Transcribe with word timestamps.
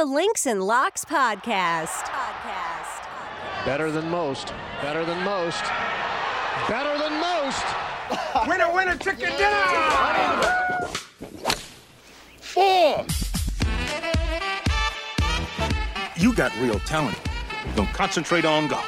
the 0.00 0.06
Links 0.06 0.46
and 0.46 0.62
Locks 0.62 1.04
podcast. 1.04 2.04
Podcast. 2.04 3.04
Better 3.66 3.90
than 3.90 4.08
most. 4.08 4.54
Better 4.80 5.04
than 5.04 5.22
most. 5.24 5.62
Better 6.66 6.96
than 6.96 7.20
most. 7.20 7.66
winner, 8.48 8.72
winner, 8.72 8.96
chicken 8.96 9.28
dinner! 9.36 10.88
Four! 12.40 13.04
You 16.16 16.32
got 16.32 16.58
real 16.60 16.78
talent. 16.78 17.18
Don't 17.76 17.92
concentrate 17.92 18.46
on 18.46 18.68
golf. 18.68 18.86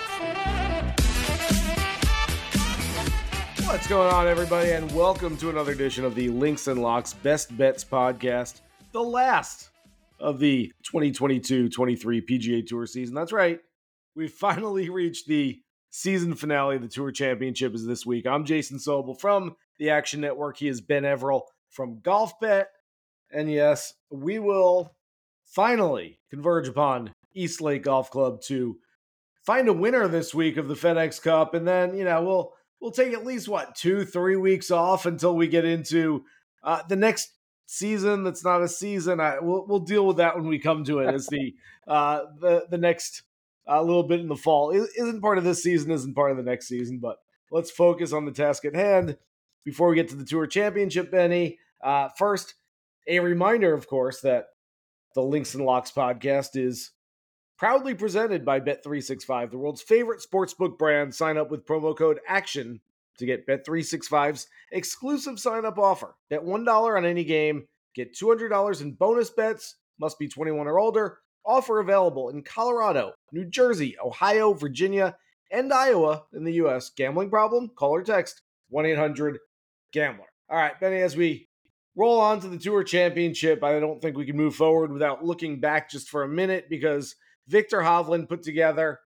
What's 3.67 3.87
going 3.87 4.11
on, 4.15 4.27
everybody, 4.29 4.71
and 4.71 4.91
welcome 4.93 5.37
to 5.37 5.51
another 5.51 5.73
edition 5.73 6.07
of 6.07 6.15
the 6.15 6.31
Links 6.31 6.69
and 6.69 6.81
Locks 6.81 7.13
Best 7.13 7.55
Bets 7.59 7.85
podcast, 7.85 8.63
the 8.93 9.03
last 9.03 9.72
of 10.23 10.39
the 10.39 10.73
2022 10.85 11.69
23 11.69 12.23
PGA 12.23 12.67
Tour 12.67 12.87
season. 12.87 13.15
That's 13.15 13.33
right, 13.33 13.59
we 14.15 14.29
finally 14.29 14.89
reached 14.89 15.27
the 15.27 15.61
season 15.91 16.35
finale 16.35 16.79
the 16.79 16.89
Tour 16.89 17.11
Championship 17.11 17.75
is 17.75 17.85
this 17.85 18.07
week. 18.07 18.27
I'm 18.27 18.45
Jason 18.45 18.79
Sobel 18.79 19.21
from 19.21 19.57
the 19.79 19.91
Action 19.91 20.21
Network. 20.21 20.57
He 20.57 20.69
is 20.69 20.81
Ben 20.81 21.03
Everill 21.03 21.43
from 21.71 21.99
Golfbet. 21.99 22.67
And 23.31 23.51
yes, 23.51 23.95
we 24.11 24.39
will 24.39 24.95
finally 25.45 26.21
converge 26.31 26.69
upon 26.69 27.13
East 27.35 27.61
Lake 27.61 27.83
Golf 27.83 28.11
Club 28.11 28.41
to 28.43 28.79
find 29.45 29.69
a 29.69 29.73
winner 29.73 30.09
this 30.09 30.35
week 30.35 30.57
of 30.57 30.69
the 30.69 30.75
FedEx 30.75 31.21
Cup. 31.21 31.55
And 31.55 31.67
then, 31.67 31.97
you 31.97 32.05
know, 32.05 32.23
we'll 32.23 32.53
we'll 32.81 32.91
take 32.91 33.13
at 33.13 33.27
least 33.27 33.49
what 33.49 33.75
two, 33.75 34.05
three 34.05 34.37
weeks 34.37 34.71
off 34.71 35.07
until 35.07 35.37
we 35.37 35.47
get 35.47 35.65
into 35.65 36.25
uh, 36.63 36.83
the 36.89 36.97
next 36.97 37.31
season. 37.67 38.25
That's 38.25 38.45
not 38.45 38.63
a 38.63 38.69
season. 38.69 39.21
I 39.21 39.39
we'll, 39.41 39.67
we'll 39.67 39.81
deal 39.81 40.07
with 40.07 40.19
that 40.19 40.37
when 40.37 40.47
we 40.47 40.59
come 40.59 40.85
to 40.85 41.01
it 41.01 41.15
as 41.15 41.27
the 41.27 41.55
uh, 41.87 42.25
the 42.41 42.67
the 42.71 42.79
next 42.79 43.23
a 43.67 43.75
uh, 43.75 43.83
little 43.83 44.03
bit 44.03 44.21
in 44.21 44.29
the 44.29 44.37
fall. 44.37 44.71
It 44.71 44.89
isn't 44.97 45.21
part 45.21 45.39
of 45.39 45.45
this 45.45 45.63
season, 45.63 45.93
isn't 45.93 46.15
part 46.15 46.33
of 46.33 46.37
the 46.37 46.43
next 46.43 46.67
season. 46.67 46.99
But 46.99 47.19
let's 47.51 47.71
focus 47.71 48.13
on 48.13 48.25
the 48.25 48.33
task 48.33 48.65
at 48.65 48.75
hand 48.75 49.17
before 49.65 49.89
we 49.89 49.97
get 49.97 50.09
to 50.09 50.17
the 50.17 50.25
Tour 50.25 50.47
Championship. 50.47 51.11
Benny, 51.13 51.59
uh, 51.83 52.09
first, 52.17 52.55
a 53.07 53.21
reminder, 53.21 53.73
of 53.73 53.87
course, 53.87 54.21
that 54.23 54.47
the 55.15 55.23
Links 55.23 55.55
and 55.55 55.65
Locks 55.65 55.93
podcast 55.93 56.57
is 56.57 56.91
proudly 57.57 57.95
presented 57.95 58.45
by 58.45 58.59
Bet365, 58.59 59.53
the 59.53 59.59
world's 59.59 59.83
favorite 59.83 60.21
sportsbook 60.21 60.79
brand. 60.79 61.15
Sign 61.15 61.37
up 61.37 61.51
with 61.51 61.67
promo 61.67 61.97
code 61.97 62.19
ACTION 62.29 62.81
to 63.19 63.27
get 63.27 63.47
Bet365's 63.47 64.47
exclusive 64.73 65.39
sign 65.39 65.65
up 65.65 65.79
offer. 65.79 66.15
Bet 66.31 66.43
$1 66.43 66.97
on 66.97 67.05
any 67.05 67.25
game, 67.25 67.67
get 67.95 68.15
$200 68.15 68.81
in 68.81 68.93
bonus 68.93 69.31
bets, 69.31 69.77
must 70.01 70.19
be 70.19 70.29
21 70.29 70.67
or 70.67 70.79
older. 70.79 71.19
Offer 71.45 71.81
available 71.81 72.29
in 72.29 72.43
Colorado, 72.43 73.13
New 73.33 73.45
Jersey, 73.45 73.97
Ohio, 74.03 74.53
Virginia, 74.53 75.17
and 75.51 75.73
Iowa 75.73 76.25
in 76.33 76.45
the 76.45 76.55
U.S. 76.55 76.91
Gambling 76.97 77.31
problem? 77.31 77.71
Call 77.77 77.91
or 77.91 78.03
text 78.03 78.43
1 78.71 78.87
800 78.87 79.39
Gambler. 79.93 80.27
All 80.49 80.57
right, 80.57 80.79
Benny, 80.81 81.03
as 81.03 81.17
we 81.17 81.49
roll 81.97 82.21
on 82.21 82.41
to 82.41 82.49
the 82.49 82.59
Tour 82.59 82.85
Championship, 82.85 83.63
I 83.63 83.79
don't 83.79 84.01
think 84.01 84.17
we 84.17 84.27
can 84.27 84.37
move 84.37 84.55
forward 84.55 84.93
without 84.93 85.25
looking 85.25 85.61
back 85.61 85.91
just 85.91 86.09
for 86.09 86.23
a 86.23 86.29
minute 86.29 86.67
because 86.71 87.17
Viktor 87.49 87.81
Hovland 87.81 88.29
put 88.29 88.43
together, 88.43 89.01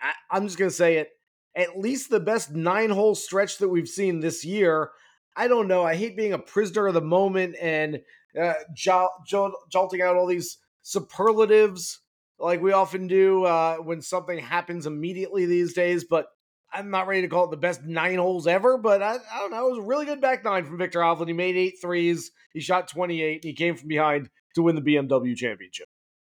I, 0.00 0.36
am 0.36 0.46
just 0.46 0.58
going 0.58 0.70
to 0.70 0.76
say 0.76 0.96
it, 0.96 1.10
at 1.56 1.78
least 1.78 2.10
the 2.10 2.20
best 2.20 2.52
nine 2.52 2.90
hole 2.90 3.14
stretch 3.14 3.58
that 3.58 3.68
we've 3.68 3.88
seen 3.88 4.20
this 4.20 4.44
year. 4.44 4.90
I 5.36 5.48
don't 5.48 5.68
know. 5.68 5.84
I 5.84 5.94
hate 5.96 6.16
being 6.16 6.32
a 6.32 6.38
prisoner 6.38 6.86
of 6.86 6.94
the 6.94 7.00
moment 7.00 7.56
and 7.60 8.00
uh, 8.40 8.54
jolting 8.74 10.02
out 10.02 10.16
all 10.16 10.26
these 10.26 10.58
superlatives 10.82 12.00
like 12.38 12.60
we 12.60 12.72
often 12.72 13.06
do 13.06 13.44
uh, 13.44 13.76
when 13.76 14.02
something 14.02 14.38
happens 14.38 14.86
immediately 14.86 15.46
these 15.46 15.72
days, 15.72 16.04
but 16.04 16.26
I'm 16.72 16.90
not 16.90 17.06
ready 17.06 17.22
to 17.22 17.28
call 17.28 17.44
it 17.44 17.50
the 17.52 17.56
best 17.56 17.84
nine 17.84 18.18
holes 18.18 18.46
ever, 18.46 18.76
but 18.76 19.02
I, 19.02 19.14
I 19.14 19.38
don't 19.38 19.52
know. 19.52 19.68
It 19.68 19.70
was 19.70 19.78
a 19.78 19.88
really 19.88 20.06
good 20.06 20.20
back 20.20 20.44
nine 20.44 20.64
from 20.64 20.78
Viktor 20.78 21.00
Hovland. 21.00 21.28
He 21.28 21.32
made 21.32 21.56
eight 21.56 21.76
threes, 21.80 22.32
he 22.52 22.60
shot 22.60 22.88
28, 22.88 23.36
and 23.36 23.44
he 23.44 23.54
came 23.54 23.76
from 23.76 23.88
behind 23.88 24.28
to 24.56 24.62
win 24.62 24.74
the 24.74 24.82
BMW 24.82 25.36
championship. 25.36 25.86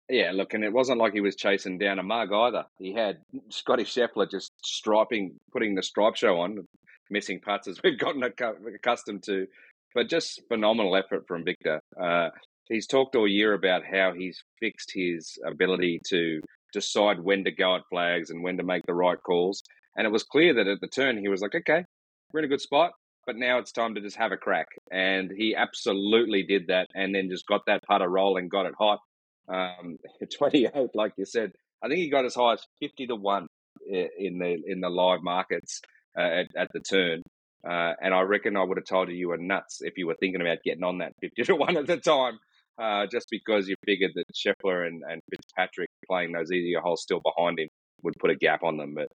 Yeah, 0.09 0.31
look, 0.33 0.55
and 0.55 0.63
it 0.63 0.73
wasn't 0.73 0.99
like 0.99 1.15
he 1.15 1.21
was 1.21 1.35
chasing 1.35 1.79
down 1.79 1.99
a 1.99 2.03
mug 2.03 2.33
either. 2.33 2.65
He 2.79 2.93
had 2.93 3.19
Scottie 3.49 3.85
Scheffler 3.85 4.31
just 4.31 4.53
striping, 4.65 5.37
putting 5.53 5.75
the 5.75 5.83
stripe 5.83 6.15
show 6.15 6.41
on, 6.41 6.67
missing 7.11 7.41
putts 7.41 7.67
as 7.67 7.81
we've 7.85 7.99
gotten 7.99 8.23
accustomed 8.23 9.25
to, 9.25 9.47
but 9.95 10.09
just 10.09 10.43
phenomenal 10.49 10.97
effort 10.97 11.25
from 11.27 11.45
Viktor. 11.45 11.81
Uh, 12.01 12.29
he's 12.69 12.87
talked 12.87 13.17
all 13.17 13.27
year 13.27 13.53
about 13.55 13.83
how 13.85 14.13
he's 14.17 14.43
fixed 14.61 14.93
his 14.95 15.39
ability 15.45 16.01
to 16.09 16.41
decide 16.73 17.21
when 17.21 17.45
to 17.45 17.51
go 17.51 17.77
at 17.77 17.83
flags 17.91 18.31
and 18.31 18.43
when 18.43 18.57
to 18.59 18.63
make 18.63 18.85
the 18.87 18.95
right 18.95 19.21
calls. 19.23 19.63
And 19.97 20.07
it 20.07 20.13
was 20.13 20.23
clear 20.23 20.55
that 20.55 20.69
at 20.69 20.81
the 20.81 20.89
turn 20.89 21.19
he 21.19 21.29
was 21.29 21.41
like, 21.41 21.55
okay, 21.55 21.85
we're 22.33 22.41
in 22.41 22.45
a 22.45 22.49
good 22.49 22.61
spot, 22.61 22.93
but 23.27 23.37
now 23.37 23.59
it's 23.59 23.73
time 23.73 23.95
to 23.95 24.01
just 24.01 24.17
have 24.17 24.31
a 24.31 24.37
crack. 24.37 24.67
And 24.93 25.33
he 25.37 25.57
absolutely 25.57 26.45
did 26.45 26.69
that 26.69 26.87
and 26.95 27.15
then 27.15 27.31
just 27.31 27.47
got 27.47 27.63
that 27.67 27.83
putter 27.89 28.09
rolling, 28.09 28.49
got 28.49 28.67
it 28.67 28.75
hot, 28.79 29.01
um, 29.49 29.97
28, 30.39 30.73
like 30.95 31.13
you 31.17 31.25
said, 31.25 31.53
I 31.83 31.89
think 31.89 31.99
he 31.99 32.11
got 32.11 32.25
as 32.25 32.35
high 32.35 32.55
as 32.55 32.65
50 32.81 33.09
to 33.09 33.17
1 33.17 33.47
in 33.89 34.39
the 34.39 34.57
in 34.67 34.81
the 34.81 34.89
live 34.89 35.23
markets 35.23 35.81
uh, 36.19 36.23
at, 36.23 36.47
at 36.57 36.69
the 36.73 36.81
turn. 36.81 37.23
Uh, 37.69 37.93
and 38.01 38.15
I 38.15 38.21
reckon 38.23 38.57
I 38.57 38.63
would 38.63 38.79
have 38.79 38.87
told 38.87 39.09
you 39.09 39.17
you 39.17 39.29
were 39.29 39.39
nuts 39.39 39.79
if 39.81 39.95
you 39.97 40.07
were 40.07 40.17
thinking 40.21 40.41
about 40.41 40.59
getting 40.65 40.85
on 40.85 40.99
that 40.99 41.13
50 41.21 41.43
to 41.45 41.57
1 41.57 41.77
at 41.77 41.87
the 41.87 41.97
time, 41.97 42.39
uh, 42.81 43.07
just 43.11 43.27
because 43.31 43.69
you 43.69 43.75
figured 43.85 44.13
that 44.15 44.25
Scheffler 44.35 44.87
and, 44.87 45.03
and 45.09 45.21
Fitzpatrick 45.31 45.91
playing 46.09 46.33
those 46.33 46.53
easier 46.53 46.81
holes 46.81 47.03
still 47.03 47.21
behind 47.21 47.59
him 47.59 47.69
would 48.03 48.15
put 48.21 48.31
a 48.31 48.37
gap 48.37 48.63
on 48.63 48.77
them. 48.77 48.95
But 48.95 49.09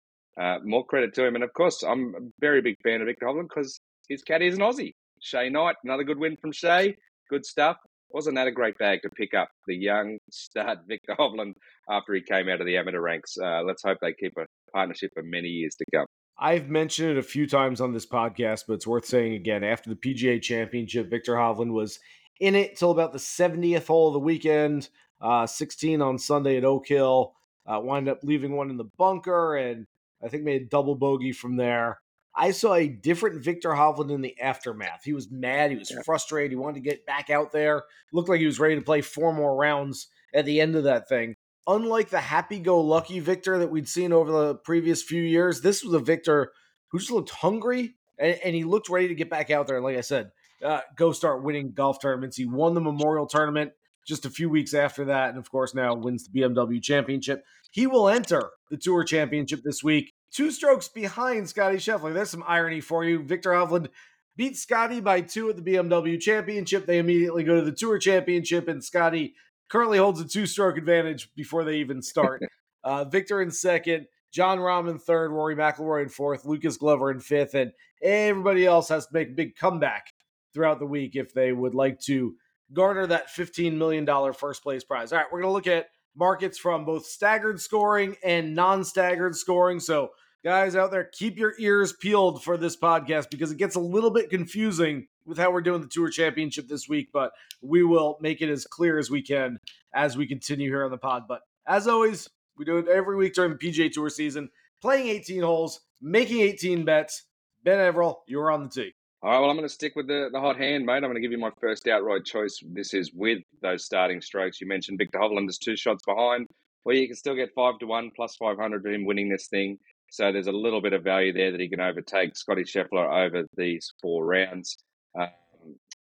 uh, 0.43 0.59
more 0.65 0.85
credit 0.85 1.15
to 1.15 1.27
him. 1.27 1.35
And 1.35 1.45
of 1.45 1.53
course, 1.53 1.83
I'm 1.83 2.15
a 2.15 2.21
very 2.41 2.63
big 2.63 2.77
fan 2.83 3.01
of 3.01 3.07
Viktor 3.07 3.27
Hovland 3.27 3.49
because 3.55 3.81
his 4.09 4.23
caddy 4.23 4.47
is 4.47 4.55
an 4.55 4.61
Aussie. 4.61 4.93
Shay 5.21 5.51
Knight, 5.51 5.77
another 5.85 6.05
good 6.05 6.19
win 6.19 6.37
from 6.41 6.53
Shay. 6.53 6.97
Good 7.29 7.45
stuff 7.45 7.77
wasn't 8.11 8.37
that 8.37 8.47
a 8.47 8.53
great 8.53 8.79
bag 8.79 9.01
to 9.03 9.11
pick 9.11 9.35
up 9.35 9.49
the 9.67 9.77
young 9.77 10.19
stud 10.31 10.79
Viktor 10.87 11.15
Hovland 11.19 11.55
after 11.89 12.15
he 12.15 12.21
came 12.21 12.49
out 12.49 12.61
of 12.61 12.67
the 12.67 12.77
amateur 12.77 13.01
ranks? 13.01 13.37
Uh, 13.41 13.63
let's 13.63 13.83
hope 13.83 13.99
they 14.01 14.13
keep 14.13 14.33
a 14.39 14.47
partnership 14.73 15.11
for 15.15 15.23
many 15.23 15.49
years 15.49 15.75
to 15.77 15.85
come. 15.95 16.07
I've 16.41 16.69
mentioned 16.69 17.11
it 17.11 17.19
a 17.19 17.23
few 17.23 17.49
times 17.49 17.81
on 17.81 17.93
this 17.93 18.07
podcast, 18.07 18.65
but 18.69 18.75
it's 18.75 18.87
worth 18.87 19.07
saying 19.07 19.35
again. 19.35 19.65
After 19.65 19.91
the 19.91 19.97
PGA 19.97 20.41
Championship, 20.41 21.11
Viktor 21.11 21.35
Hovland 21.35 21.73
was 21.73 21.99
in 22.41 22.55
it 22.55 22.77
till 22.77 22.93
about 22.93 23.13
the 23.13 23.19
70th 23.19 23.87
hole 23.87 24.09
of 24.09 24.13
the 24.13 24.21
weekend, 24.21 24.89
uh, 25.21 25.47
16 25.47 26.01
on 26.01 26.19
Sunday 26.19 26.57
at 26.57 26.65
Oak 26.65 26.87
Hill. 26.87 27.35
Uh, 27.67 27.81
up 27.81 28.21
leaving 28.23 28.57
one 28.57 28.71
in 28.71 28.79
the 28.79 28.89
bunker 28.97 29.57
and 29.57 29.85
I 30.25 30.29
think 30.29 30.43
made 30.43 30.63
a 30.63 30.67
double 30.67 30.95
bogey 30.95 31.33
from 31.33 31.57
there. 31.57 32.01
I 32.39 32.53
saw 32.53 32.75
a 32.75 32.87
different 32.87 33.43
Viktor 33.43 33.71
Hovland 33.71 34.13
in 34.13 34.21
the 34.21 34.41
aftermath. 34.41 35.03
He 35.05 35.13
was 35.13 35.29
mad. 35.29 35.73
He 35.73 35.77
was 35.77 35.91
yeah. 35.91 36.03
frustrated. 36.05 36.53
He 36.53 36.57
wanted 36.57 36.77
to 36.77 36.89
get 36.89 37.05
back 37.05 37.31
out 37.31 37.51
there. 37.51 37.83
Looked 38.13 38.29
like 38.29 38.39
he 38.39 38.47
was 38.47 38.61
ready 38.61 38.77
to 38.77 38.81
play 38.81 39.01
four 39.01 39.33
more 39.33 39.57
rounds 39.57 40.07
at 40.33 40.45
the 40.45 40.61
end 40.61 40.77
of 40.77 40.85
that 40.85 41.09
thing. 41.09 41.35
Unlike 41.67 42.11
the 42.11 42.21
happy 42.21 42.61
go 42.61 42.81
lucky 42.81 43.19
Viktor 43.19 43.59
that 43.59 43.73
we'd 43.73 43.89
seen 43.89 44.13
over 44.13 44.31
the 44.31 44.55
previous 44.55 45.03
few 45.03 45.21
years, 45.21 45.61
this 45.61 45.83
was 45.83 45.93
a 45.95 45.99
Viktor 45.99 46.53
who 46.93 47.01
just 47.01 47.11
looked 47.11 47.31
hungry 47.31 47.97
and, 48.19 48.39
and 48.45 48.55
he 48.55 48.63
looked 48.63 48.89
ready 48.89 49.09
to 49.09 49.17
get 49.17 49.29
back 49.29 49.51
out 49.51 49.67
there. 49.67 49.77
And 49.77 49.85
like 49.85 49.99
I 49.99 50.03
said, 50.03 50.31
uh, 50.65 50.81
go 50.97 51.11
start 51.11 51.43
winning 51.43 51.73
golf 51.73 52.01
tournaments. 52.01 52.37
He 52.37 52.47
won 52.47 52.75
the 52.75 52.81
Memorial 52.81 53.27
Tournament 53.27 53.73
just 54.07 54.25
a 54.25 54.31
few 54.31 54.49
weeks 54.49 54.75
after 54.75 55.07
that. 55.07 55.31
And 55.31 55.39
of 55.39 55.51
course, 55.51 55.75
now 55.75 55.95
wins 55.95 56.27
the 56.27 56.41
BMW 56.41 56.81
Championship. 56.81 57.43
He 57.73 57.89
will 57.89 58.09
enter 58.09 58.51
the 58.71 58.77
Tour 58.77 59.03
Championship 59.03 59.61
this 59.65 59.83
week 59.83 60.15
two 60.33 60.51
strokes 60.51 60.89
behind 60.89 61.49
Scottie 61.49 61.79
Scheffler. 61.79 62.13
There's 62.13 62.31
some 62.31 62.45
irony 62.47 62.81
for 62.81 63.05
you. 63.05 63.23
Viktor 63.23 63.51
Hovland 63.51 63.89
beat 64.37 64.57
Scottie 64.57 65.01
by 65.01 65.21
two 65.21 65.51
at 65.51 65.57
the 65.57 65.63
BMW 65.63 66.21
Championship. 66.21 66.87
They 66.87 66.99
immediately 66.99 67.45
go 67.45 67.57
to 67.57 67.63
the 67.63 67.73
Tour 67.73 67.99
Championship, 67.99 68.69
and 68.69 68.83
Scottie 68.83 69.35
currently 69.69 69.99
holds 69.99 70.21
a 70.21 70.27
two 70.27 70.47
stroke 70.47 70.79
advantage 70.79 71.35
before 71.35 71.65
they 71.65 71.77
even 71.77 72.03
start. 72.03 72.43
uh, 72.85 73.05
Viktor 73.05 73.43
in 73.43 73.51
second, 73.51 74.07
Jon 74.33 74.59
Rahm 74.59 74.91
in 74.91 74.99
third, 74.99 75.31
Rory 75.31 75.57
McIlroy 75.57 76.03
in 76.03 76.09
fourth, 76.09 76.45
Lucas 76.45 76.77
Glover 76.77 77.11
in 77.11 77.21
fifth, 77.21 77.55
and 77.55 77.73
everybody 78.03 78.67
else 78.67 78.89
has 78.89 79.07
to 79.07 79.15
make 79.15 79.29
a 79.31 79.35
big 79.35 79.57
comeback 79.57 80.13
throughout 80.55 80.79
the 80.79 80.87
week 80.87 81.17
if 81.17 81.33
they 81.33 81.53
would 81.53 81.75
like 81.75 82.01
to 82.01 82.35
garner 82.73 83.07
that 83.07 83.29
$15 83.29 83.77
million 83.77 84.07
first 84.33 84.63
place 84.63 84.85
prize. 84.85 85.13
All 85.13 85.19
right, 85.19 85.27
we're 85.31 85.41
going 85.41 85.51
to 85.51 85.55
look 85.55 85.67
at 85.67 85.89
markets 86.17 86.59
from 86.59 86.85
both 86.85 87.07
staggered 87.07 87.61
scoring 87.61 88.17
and 88.25 88.55
non 88.55 88.85
staggered 88.85 89.37
scoring. 89.37 89.81
So, 89.81 90.11
guys 90.45 90.77
out 90.77 90.91
there, 90.91 91.05
keep 91.13 91.39
your 91.39 91.55
ears 91.59 91.93
peeled 91.93 92.43
for 92.43 92.57
this 92.57 92.77
podcast 92.77 93.31
because 93.31 93.51
it 93.51 93.59
gets 93.59 93.77
a 93.77 93.81
little 93.81 94.11
bit 94.11 94.31
confusing 94.31 95.07
with 95.27 95.39
how 95.39 95.51
we're 95.51 95.61
doing 95.61 95.81
the 95.81 95.89
Tour 95.89 96.09
Championship 96.09 96.69
this 96.69 96.89
week, 96.89 97.09
but 97.13 97.33
we 97.61 97.83
will 97.83 98.19
make 98.21 98.41
it 98.41 98.49
as 98.49 98.65
clear 98.65 98.99
as 98.99 99.11
we 99.11 99.23
can 99.23 99.59
as 99.95 100.17
we 100.17 100.27
continue 100.27 100.71
here 100.71 100.85
on 100.85 100.91
the 100.91 100.99
pod. 100.99 101.25
But 101.29 101.43
as 101.67 101.87
always, 101.87 102.29
we 102.57 102.65
do 102.65 102.79
it 102.79 102.89
every 102.89 103.17
week 103.17 103.35
during 103.35 103.53
the 103.53 103.59
PGA 103.59 103.93
Tour 103.93 104.11
season, 104.11 104.49
playing 104.81 105.09
18 105.09 105.43
holes, 105.43 105.81
making 106.01 106.41
18 106.41 106.85
bets. 106.85 107.25
Ben 107.65 107.79
Everill, 107.79 108.17
you're 108.27 108.51
on 108.51 108.63
the 108.63 108.69
tee. 108.69 108.95
All 109.21 109.31
right, 109.31 109.41
well, 109.41 109.51
I'm 109.51 109.57
going 109.57 109.69
to 109.69 109.75
stick 109.75 109.97
with 109.97 110.07
the, 110.07 110.29
the 110.33 110.39
hot 110.39 110.57
hand, 110.57 110.87
mate. 110.87 110.95
I'm 110.95 111.03
going 111.03 111.15
to 111.17 111.21
give 111.21 111.33
you 111.33 111.39
my 111.39 111.51
first 111.61 111.89
outright 111.89 112.25
choice. 112.25 112.61
This 112.65 112.95
is 112.95 113.13
with 113.13 113.41
those 113.61 113.85
starting 113.85 114.21
strokes. 114.21 114.61
You 114.61 114.69
mentioned 114.69 114.99
Viktor 114.99 115.19
Hovland 115.19 115.49
is 115.49 115.59
two 115.59 115.77
shots 115.77 116.05
behind, 116.07 116.47
where 116.85 116.95
you 116.95 117.09
can 117.09 117.17
still 117.17 117.35
get 117.35 117.51
five 117.53 117.81
to 117.81 117.87
one 117.87 118.13
plus 118.15 118.37
500 118.37 118.81
for 118.81 118.89
him 118.89 119.05
winning 119.05 119.29
this 119.29 119.49
thing. 119.49 119.77
So 120.11 120.33
there's 120.33 120.47
a 120.47 120.53
little 120.53 120.81
bit 120.81 120.93
of 120.93 121.05
value 121.05 121.33
there 121.33 121.53
that 121.53 121.61
he 121.61 121.69
can 121.69 121.81
overtake 121.81 122.37
Scottie 122.37 122.65
Scheffler 122.65 123.27
over 123.27 123.45
these 123.57 123.93
four 124.01 124.25
rounds. 124.25 124.77
Um, 125.19 125.29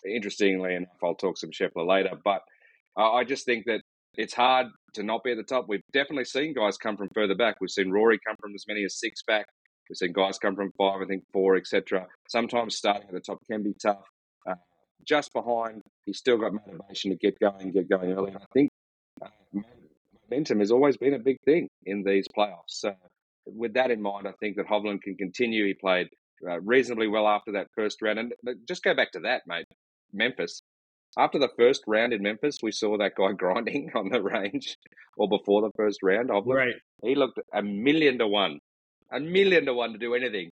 interestingly 0.04 0.75
enough, 0.75 0.96
I'll 1.02 1.14
talk 1.14 1.38
some 1.38 1.50
Scheffler 1.50 1.87
later, 1.87 2.16
but 2.25 2.43
I 2.96 3.25
just 3.25 3.46
think 3.46 3.64
that 3.66 3.81
it's 4.16 4.34
hard 4.34 4.66
to 4.94 5.02
not 5.02 5.25
be 5.25 5.31
at 5.31 5.37
the 5.38 5.43
top. 5.43 5.66
We've 5.69 5.82
definitely 5.93 6.25
seen 6.25 6.54
guys 6.54 6.76
come 6.76 6.96
from 6.96 7.08
further 7.14 7.34
back. 7.34 7.56
We've 7.60 7.70
seen 7.70 7.90
Rory 7.90 8.19
come 8.26 8.37
from 8.40 8.54
as 8.54 8.64
many 8.69 8.84
as 8.84 8.99
six 8.99 9.22
back. 9.26 9.46
We've 9.88 9.96
seen 9.96 10.12
guys 10.12 10.38
come 10.38 10.55
from 10.55 10.72
five, 10.76 11.00
I 11.00 11.06
think 11.06 11.25
four, 11.32 11.56
etc. 11.56 12.06
Sometimes 12.28 12.76
starting 12.76 13.08
at 13.08 13.14
the 13.14 13.20
top 13.20 13.38
can 13.50 13.62
be 13.62 13.75
tough. 13.81 14.05
Uh, 14.48 14.55
just 15.06 15.32
behind, 15.32 15.82
he's 16.05 16.19
still 16.19 16.38
got 16.38 16.52
motivation 16.52 17.10
to 17.10 17.16
get 17.16 17.38
going, 17.40 17.72
get 17.72 17.88
going 17.88 18.12
early. 18.12 18.32
And 18.32 18.38
I 18.38 18.46
think 18.52 18.70
uh, 19.22 19.28
momentum 20.31 20.60
has 20.60 20.70
always 20.70 20.96
been 20.96 21.14
a 21.14 21.19
big 21.19 21.38
thing 21.44 21.69
in 21.87 22.02
these 22.02 22.26
playoffs. 22.37 22.69
So, 22.69 22.94
with 23.47 23.75
that 23.75 23.91
in 23.91 24.00
mind, 24.00 24.27
I 24.27 24.33
think 24.41 24.56
that 24.56 24.67
Hovland 24.67 25.03
can 25.03 25.17
continue. 25.17 25.67
He 25.67 25.75
played 25.75 26.09
uh, 26.49 26.61
reasonably 26.61 27.09
well 27.09 27.29
after 27.29 27.53
that 27.53 27.69
first 27.75 28.03
round. 28.03 28.19
And 28.19 28.33
just 28.69 28.83
go 28.83 28.94
back 28.94 29.12
to 29.12 29.21
that, 29.21 29.43
mate. 29.47 29.67
Memphis. 30.12 30.62
After 31.19 31.39
the 31.39 31.50
first 31.59 31.83
round 31.87 32.12
in 32.12 32.23
Memphis, 32.23 32.59
we 32.62 32.73
saw 32.73 32.97
that 32.99 33.12
guy 33.17 33.33
grinding 33.37 33.91
on 33.94 34.09
the 34.09 34.23
range, 34.23 34.77
or 35.17 35.29
before 35.29 35.62
the 35.62 35.73
first 35.77 36.03
round. 36.03 36.31
Hovland. 36.31 36.55
Right. 36.55 36.75
He 37.03 37.15
looked 37.15 37.39
a 37.55 37.62
million 37.62 38.19
to 38.19 38.27
one 38.27 38.59
a 39.12 39.21
million 39.21 39.67
to 39.67 39.75
one 39.75 39.93
to 39.93 39.99
do 39.99 40.15
anything. 40.15 40.50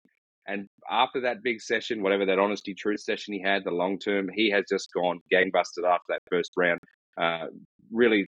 And 0.46 0.66
after 0.90 1.20
that 1.22 1.42
big 1.42 1.60
session, 1.60 2.02
whatever 2.02 2.26
that 2.26 2.38
honesty 2.38 2.74
truth 2.74 3.00
session 3.00 3.34
he 3.34 3.40
had, 3.40 3.64
the 3.64 3.70
long 3.70 3.98
term, 3.98 4.28
he 4.32 4.50
has 4.50 4.64
just 4.68 4.90
gone 4.92 5.20
gangbusters 5.32 5.86
after 5.86 6.04
that 6.10 6.22
first 6.30 6.50
round. 6.56 6.78
Uh, 7.20 7.46
really 7.90 8.26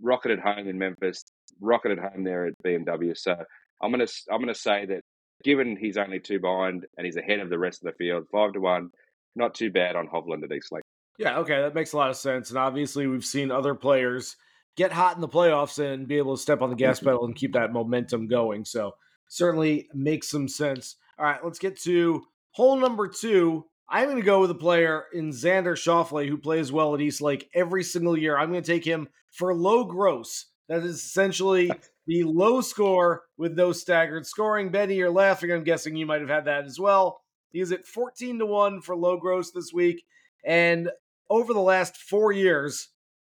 rocketed 0.00 0.38
home 0.38 0.68
in 0.68 0.78
Memphis, 0.78 1.24
rocketed 1.60 1.98
home 1.98 2.22
there 2.22 2.46
at 2.46 2.54
BMW. 2.64 3.16
So 3.16 3.34
I'm 3.80 3.90
gonna 3.90 4.06
I'm 4.30 4.40
gonna 4.40 4.54
say 4.54 4.86
that 4.86 5.00
given 5.44 5.76
he's 5.76 5.96
only 5.96 6.20
two 6.20 6.40
behind 6.40 6.86
and 6.96 7.04
he's 7.04 7.16
ahead 7.16 7.40
of 7.40 7.50
the 7.50 7.58
rest 7.58 7.84
of 7.84 7.92
the 7.92 7.96
field, 7.96 8.26
five 8.32 8.52
to 8.54 8.60
one, 8.60 8.90
not 9.34 9.54
too 9.54 9.70
bad 9.70 9.96
on 9.96 10.08
Hovland 10.08 10.44
at 10.44 10.52
East 10.52 10.72
Lake. 10.72 10.82
Yeah, 11.18 11.38
okay, 11.38 11.62
that 11.62 11.74
makes 11.74 11.92
a 11.92 11.96
lot 11.96 12.10
of 12.10 12.16
sense. 12.16 12.50
And 12.50 12.58
obviously, 12.58 13.06
we've 13.06 13.24
seen 13.24 13.50
other 13.50 13.74
players 13.74 14.36
get 14.76 14.92
hot 14.92 15.14
in 15.14 15.20
the 15.20 15.28
playoffs 15.28 15.78
and 15.78 16.06
be 16.06 16.18
able 16.18 16.36
to 16.36 16.42
step 16.42 16.60
on 16.60 16.70
the 16.70 16.76
gas 16.76 16.98
mm-hmm. 16.98 17.06
pedal 17.06 17.24
and 17.24 17.34
keep 17.34 17.54
that 17.54 17.72
momentum 17.72 18.26
going. 18.26 18.64
So 18.64 18.94
certainly 19.28 19.88
makes 19.94 20.28
some 20.28 20.48
sense. 20.48 20.96
All 21.18 21.24
right, 21.24 21.42
let's 21.42 21.58
get 21.58 21.80
to 21.82 22.22
hole 22.50 22.76
number 22.76 23.08
two. 23.08 23.64
I'm 23.88 24.06
going 24.06 24.16
to 24.16 24.22
go 24.22 24.40
with 24.40 24.50
a 24.50 24.54
player 24.54 25.04
in 25.12 25.30
Xander 25.30 25.74
Schauffele 25.74 26.28
who 26.28 26.36
plays 26.36 26.72
well 26.72 26.94
at 26.94 27.00
East 27.00 27.22
Lake 27.22 27.48
every 27.54 27.84
single 27.84 28.18
year. 28.18 28.36
I'm 28.36 28.50
going 28.50 28.62
to 28.62 28.72
take 28.72 28.84
him 28.84 29.08
for 29.30 29.54
low 29.54 29.84
gross. 29.84 30.46
That 30.68 30.82
is 30.82 30.96
essentially 30.96 31.70
the 32.06 32.24
low 32.24 32.60
score 32.60 33.24
with 33.36 33.54
no 33.54 33.72
staggered 33.72 34.26
scoring. 34.26 34.70
Benny, 34.70 34.96
you're 34.96 35.10
laughing. 35.10 35.52
I'm 35.52 35.64
guessing 35.64 35.96
you 35.96 36.06
might 36.06 36.20
have 36.20 36.30
had 36.30 36.46
that 36.46 36.64
as 36.64 36.78
well. 36.78 37.20
He's 37.52 37.72
at 37.72 37.86
14 37.86 38.40
to 38.40 38.46
1 38.46 38.80
for 38.82 38.96
low 38.96 39.16
gross 39.16 39.50
this 39.52 39.72
week. 39.72 40.04
And 40.44 40.90
over 41.30 41.52
the 41.54 41.60
last 41.60 41.96
four 41.96 42.32
years, 42.32 42.88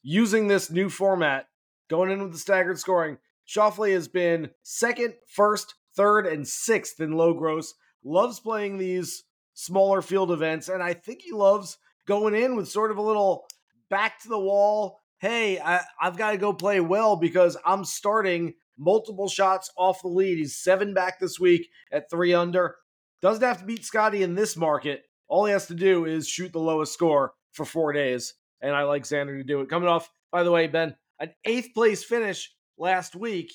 using 0.02 0.48
this 0.48 0.70
new 0.70 0.88
format, 0.88 1.46
going 1.88 2.10
in 2.10 2.22
with 2.22 2.32
the 2.32 2.38
staggered 2.38 2.78
scoring, 2.78 3.18
Schauffele 3.46 3.92
has 3.92 4.08
been 4.08 4.50
second, 4.62 5.14
first, 5.26 5.74
third, 5.96 6.26
and 6.26 6.46
sixth 6.46 7.00
in 7.00 7.12
low 7.12 7.34
gross. 7.34 7.74
Loves 8.04 8.40
playing 8.40 8.78
these 8.78 9.24
smaller 9.54 10.02
field 10.02 10.30
events, 10.30 10.68
and 10.68 10.82
I 10.82 10.94
think 10.94 11.22
he 11.22 11.32
loves 11.32 11.78
going 12.06 12.34
in 12.34 12.56
with 12.56 12.68
sort 12.68 12.90
of 12.90 12.96
a 12.96 13.02
little 13.02 13.46
back 13.88 14.20
to 14.20 14.28
the 14.28 14.38
wall. 14.38 14.99
Hey, 15.20 15.58
I, 15.58 15.82
I've 16.00 16.16
got 16.16 16.30
to 16.30 16.38
go 16.38 16.52
play 16.52 16.80
well 16.80 17.16
because 17.16 17.56
I'm 17.64 17.84
starting 17.84 18.54
multiple 18.78 19.28
shots 19.28 19.70
off 19.76 20.00
the 20.00 20.08
lead. 20.08 20.38
He's 20.38 20.56
seven 20.56 20.94
back 20.94 21.20
this 21.20 21.38
week 21.38 21.68
at 21.92 22.08
three 22.10 22.32
under. 22.32 22.76
Doesn't 23.20 23.44
have 23.44 23.60
to 23.60 23.66
beat 23.66 23.84
Scottie 23.84 24.22
in 24.22 24.34
this 24.34 24.56
market. 24.56 25.02
All 25.28 25.44
he 25.44 25.52
has 25.52 25.66
to 25.66 25.74
do 25.74 26.06
is 26.06 26.26
shoot 26.26 26.52
the 26.52 26.58
lowest 26.58 26.94
score 26.94 27.34
for 27.52 27.66
four 27.66 27.92
days. 27.92 28.32
And 28.62 28.74
I 28.74 28.84
like 28.84 29.02
Xander 29.02 29.36
to 29.36 29.44
do 29.44 29.60
it. 29.60 29.68
Coming 29.68 29.90
off, 29.90 30.10
by 30.32 30.42
the 30.42 30.50
way, 30.50 30.66
Ben, 30.66 30.96
an 31.18 31.32
eighth 31.44 31.74
place 31.74 32.02
finish 32.02 32.50
last 32.78 33.14
week 33.14 33.52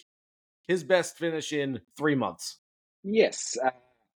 his 0.68 0.84
best 0.84 1.18
finish 1.18 1.52
in 1.52 1.82
three 1.98 2.16
months. 2.16 2.58
Yes. 3.04 3.58
Uh, 3.64 3.70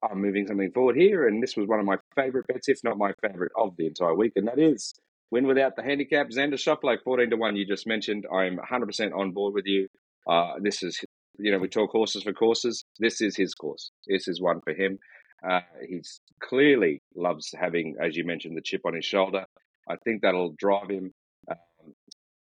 I'm 0.04 0.22
moving 0.22 0.48
something 0.48 0.72
forward 0.72 0.96
here, 0.96 1.28
and 1.28 1.42
this 1.42 1.58
was 1.58 1.68
one 1.68 1.80
of 1.80 1.86
my 1.86 1.98
favourite 2.16 2.48
bets, 2.48 2.70
if 2.70 2.84
not 2.84 2.98
my 2.98 3.14
favourite 3.22 3.52
of 3.58 3.76
the 3.78 3.88
entire 3.88 4.16
week, 4.16 4.34
and 4.36 4.48
that 4.48 4.60
is 4.60 4.94
win 5.31 5.47
without 5.47 5.75
the 5.75 5.83
handicap. 5.83 6.29
Xander 6.29 6.53
Schauffele, 6.53 6.97
14 7.03 7.29
to 7.29 7.38
1, 7.38 7.56
you 7.56 7.65
just 7.65 7.88
mentioned. 7.88 8.25
I'm 8.31 8.57
100% 8.57 9.15
on 9.15 9.31
board 9.31 9.53
with 9.53 9.65
you. 9.65 9.88
Uh, 10.27 10.53
this 10.62 10.83
is, 10.83 11.00
you 11.38 11.51
know, 11.51 11.57
we 11.57 11.68
talk 11.68 11.91
horses 11.91 12.24
for 12.24 12.33
courses. 12.33 12.83
This 13.00 13.21
is 13.21 13.35
his 13.35 13.53
course. 13.53 13.91
This 14.07 14.27
is 14.27 14.41
one 14.41 14.62
for 14.62 14.74
him. 14.74 15.00
Uh, 15.47 15.62
he's 15.88 16.19
clearly 16.41 17.01
loves 17.15 17.53
having, 17.57 17.95
as 18.03 18.15
you 18.15 18.25
mentioned, 18.25 18.57
the 18.57 18.62
chip 18.62 18.81
on 18.85 18.95
his 18.95 19.06
shoulder. 19.06 19.45
I 19.88 19.95
think 20.03 20.21
that'll 20.21 20.56
drive 20.57 20.89
him. 20.89 21.13
Um, 21.50 21.94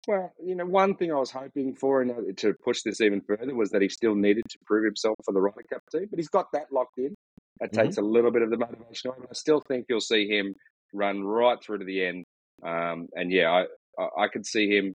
well, 0.06 0.32
you 0.44 0.54
know, 0.54 0.66
one 0.66 0.96
thing 0.96 1.10
I 1.12 1.18
was 1.18 1.30
hoping 1.30 1.74
for 1.74 2.02
and 2.02 2.10
uh, 2.10 2.14
to 2.36 2.54
push 2.62 2.82
this 2.82 3.00
even 3.00 3.22
further 3.22 3.54
was 3.54 3.70
that 3.70 3.82
he 3.82 3.88
still 3.88 4.14
needed 4.14 4.44
to 4.50 4.58
prove 4.66 4.84
himself 4.84 5.16
for 5.24 5.32
the 5.32 5.40
Ryder 5.40 5.64
Cup 5.72 5.82
team, 5.90 6.06
but 6.10 6.18
he's 6.18 6.28
got 6.28 6.52
that 6.52 6.66
locked 6.70 6.98
in. 6.98 7.14
That 7.60 7.72
mm-hmm. 7.72 7.82
takes 7.82 7.96
a 7.96 8.02
little 8.02 8.30
bit 8.30 8.42
of 8.42 8.50
the 8.50 8.58
motivation 8.58 9.10
away. 9.10 9.18
But 9.20 9.30
I 9.30 9.34
still 9.34 9.60
think 9.60 9.86
you'll 9.88 10.00
see 10.00 10.28
him 10.28 10.54
run 10.92 11.22
right 11.24 11.62
through 11.62 11.78
to 11.78 11.84
the 11.84 12.04
end. 12.04 12.24
Um, 12.62 13.08
and 13.14 13.30
yeah, 13.30 13.64
I, 13.98 14.22
I, 14.22 14.28
could 14.28 14.46
see 14.46 14.68
him 14.68 14.94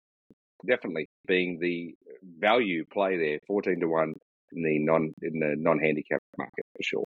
definitely 0.67 1.09
being 1.27 1.59
the 1.61 1.95
value 2.39 2.85
play 2.93 3.17
there, 3.17 3.39
fourteen 3.47 3.81
to 3.81 3.87
one 3.87 4.15
in 4.53 4.63
the 4.63 4.79
non 4.79 5.15
in 5.23 5.39
the 5.39 5.55
non 5.57 5.79
handicap 5.79 6.21
market 6.37 6.65
for 6.77 6.83
sure. 6.83 7.05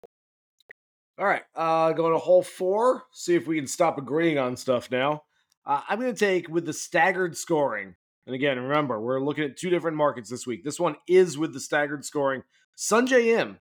All 1.20 1.26
right, 1.26 1.44
uh, 1.56 1.92
going 1.94 2.14
to 2.14 2.20
hole 2.20 2.42
four. 2.42 3.04
See 3.14 3.36
if 3.36 3.48
we 3.48 3.56
can 3.56 3.68
stop 3.68 3.98
agreeing 3.98 4.38
on 4.38 4.56
stuff 4.56 4.90
now. 4.90 5.24
Uh, 5.66 5.82
I'm 5.88 6.00
going 6.00 6.14
to 6.14 6.20
take 6.20 6.50
with 6.50 6.66
the 6.66 6.74
staggered 6.74 7.38
scoring. 7.38 7.96
And 8.26 8.36
again, 8.36 8.60
remember, 8.60 9.00
we're 9.00 9.24
looking 9.24 9.44
at 9.44 9.58
two 9.58 9.70
different 9.70 9.98
markets 9.98 10.30
this 10.30 10.48
week. 10.48 10.64
This 10.64 10.80
one 10.80 10.96
is 11.08 11.38
with 11.38 11.54
the 11.54 11.60
staggered 11.60 12.06
scoring. 12.06 12.44
Sungjae 12.78 13.40
Im, 13.40 13.60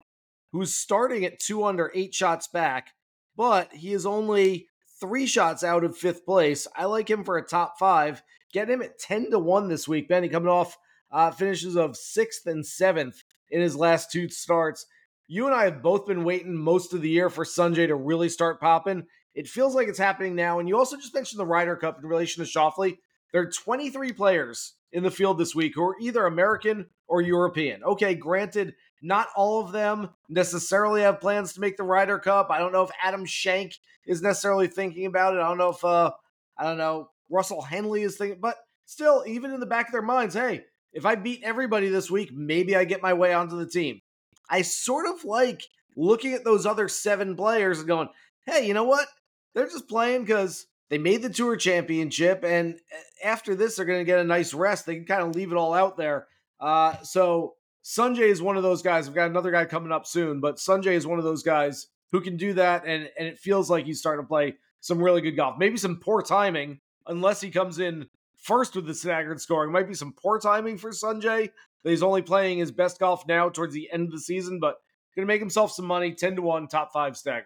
who's 0.51 0.73
starting 0.73 1.25
at 1.25 1.39
two 1.39 1.63
under, 1.63 1.91
eight 1.93 2.13
shots 2.13 2.47
back, 2.47 2.91
but 3.35 3.73
he 3.73 3.93
is 3.93 4.05
only 4.05 4.68
three 4.99 5.25
shots 5.25 5.63
out 5.63 5.83
of 5.83 5.97
fifth 5.97 6.25
place. 6.25 6.67
I 6.75 6.85
like 6.85 7.09
him 7.09 7.23
for 7.23 7.37
a 7.37 7.45
top 7.45 7.79
five. 7.79 8.21
Get 8.51 8.69
him 8.69 8.81
at 8.81 8.99
10 8.99 9.31
to 9.31 9.39
1 9.39 9.67
this 9.67 9.87
week. 9.87 10.07
Benny 10.07 10.29
coming 10.29 10.49
off 10.49 10.77
uh, 11.11 11.31
finishes 11.31 11.75
of 11.75 11.97
sixth 11.97 12.45
and 12.45 12.65
seventh 12.65 13.23
in 13.49 13.61
his 13.61 13.75
last 13.75 14.11
two 14.11 14.29
starts. 14.29 14.85
You 15.27 15.45
and 15.45 15.55
I 15.55 15.65
have 15.65 15.83
both 15.83 16.07
been 16.07 16.23
waiting 16.23 16.55
most 16.55 16.93
of 16.93 17.01
the 17.01 17.09
year 17.09 17.29
for 17.29 17.45
Sungjae 17.45 17.87
to 17.87 17.95
really 17.95 18.29
start 18.29 18.59
popping. 18.59 19.05
It 19.35 19.47
feels 19.47 19.75
like 19.75 19.87
it's 19.87 19.99
happening 19.99 20.35
now. 20.35 20.59
And 20.59 20.67
you 20.67 20.77
also 20.77 20.97
just 20.97 21.13
mentioned 21.13 21.39
the 21.39 21.45
Ryder 21.45 21.75
Cup 21.75 21.99
in 21.99 22.09
relation 22.09 22.43
to 22.43 22.49
Schauffele. 22.49 22.97
There 23.31 23.41
are 23.41 23.51
23 23.51 24.11
players 24.13 24.73
in 24.91 25.03
the 25.03 25.11
field 25.11 25.37
this 25.37 25.53
week 25.53 25.73
who 25.75 25.83
are 25.83 25.95
either 26.01 26.25
American 26.25 26.87
or 27.07 27.21
European. 27.21 27.83
Okay, 27.83 28.15
granted, 28.15 28.73
not 29.01 29.27
all 29.35 29.61
of 29.61 29.71
them 29.71 30.09
necessarily 30.27 31.01
have 31.01 31.21
plans 31.21 31.53
to 31.53 31.61
make 31.61 31.77
the 31.77 31.83
Ryder 31.83 32.19
Cup. 32.19 32.47
I 32.49 32.59
don't 32.59 32.71
know 32.71 32.83
if 32.83 32.91
Adam 33.01 33.25
Schenk 33.25 33.75
is 34.05 34.21
necessarily 34.21 34.67
thinking 34.67 35.05
about 35.05 35.35
it. 35.35 35.39
I 35.39 35.47
don't 35.47 35.57
know 35.57 35.69
if 35.69 35.83
uh 35.83 36.11
I 36.57 36.63
don't 36.63 36.77
know 36.77 37.09
Russell 37.29 37.61
Henley 37.61 38.01
is 38.01 38.17
thinking, 38.17 38.39
but 38.41 38.57
still, 38.85 39.23
even 39.27 39.51
in 39.51 39.59
the 39.59 39.65
back 39.65 39.87
of 39.87 39.91
their 39.91 40.01
minds, 40.01 40.33
hey, 40.33 40.63
if 40.91 41.05
I 41.05 41.15
beat 41.15 41.43
everybody 41.43 41.89
this 41.89 42.09
week, 42.09 42.31
maybe 42.33 42.75
I 42.75 42.83
get 42.83 43.03
my 43.03 43.13
way 43.13 43.33
onto 43.33 43.57
the 43.57 43.67
team. 43.69 44.01
I 44.49 44.63
sort 44.63 45.05
of 45.05 45.23
like 45.23 45.63
looking 45.95 46.33
at 46.33 46.43
those 46.43 46.65
other 46.65 46.87
seven 46.87 47.35
players 47.35 47.79
and 47.79 47.87
going, 47.87 48.09
hey, 48.47 48.67
you 48.67 48.73
know 48.73 48.85
what? 48.85 49.07
They're 49.53 49.67
just 49.67 49.87
playing 49.87 50.21
because 50.21 50.65
they 50.89 50.97
made 50.97 51.21
the 51.21 51.29
tour 51.29 51.55
championship, 51.55 52.43
and 52.43 52.75
eh, 52.75 53.27
after 53.27 53.55
this, 53.55 53.75
they're 53.75 53.85
going 53.85 53.99
to 53.99 54.05
get 54.05 54.19
a 54.19 54.23
nice 54.23 54.53
rest. 54.53 54.85
They 54.85 54.95
can 54.95 55.05
kind 55.05 55.21
of 55.21 55.35
leave 55.35 55.51
it 55.51 55.57
all 55.57 55.73
out 55.73 55.97
there. 55.97 56.27
Uh, 56.59 56.97
so 57.03 57.55
Sungjae 57.83 58.29
is 58.29 58.41
one 58.41 58.57
of 58.57 58.63
those 58.63 58.81
guys. 58.81 59.07
I've 59.07 59.15
got 59.15 59.29
another 59.29 59.51
guy 59.51 59.65
coming 59.65 59.91
up 59.91 60.05
soon, 60.05 60.39
but 60.39 60.57
Sungjae 60.57 60.93
is 60.93 61.07
one 61.07 61.19
of 61.19 61.25
those 61.25 61.43
guys 61.43 61.87
who 62.11 62.21
can 62.21 62.37
do 62.37 62.53
that, 62.53 62.83
and 62.85 63.09
and 63.17 63.27
it 63.27 63.39
feels 63.39 63.69
like 63.69 63.85
he's 63.85 63.99
starting 63.99 64.23
to 64.23 64.27
play 64.27 64.55
some 64.81 65.01
really 65.01 65.21
good 65.21 65.35
golf. 65.35 65.55
Maybe 65.57 65.77
some 65.77 65.99
poor 65.99 66.21
timing, 66.21 66.79
unless 67.07 67.41
he 67.41 67.49
comes 67.49 67.79
in 67.79 68.07
first 68.37 68.75
with 68.75 68.85
the 68.85 68.93
staggered 68.93 69.41
scoring. 69.41 69.71
Might 69.71 69.87
be 69.87 69.93
some 69.93 70.13
poor 70.13 70.39
timing 70.39 70.77
for 70.77 70.91
Sungjae. 70.91 71.49
He's 71.83 72.03
only 72.03 72.21
playing 72.21 72.57
his 72.57 72.71
best 72.71 72.99
golf 72.99 73.25
now 73.27 73.49
towards 73.49 73.73
the 73.73 73.89
end 73.91 74.07
of 74.07 74.11
the 74.11 74.19
season, 74.19 74.59
but 74.59 74.77
going 75.15 75.27
to 75.27 75.33
make 75.33 75.41
himself 75.41 75.71
some 75.71 75.85
money. 75.85 76.13
Ten 76.13 76.35
to 76.35 76.41
one, 76.41 76.67
top 76.67 76.91
five 76.93 77.17
staggered. 77.17 77.45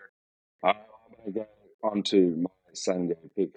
I'm 0.63 0.75
going 1.17 1.33
to 1.33 1.39
go 1.39 1.47
onto 1.83 2.35
my 2.37 2.49
Sunday 2.73 3.15
pick, 3.35 3.55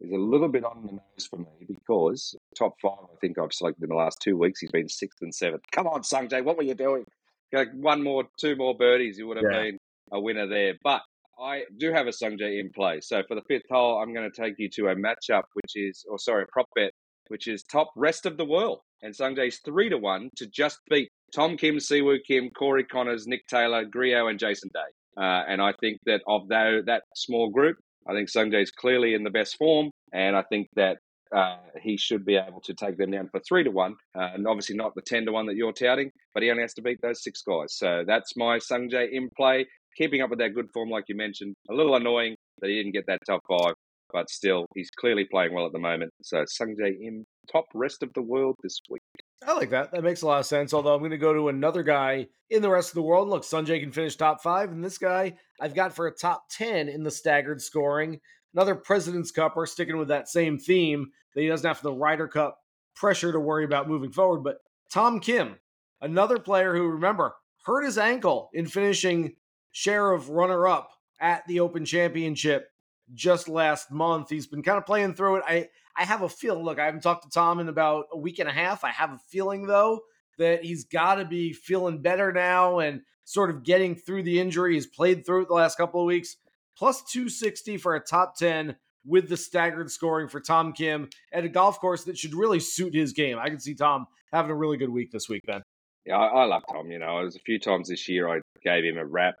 is 0.00 0.12
a 0.12 0.16
little 0.16 0.48
bit 0.48 0.64
on 0.64 0.82
the 0.84 0.92
nose 0.92 1.26
for 1.28 1.36
me 1.36 1.66
because 1.66 2.34
top 2.56 2.74
five, 2.80 3.04
I 3.04 3.16
think 3.20 3.38
I've 3.38 3.52
selected 3.52 3.84
in 3.84 3.90
the 3.90 3.94
last 3.94 4.18
two 4.20 4.36
weeks. 4.36 4.60
He's 4.60 4.70
been 4.70 4.88
sixth 4.88 5.20
and 5.22 5.34
seventh. 5.34 5.62
Come 5.72 5.86
on, 5.86 6.02
Sungjae, 6.02 6.44
what 6.44 6.56
were 6.56 6.62
you 6.62 6.74
doing? 6.74 7.04
Like 7.52 7.68
one 7.74 8.02
more, 8.02 8.24
two 8.38 8.56
more 8.56 8.76
birdies, 8.76 9.18
you 9.18 9.26
would 9.26 9.36
have 9.36 9.46
yeah. 9.50 9.62
been 9.62 9.78
a 10.12 10.20
winner 10.20 10.46
there. 10.46 10.74
But 10.82 11.02
I 11.40 11.62
do 11.78 11.92
have 11.92 12.06
a 12.06 12.10
Sungjae 12.10 12.60
in 12.60 12.70
play. 12.70 13.00
So 13.00 13.22
for 13.26 13.34
the 13.34 13.42
fifth 13.48 13.68
hole, 13.70 13.98
I'm 13.98 14.12
going 14.14 14.30
to 14.30 14.42
take 14.42 14.54
you 14.58 14.68
to 14.76 14.88
a 14.88 14.94
matchup, 14.94 15.44
which 15.54 15.72
is, 15.74 16.04
or 16.08 16.18
sorry, 16.18 16.44
a 16.44 16.46
prop 16.52 16.68
bet, 16.76 16.92
which 17.28 17.48
is 17.48 17.62
top 17.62 17.90
rest 17.96 18.26
of 18.26 18.36
the 18.36 18.44
world. 18.44 18.80
And 19.02 19.14
Sungjae's 19.14 19.60
three 19.64 19.88
to 19.88 19.96
one 19.96 20.30
to 20.36 20.46
just 20.46 20.78
beat 20.90 21.08
Tom 21.34 21.56
Kim, 21.56 21.76
Siwoo 21.76 22.18
Kim, 22.26 22.50
Corey 22.50 22.84
Conners, 22.84 23.26
Nick 23.26 23.46
Taylor, 23.46 23.84
Grillo, 23.84 24.28
and 24.28 24.38
Jason 24.38 24.70
Day. 24.74 25.20
Uh, 25.22 25.42
and 25.48 25.60
I 25.60 25.72
think 25.80 25.98
that 26.06 26.20
of 26.26 26.48
that, 26.48 26.82
that 26.86 27.02
small 27.14 27.50
group, 27.50 27.76
I 28.08 28.12
think 28.12 28.28
Sungjae 28.28 28.62
is 28.62 28.70
clearly 28.70 29.14
in 29.14 29.24
the 29.24 29.30
best 29.30 29.56
form. 29.56 29.90
And 30.12 30.36
I 30.36 30.42
think 30.42 30.68
that 30.76 30.98
uh, 31.34 31.58
he 31.80 31.96
should 31.96 32.24
be 32.24 32.36
able 32.36 32.60
to 32.62 32.74
take 32.74 32.96
them 32.96 33.12
down 33.12 33.28
for 33.30 33.40
three 33.40 33.62
to 33.62 33.70
one, 33.70 33.94
uh, 34.18 34.30
and 34.34 34.46
obviously 34.48 34.76
not 34.76 34.94
the 34.94 35.02
ten 35.02 35.24
to 35.26 35.32
one 35.32 35.46
that 35.46 35.54
you're 35.54 35.72
touting, 35.72 36.10
but 36.34 36.42
he 36.42 36.50
only 36.50 36.62
has 36.62 36.74
to 36.74 36.82
beat 36.82 36.98
those 37.02 37.22
six 37.22 37.42
guys. 37.42 37.76
So 37.76 38.02
that's 38.06 38.36
my 38.36 38.58
Sungjae 38.58 39.12
in 39.12 39.28
play, 39.36 39.66
keeping 39.96 40.22
up 40.22 40.30
with 40.30 40.40
that 40.40 40.54
good 40.54 40.68
form, 40.72 40.90
like 40.90 41.04
you 41.08 41.14
mentioned. 41.14 41.54
A 41.70 41.74
little 41.74 41.94
annoying 41.94 42.34
that 42.60 42.70
he 42.70 42.76
didn't 42.76 42.92
get 42.92 43.06
that 43.06 43.20
top 43.26 43.42
five, 43.48 43.74
but 44.12 44.28
still, 44.28 44.66
he's 44.74 44.90
clearly 44.90 45.26
playing 45.30 45.54
well 45.54 45.66
at 45.66 45.72
the 45.72 45.78
moment. 45.78 46.10
So 46.22 46.38
Sungjae 46.38 46.96
in 47.00 47.24
top 47.50 47.66
rest 47.74 48.02
of 48.02 48.10
the 48.14 48.22
world 48.22 48.56
this 48.64 48.78
week. 48.90 49.00
I 49.46 49.54
like 49.54 49.70
that. 49.70 49.90
That 49.92 50.04
makes 50.04 50.22
a 50.22 50.26
lot 50.26 50.40
of 50.40 50.46
sense. 50.46 50.74
Although 50.74 50.94
I'm 50.94 51.00
going 51.00 51.12
to 51.12 51.18
go 51.18 51.32
to 51.32 51.48
another 51.48 51.82
guy 51.82 52.28
in 52.50 52.62
the 52.62 52.70
rest 52.70 52.90
of 52.90 52.94
the 52.94 53.02
world. 53.02 53.28
Look, 53.28 53.42
Sungjae 53.42 53.80
can 53.80 53.92
finish 53.92 54.16
top 54.16 54.42
five, 54.42 54.70
and 54.70 54.84
this 54.84 54.98
guy 54.98 55.36
I've 55.60 55.74
got 55.74 55.94
for 55.94 56.06
a 56.06 56.14
top 56.14 56.44
10 56.50 56.88
in 56.88 57.02
the 57.02 57.10
staggered 57.10 57.62
scoring. 57.62 58.20
Another 58.54 58.74
President's 58.74 59.30
Cup. 59.30 59.56
We're 59.56 59.66
sticking 59.66 59.96
with 59.96 60.08
that 60.08 60.28
same 60.28 60.58
theme 60.58 61.10
that 61.34 61.40
he 61.40 61.48
doesn't 61.48 61.66
have 61.66 61.80
the 61.80 61.92
Ryder 61.92 62.28
Cup 62.28 62.58
pressure 62.94 63.32
to 63.32 63.40
worry 63.40 63.64
about 63.64 63.88
moving 63.88 64.12
forward. 64.12 64.42
But 64.42 64.58
Tom 64.92 65.20
Kim, 65.20 65.56
another 66.00 66.38
player 66.38 66.74
who, 66.74 66.88
remember, 66.88 67.34
hurt 67.64 67.84
his 67.84 67.98
ankle 67.98 68.50
in 68.52 68.66
finishing 68.66 69.36
share 69.70 70.12
of 70.12 70.30
runner 70.30 70.66
up 70.66 70.90
at 71.20 71.46
the 71.46 71.60
Open 71.60 71.84
Championship 71.84 72.68
just 73.14 73.48
last 73.48 73.90
month. 73.90 74.30
He's 74.30 74.46
been 74.46 74.62
kind 74.62 74.78
of 74.78 74.86
playing 74.86 75.14
through 75.14 75.36
it. 75.36 75.44
I 75.46 75.68
I 76.00 76.04
have 76.04 76.22
a 76.22 76.30
feeling. 76.30 76.64
Look, 76.64 76.78
I 76.78 76.86
haven't 76.86 77.02
talked 77.02 77.24
to 77.24 77.30
Tom 77.30 77.60
in 77.60 77.68
about 77.68 78.06
a 78.10 78.18
week 78.18 78.38
and 78.38 78.48
a 78.48 78.52
half. 78.52 78.84
I 78.84 78.90
have 78.90 79.10
a 79.10 79.20
feeling 79.28 79.66
though 79.66 80.00
that 80.38 80.64
he's 80.64 80.84
got 80.84 81.16
to 81.16 81.26
be 81.26 81.52
feeling 81.52 82.00
better 82.00 82.32
now 82.32 82.78
and 82.78 83.02
sort 83.24 83.50
of 83.50 83.64
getting 83.64 83.94
through 83.94 84.22
the 84.22 84.40
injury. 84.40 84.74
He's 84.74 84.86
played 84.86 85.26
through 85.26 85.42
it 85.42 85.48
the 85.48 85.54
last 85.54 85.76
couple 85.76 86.00
of 86.00 86.06
weeks. 86.06 86.36
Plus 86.74 87.02
260 87.12 87.76
for 87.76 87.96
a 87.96 88.00
top 88.00 88.34
10 88.38 88.76
with 89.04 89.28
the 89.28 89.36
staggered 89.36 89.90
scoring 89.90 90.26
for 90.26 90.40
Tom 90.40 90.72
Kim 90.72 91.10
at 91.34 91.44
a 91.44 91.50
golf 91.50 91.78
course 91.78 92.04
that 92.04 92.16
should 92.16 92.34
really 92.34 92.60
suit 92.60 92.94
his 92.94 93.12
game. 93.12 93.38
I 93.38 93.50
can 93.50 93.60
see 93.60 93.74
Tom 93.74 94.06
having 94.32 94.50
a 94.50 94.56
really 94.56 94.78
good 94.78 94.88
week 94.88 95.12
this 95.12 95.28
week, 95.28 95.42
Ben. 95.46 95.62
Yeah, 96.06 96.16
I, 96.16 96.28
I 96.28 96.44
love 96.46 96.62
Tom. 96.72 96.90
You 96.90 96.98
know, 96.98 97.18
it 97.18 97.24
was 97.24 97.36
a 97.36 97.40
few 97.40 97.58
times 97.58 97.90
this 97.90 98.08
year 98.08 98.26
I 98.26 98.40
gave 98.64 98.84
him 98.84 98.96
a 98.96 99.04
rap 99.04 99.34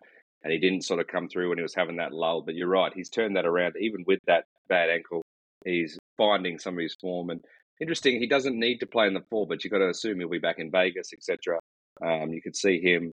and 0.44 0.52
he 0.52 0.58
didn't 0.58 0.82
sort 0.82 1.00
of 1.00 1.06
come 1.06 1.26
through 1.26 1.48
when 1.48 1.56
he 1.56 1.62
was 1.62 1.74
having 1.74 1.96
that 1.96 2.12
lull. 2.12 2.42
But 2.42 2.54
you're 2.54 2.68
right, 2.68 2.92
he's 2.94 3.08
turned 3.08 3.36
that 3.36 3.46
around. 3.46 3.76
Even 3.80 4.04
with 4.06 4.18
that 4.26 4.44
bad 4.68 4.90
ankle, 4.90 5.22
he's 5.64 5.98
finding 6.16 6.58
some 6.58 6.74
of 6.74 6.82
his 6.82 6.96
form. 7.00 7.30
And 7.30 7.40
interesting, 7.80 8.18
he 8.18 8.26
doesn't 8.26 8.58
need 8.58 8.78
to 8.78 8.86
play 8.86 9.06
in 9.06 9.14
the 9.14 9.24
four, 9.30 9.46
but 9.46 9.64
you've 9.64 9.72
got 9.72 9.78
to 9.78 9.88
assume 9.88 10.18
he'll 10.18 10.28
be 10.28 10.38
back 10.38 10.58
in 10.58 10.70
Vegas, 10.70 11.12
etc. 11.12 11.58
Um, 12.04 12.32
you 12.32 12.42
could 12.42 12.56
see 12.56 12.80
him 12.80 13.12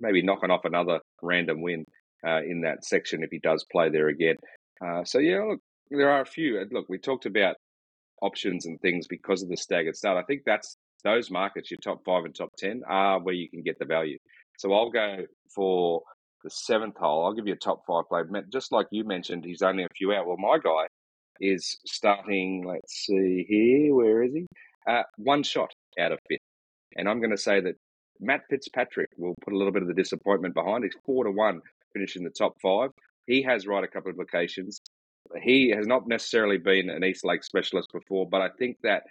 maybe 0.00 0.22
knocking 0.22 0.50
off 0.50 0.64
another 0.64 1.00
random 1.22 1.62
win 1.62 1.84
uh, 2.26 2.42
in 2.42 2.62
that 2.62 2.84
section 2.84 3.22
if 3.22 3.30
he 3.30 3.38
does 3.38 3.64
play 3.70 3.88
there 3.88 4.08
again. 4.08 4.36
Uh, 4.84 5.04
so 5.04 5.18
yeah, 5.18 5.42
look, 5.42 5.60
there 5.90 6.10
are 6.10 6.22
a 6.22 6.26
few. 6.26 6.64
Look, 6.70 6.86
we 6.88 6.98
talked 6.98 7.26
about 7.26 7.56
options 8.22 8.66
and 8.66 8.80
things 8.80 9.06
because 9.06 9.42
of 9.42 9.48
the 9.48 9.56
staggered 9.56 9.96
start. 9.96 10.18
I 10.18 10.26
think 10.26 10.42
that's 10.44 10.76
those 11.04 11.30
markets, 11.30 11.70
your 11.70 11.78
top 11.82 12.00
five 12.04 12.24
and 12.24 12.34
top 12.34 12.50
ten, 12.58 12.82
are 12.88 13.20
where 13.20 13.34
you 13.34 13.48
can 13.48 13.62
get 13.62 13.78
the 13.78 13.84
value. 13.84 14.18
So 14.58 14.72
I'll 14.72 14.90
go 14.90 15.18
for 15.54 16.02
the 16.42 16.50
seventh 16.50 16.96
hole. 16.96 17.24
I'll 17.24 17.34
give 17.34 17.46
you 17.46 17.52
a 17.52 17.56
top 17.56 17.82
five 17.86 18.04
play. 18.08 18.22
Just 18.52 18.72
like 18.72 18.86
you 18.90 19.04
mentioned, 19.04 19.44
he's 19.44 19.62
only 19.62 19.84
a 19.84 19.88
few 19.96 20.12
out. 20.12 20.26
Well, 20.26 20.36
my 20.38 20.58
guy 20.58 20.86
is 21.40 21.78
starting. 21.86 22.64
Let's 22.66 23.06
see 23.06 23.44
here. 23.48 23.94
Where 23.94 24.22
is 24.22 24.34
he? 24.34 24.46
Uh, 24.86 25.02
one 25.16 25.42
shot 25.42 25.72
out 25.98 26.12
of 26.12 26.18
fifth, 26.28 26.40
and 26.96 27.08
I'm 27.08 27.18
going 27.18 27.30
to 27.30 27.36
say 27.36 27.60
that 27.60 27.74
Matt 28.20 28.42
Fitzpatrick 28.48 29.10
will 29.16 29.34
put 29.44 29.52
a 29.52 29.56
little 29.56 29.72
bit 29.72 29.82
of 29.82 29.88
the 29.88 29.94
disappointment 29.94 30.54
behind. 30.54 30.84
He's 30.84 30.96
four 31.04 31.24
to 31.24 31.30
one, 31.30 31.60
finishing 31.92 32.24
the 32.24 32.30
top 32.30 32.54
five. 32.62 32.90
He 33.26 33.42
has 33.42 33.64
couple 33.64 34.10
of 34.10 34.18
locations. 34.18 34.80
He 35.42 35.70
has 35.70 35.86
not 35.86 36.06
necessarily 36.06 36.58
been 36.58 36.88
an 36.88 37.02
East 37.02 37.24
Lake 37.24 37.42
specialist 37.42 37.88
before, 37.92 38.28
but 38.28 38.40
I 38.40 38.48
think 38.58 38.76
that 38.84 39.02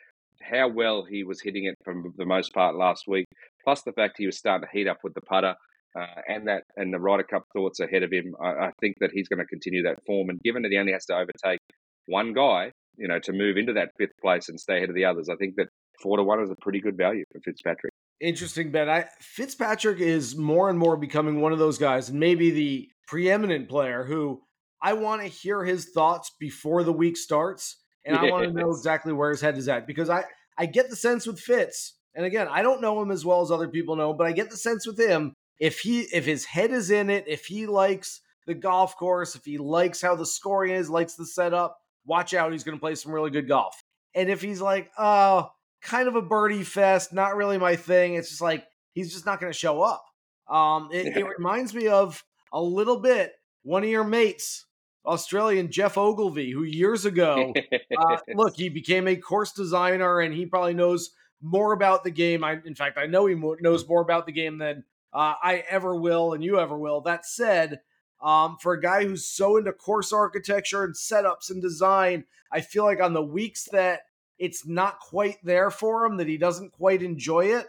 how 0.41 0.69
well 0.69 1.03
he 1.03 1.23
was 1.23 1.41
hitting 1.41 1.65
it 1.65 1.75
from 1.83 2.13
the 2.17 2.25
most 2.25 2.53
part 2.53 2.75
last 2.75 3.05
week, 3.07 3.25
plus 3.63 3.81
the 3.81 3.91
fact 3.91 4.15
he 4.17 4.25
was 4.25 4.37
starting 4.37 4.67
to 4.67 4.77
heat 4.77 4.87
up 4.87 4.97
with 5.03 5.13
the 5.13 5.21
putter, 5.21 5.55
uh, 5.97 6.21
and 6.27 6.47
that 6.47 6.63
and 6.77 6.93
the 6.93 6.99
Ryder 6.99 7.23
Cup 7.23 7.43
thoughts 7.53 7.79
ahead 7.79 8.03
of 8.03 8.11
him, 8.11 8.35
I, 8.41 8.47
I, 8.47 8.71
think 8.81 8.95
that 8.99 9.11
he's 9.13 9.27
going 9.27 9.39
to 9.39 9.45
continue 9.45 9.83
that 9.83 9.99
form. 10.05 10.29
And 10.29 10.39
given 10.41 10.61
that 10.63 10.71
he 10.71 10.77
only 10.77 10.91
has 10.91 11.05
to 11.05 11.15
overtake 11.15 11.59
one 12.07 12.33
guy, 12.33 12.71
you 12.97 13.07
know, 13.07 13.19
to 13.19 13.33
move 13.33 13.57
into 13.57 13.73
that 13.73 13.91
fifth 13.97 14.17
place 14.21 14.49
and 14.49 14.59
stay 14.59 14.77
ahead 14.77 14.89
of 14.89 14.95
the 14.95 15.05
others, 15.05 15.29
I 15.29 15.35
think 15.35 15.55
that 15.57 15.67
four 16.01 16.17
to 16.17 16.23
one 16.23 16.41
is 16.41 16.51
a 16.51 16.55
pretty 16.61 16.79
good 16.79 16.97
value 16.97 17.23
for 17.31 17.39
Fitzpatrick. 17.41 17.93
Interesting 18.21 18.71
bet. 18.71 18.89
I, 18.89 19.05
Fitzpatrick 19.19 19.99
is 19.99 20.35
more 20.35 20.69
and 20.69 20.79
more 20.79 20.97
becoming 20.97 21.41
one 21.41 21.51
of 21.51 21.59
those 21.59 21.77
guys, 21.77 22.09
and 22.09 22.19
maybe 22.19 22.51
the 22.51 22.89
preeminent 23.07 23.67
player 23.69 24.03
who 24.03 24.41
I 24.81 24.93
want 24.93 25.21
to 25.21 25.27
hear 25.27 25.63
his 25.63 25.89
thoughts 25.93 26.31
before 26.39 26.83
the 26.83 26.93
week 26.93 27.17
starts, 27.17 27.77
and 28.05 28.15
yes. 28.15 28.23
I 28.23 28.31
want 28.31 28.45
to 28.45 28.53
know 28.53 28.69
exactly 28.69 29.13
where 29.13 29.31
his 29.31 29.41
head 29.41 29.57
is 29.57 29.67
at 29.67 29.87
because 29.87 30.09
I 30.09 30.23
I 30.57 30.65
get 30.65 30.89
the 30.89 30.95
sense 30.95 31.27
with 31.27 31.39
Fitz, 31.39 31.97
and 32.13 32.25
again, 32.25 32.47
I 32.49 32.61
don't 32.61 32.81
know 32.81 33.01
him 33.01 33.11
as 33.11 33.25
well 33.25 33.41
as 33.41 33.51
other 33.51 33.67
people 33.67 33.95
know, 33.95 34.13
but 34.13 34.27
I 34.27 34.31
get 34.31 34.49
the 34.49 34.57
sense 34.57 34.87
with 34.87 34.99
him 34.99 35.33
if 35.59 35.79
he 35.79 36.01
if 36.01 36.25
his 36.25 36.45
head 36.45 36.71
is 36.71 36.91
in 36.91 37.09
it, 37.09 37.25
if 37.27 37.45
he 37.45 37.65
likes 37.67 38.21
the 38.47 38.53
golf 38.53 38.95
course, 38.95 39.35
if 39.35 39.43
he 39.43 39.57
likes 39.57 40.01
how 40.01 40.15
the 40.15 40.25
scoring 40.25 40.73
is, 40.73 40.89
likes 40.89 41.15
the 41.15 41.25
setup, 41.25 41.77
watch 42.05 42.33
out, 42.33 42.51
he's 42.51 42.63
going 42.63 42.77
to 42.77 42.81
play 42.81 42.95
some 42.95 43.11
really 43.11 43.31
good 43.31 43.47
golf. 43.47 43.81
And 44.13 44.29
if 44.29 44.41
he's 44.41 44.61
like, 44.61 44.91
oh, 44.97 45.49
kind 45.81 46.07
of 46.07 46.15
a 46.15 46.21
birdie 46.21 46.63
fest, 46.63 47.13
not 47.13 47.35
really 47.35 47.57
my 47.57 47.75
thing, 47.75 48.15
it's 48.15 48.29
just 48.29 48.41
like 48.41 48.65
he's 48.93 49.13
just 49.13 49.25
not 49.25 49.39
going 49.39 49.51
to 49.51 49.57
show 49.57 49.81
up. 49.81 50.05
Um, 50.47 50.89
it, 50.91 51.05
yeah. 51.07 51.19
it 51.19 51.27
reminds 51.37 51.73
me 51.73 51.87
of 51.87 52.23
a 52.53 52.61
little 52.61 52.99
bit 52.99 53.33
one 53.63 53.83
of 53.83 53.89
your 53.89 54.03
mates, 54.03 54.65
Australian 55.05 55.71
Geoff 55.71 55.97
Ogilvy, 55.97 56.51
who 56.51 56.63
years 56.63 57.05
ago, 57.05 57.53
uh, 57.97 58.17
look, 58.35 58.53
he 58.57 58.69
became 58.69 59.07
a 59.07 59.15
course 59.15 59.51
designer 59.51 60.19
and 60.19 60.33
he 60.33 60.45
probably 60.45 60.73
knows 60.73 61.11
more 61.41 61.73
about 61.73 62.03
the 62.03 62.11
game. 62.11 62.43
I, 62.43 62.59
in 62.65 62.75
fact, 62.75 62.97
I 62.97 63.07
know 63.07 63.25
he 63.25 63.35
knows 63.35 63.87
more 63.87 64.01
about 64.01 64.25
the 64.25 64.31
game 64.31 64.57
than 64.57 64.83
uh, 65.13 65.33
I 65.41 65.63
ever 65.69 65.95
will 65.95 66.33
and 66.33 66.43
you 66.43 66.59
ever 66.59 66.77
will. 66.77 67.01
That 67.01 67.25
said, 67.25 67.81
um, 68.21 68.57
for 68.61 68.73
a 68.73 68.81
guy 68.81 69.03
who's 69.03 69.25
so 69.25 69.57
into 69.57 69.71
course 69.73 70.11
architecture 70.13 70.83
and 70.83 70.95
setups 70.95 71.49
and 71.49 71.61
design, 71.61 72.25
I 72.51 72.61
feel 72.61 72.83
like 72.83 73.01
on 73.01 73.13
the 73.13 73.21
weeks 73.21 73.67
that 73.71 74.01
it's 74.37 74.67
not 74.67 74.99
quite 74.99 75.37
there 75.43 75.71
for 75.71 76.05
him, 76.05 76.17
that 76.17 76.27
he 76.27 76.37
doesn't 76.37 76.71
quite 76.71 77.01
enjoy 77.01 77.45
it, 77.57 77.67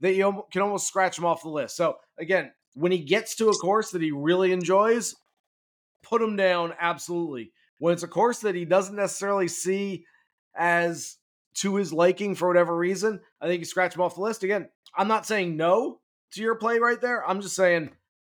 that 0.00 0.14
you 0.14 0.44
can 0.50 0.62
almost 0.62 0.88
scratch 0.88 1.18
him 1.18 1.24
off 1.24 1.42
the 1.42 1.48
list. 1.48 1.76
So 1.76 1.96
again, 2.18 2.52
when 2.74 2.92
he 2.92 2.98
gets 2.98 3.36
to 3.36 3.48
a 3.48 3.54
course 3.54 3.90
that 3.90 4.02
he 4.02 4.10
really 4.10 4.52
enjoys, 4.52 5.14
put 6.02 6.22
him 6.22 6.36
down 6.36 6.74
absolutely. 6.80 7.52
When 7.78 7.92
it's 7.92 8.02
a 8.02 8.08
course 8.08 8.40
that 8.40 8.54
he 8.54 8.64
doesn't 8.64 8.96
necessarily 8.96 9.48
see 9.48 10.04
as 10.54 11.16
to 11.54 11.76
his 11.76 11.92
liking 11.92 12.34
for 12.34 12.48
whatever 12.48 12.76
reason, 12.76 13.20
I 13.40 13.46
think 13.46 13.60
you 13.60 13.64
scratch 13.64 13.94
him 13.94 14.00
off 14.00 14.14
the 14.14 14.22
list. 14.22 14.42
Again, 14.42 14.68
I'm 14.96 15.08
not 15.08 15.26
saying 15.26 15.56
no 15.56 16.00
to 16.32 16.42
your 16.42 16.54
play 16.54 16.78
right 16.78 17.00
there. 17.00 17.26
I'm 17.26 17.40
just 17.40 17.56
saying 17.56 17.90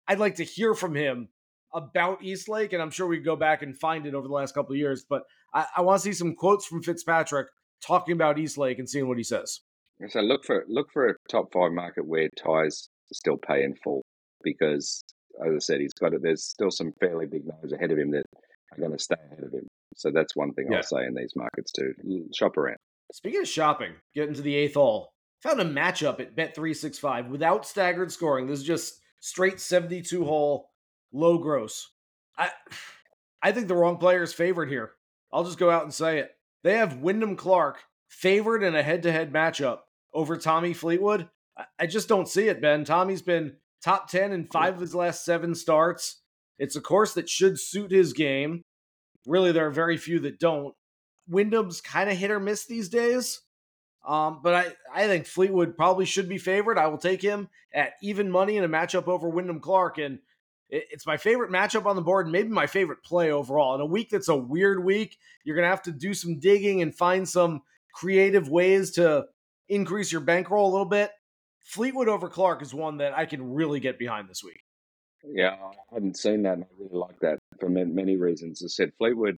I'd 0.08 0.18
like 0.18 0.36
to 0.36 0.44
hear 0.44 0.74
from 0.74 0.94
him 0.94 1.28
about 1.72 2.22
East 2.22 2.48
Lake, 2.48 2.72
and 2.72 2.82
I'm 2.82 2.90
sure 2.90 3.06
we 3.06 3.18
could 3.18 3.24
go 3.24 3.36
back 3.36 3.62
and 3.62 3.78
find 3.78 4.06
it 4.06 4.14
over 4.14 4.26
the 4.26 4.34
last 4.34 4.54
couple 4.54 4.72
of 4.72 4.78
years. 4.78 5.04
But 5.08 5.22
I, 5.54 5.66
I 5.78 5.80
want 5.82 6.00
to 6.00 6.04
see 6.04 6.12
some 6.12 6.34
quotes 6.34 6.66
from 6.66 6.82
Fitzpatrick 6.82 7.48
talking 7.84 8.14
about 8.14 8.38
East 8.38 8.58
Lake 8.58 8.78
and 8.78 8.88
seeing 8.88 9.08
what 9.08 9.18
he 9.18 9.24
says. 9.24 9.60
So 10.08 10.20
look 10.20 10.44
for 10.44 10.64
look 10.68 10.88
for 10.92 11.08
a 11.08 11.14
top 11.30 11.52
five 11.52 11.72
market 11.72 12.06
where 12.06 12.28
ties 12.42 12.88
still 13.12 13.36
pay 13.36 13.62
in 13.62 13.74
full 13.84 14.02
because, 14.42 15.02
as 15.44 15.54
I 15.54 15.58
said, 15.58 15.80
he's 15.80 15.92
got 15.92 16.14
it. 16.14 16.22
There's 16.22 16.44
still 16.44 16.70
some 16.70 16.92
fairly 17.00 17.26
big 17.26 17.42
names 17.44 17.72
ahead 17.72 17.90
of 17.90 17.98
him 17.98 18.10
that 18.12 18.24
are 18.72 18.78
going 18.78 18.96
to 18.96 19.02
stay 19.02 19.16
ahead 19.30 19.44
of 19.44 19.52
him. 19.52 19.66
So 19.96 20.10
that's 20.10 20.34
one 20.34 20.52
thing 20.54 20.68
yeah. 20.70 20.78
I'll 20.78 20.82
say 20.82 21.04
in 21.04 21.14
these 21.14 21.34
markets 21.36 21.72
too. 21.72 21.92
Shop 22.34 22.56
around. 22.56 22.78
Speaking 23.12 23.40
of 23.40 23.48
shopping, 23.48 23.92
getting 24.14 24.34
to 24.34 24.42
the 24.42 24.54
eighth 24.54 24.74
hole, 24.74 25.10
found 25.42 25.60
a 25.60 25.64
matchup 25.64 26.20
at 26.20 26.36
Bet365 26.36 27.28
without 27.28 27.66
staggered 27.66 28.12
scoring. 28.12 28.46
This 28.46 28.60
is 28.60 28.66
just 28.66 29.00
straight 29.18 29.60
72 29.60 30.24
hole, 30.24 30.69
low 31.12 31.38
gross. 31.38 31.90
I 32.36 32.50
I 33.42 33.52
think 33.52 33.68
the 33.68 33.74
wrong 33.74 33.96
player 33.96 34.22
is 34.22 34.34
favored 34.34 34.68
here. 34.68 34.92
I'll 35.32 35.44
just 35.44 35.58
go 35.58 35.70
out 35.70 35.84
and 35.84 35.94
say 35.94 36.18
it. 36.18 36.32
They 36.62 36.76
have 36.76 36.98
Wyndham 36.98 37.36
Clark 37.36 37.78
favored 38.08 38.62
in 38.62 38.74
a 38.74 38.82
head 38.82 39.02
to 39.04 39.12
head 39.12 39.32
matchup 39.32 39.78
over 40.12 40.36
Tommy 40.36 40.74
Fleetwood. 40.74 41.28
I 41.78 41.86
just 41.86 42.08
don't 42.08 42.28
see 42.28 42.48
it, 42.48 42.60
Ben. 42.60 42.84
Tommy's 42.84 43.22
been 43.22 43.56
top 43.82 44.10
10 44.10 44.32
in 44.32 44.48
five 44.52 44.74
of 44.74 44.80
his 44.80 44.94
last 44.94 45.24
seven 45.24 45.54
starts. 45.54 46.20
It's 46.58 46.76
a 46.76 46.80
course 46.80 47.14
that 47.14 47.28
should 47.28 47.58
suit 47.58 47.90
his 47.90 48.12
game. 48.12 48.62
Really, 49.26 49.52
there 49.52 49.66
are 49.66 49.70
very 49.70 49.96
few 49.96 50.20
that 50.20 50.38
don't. 50.38 50.74
Wyndham's 51.28 51.80
kind 51.80 52.10
of 52.10 52.16
hit 52.16 52.30
or 52.30 52.40
miss 52.40 52.66
these 52.66 52.88
days. 52.88 53.40
Um, 54.06 54.40
but 54.42 54.54
I, 54.54 55.02
I 55.02 55.06
think 55.06 55.26
Fleetwood 55.26 55.76
probably 55.76 56.06
should 56.06 56.28
be 56.28 56.38
favored. 56.38 56.78
I 56.78 56.86
will 56.88 56.98
take 56.98 57.22
him 57.22 57.48
at 57.72 57.92
even 58.02 58.30
money 58.30 58.56
in 58.56 58.64
a 58.64 58.68
matchup 58.68 59.08
over 59.08 59.28
Wyndham 59.28 59.60
Clark. 59.60 59.98
And 59.98 60.18
It's 60.72 61.06
my 61.06 61.16
favorite 61.16 61.50
matchup 61.50 61.86
on 61.86 61.96
the 61.96 62.02
board, 62.02 62.26
and 62.26 62.32
maybe 62.32 62.48
my 62.48 62.66
favorite 62.66 63.02
play 63.02 63.32
overall. 63.32 63.74
In 63.74 63.80
a 63.80 63.86
week 63.86 64.10
that's 64.10 64.28
a 64.28 64.36
weird 64.36 64.84
week, 64.84 65.18
you're 65.44 65.56
going 65.56 65.64
to 65.64 65.70
have 65.70 65.82
to 65.82 65.92
do 65.92 66.14
some 66.14 66.38
digging 66.38 66.80
and 66.80 66.94
find 66.94 67.28
some 67.28 67.62
creative 67.92 68.48
ways 68.48 68.92
to 68.92 69.26
increase 69.68 70.12
your 70.12 70.20
bankroll 70.20 70.70
a 70.70 70.72
little 70.72 70.84
bit. 70.84 71.10
Fleetwood 71.64 72.08
over 72.08 72.28
Clark 72.28 72.62
is 72.62 72.72
one 72.72 72.98
that 72.98 73.16
I 73.16 73.26
can 73.26 73.52
really 73.52 73.80
get 73.80 73.98
behind 73.98 74.28
this 74.28 74.42
week. 74.44 74.62
Yeah, 75.24 75.56
I 75.60 75.94
hadn't 75.94 76.16
seen 76.16 76.42
that. 76.42 76.54
And 76.54 76.64
I 76.64 76.66
really 76.78 76.96
like 76.96 77.18
that 77.20 77.38
for 77.58 77.68
many 77.68 78.16
reasons. 78.16 78.62
As 78.62 78.72
I 78.72 78.84
said, 78.84 78.92
Fleetwood 78.98 79.36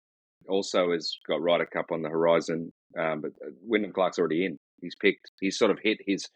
also 0.49 0.93
has 0.93 1.17
got 1.27 1.43
Ryder 1.43 1.67
Cup 1.67 1.87
on 1.91 2.03
the 2.03 2.09
horizon, 2.09 2.73
um, 2.99 3.21
but 3.21 3.33
uh, 3.45 3.51
Wyndham 3.63 3.93
Clark's 3.93 4.19
already 4.19 4.45
in. 4.45 4.57
He's 4.81 4.97
picked. 4.97 5.31
He's 5.41 5.59
sort 5.59 5.71
of 5.71 5.79
hit 5.83 5.99
his 6.07 6.29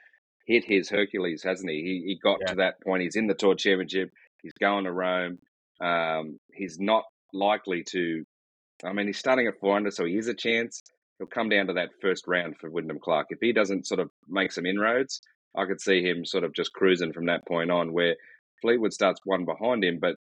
hit 0.47 0.65
his 0.65 0.89
Hercules, 0.89 1.43
hasn't 1.43 1.71
he? 1.71 1.77
He, 1.77 2.03
he 2.07 2.19
got 2.23 2.39
yeah. 2.41 2.47
to 2.47 2.55
that 2.57 2.81
point. 2.81 3.03
He's 3.03 3.17
in 3.17 3.27
the 3.27 3.35
Tour 3.35 3.57
Championship. 3.57 4.11
He's 4.47 4.53
going 4.61 4.85
to 4.85 4.93
Rome. 4.93 5.39
Um, 5.81 6.39
he's 6.55 6.79
not 6.79 7.03
likely 7.33 7.83
to. 7.91 8.23
I 8.85 8.93
mean, 8.93 9.09
he's 9.09 9.19
starting 9.19 9.49
at 9.49 9.59
400, 9.59 9.93
so 9.93 10.05
he 10.05 10.17
is 10.17 10.29
a 10.29 10.35
chance. 10.35 10.83
He'll 11.19 11.27
come 11.27 11.49
down 11.49 11.67
to 11.67 11.73
that 11.73 11.89
first 12.01 12.29
round 12.29 12.57
for 12.61 12.71
Wyndham 12.71 13.01
Clark. 13.03 13.27
If 13.31 13.39
he 13.41 13.53
doesn't 13.53 13.89
sort 13.89 13.99
of 13.99 14.09
make 14.29 14.53
some 14.53 14.67
inroads, 14.67 15.21
I 15.57 15.65
could 15.65 15.81
see 15.81 16.01
him 16.01 16.25
sort 16.25 16.45
of 16.45 16.55
just 16.55 16.73
cruising 16.75 17.13
from 17.13 17.27
that 17.27 17.45
point 17.49 17.73
on, 17.73 17.93
where 17.93 18.15
Fleetwood 18.63 18.93
starts 18.93 19.19
one 19.25 19.45
behind 19.45 19.83
him, 19.83 19.99
but 20.01 20.15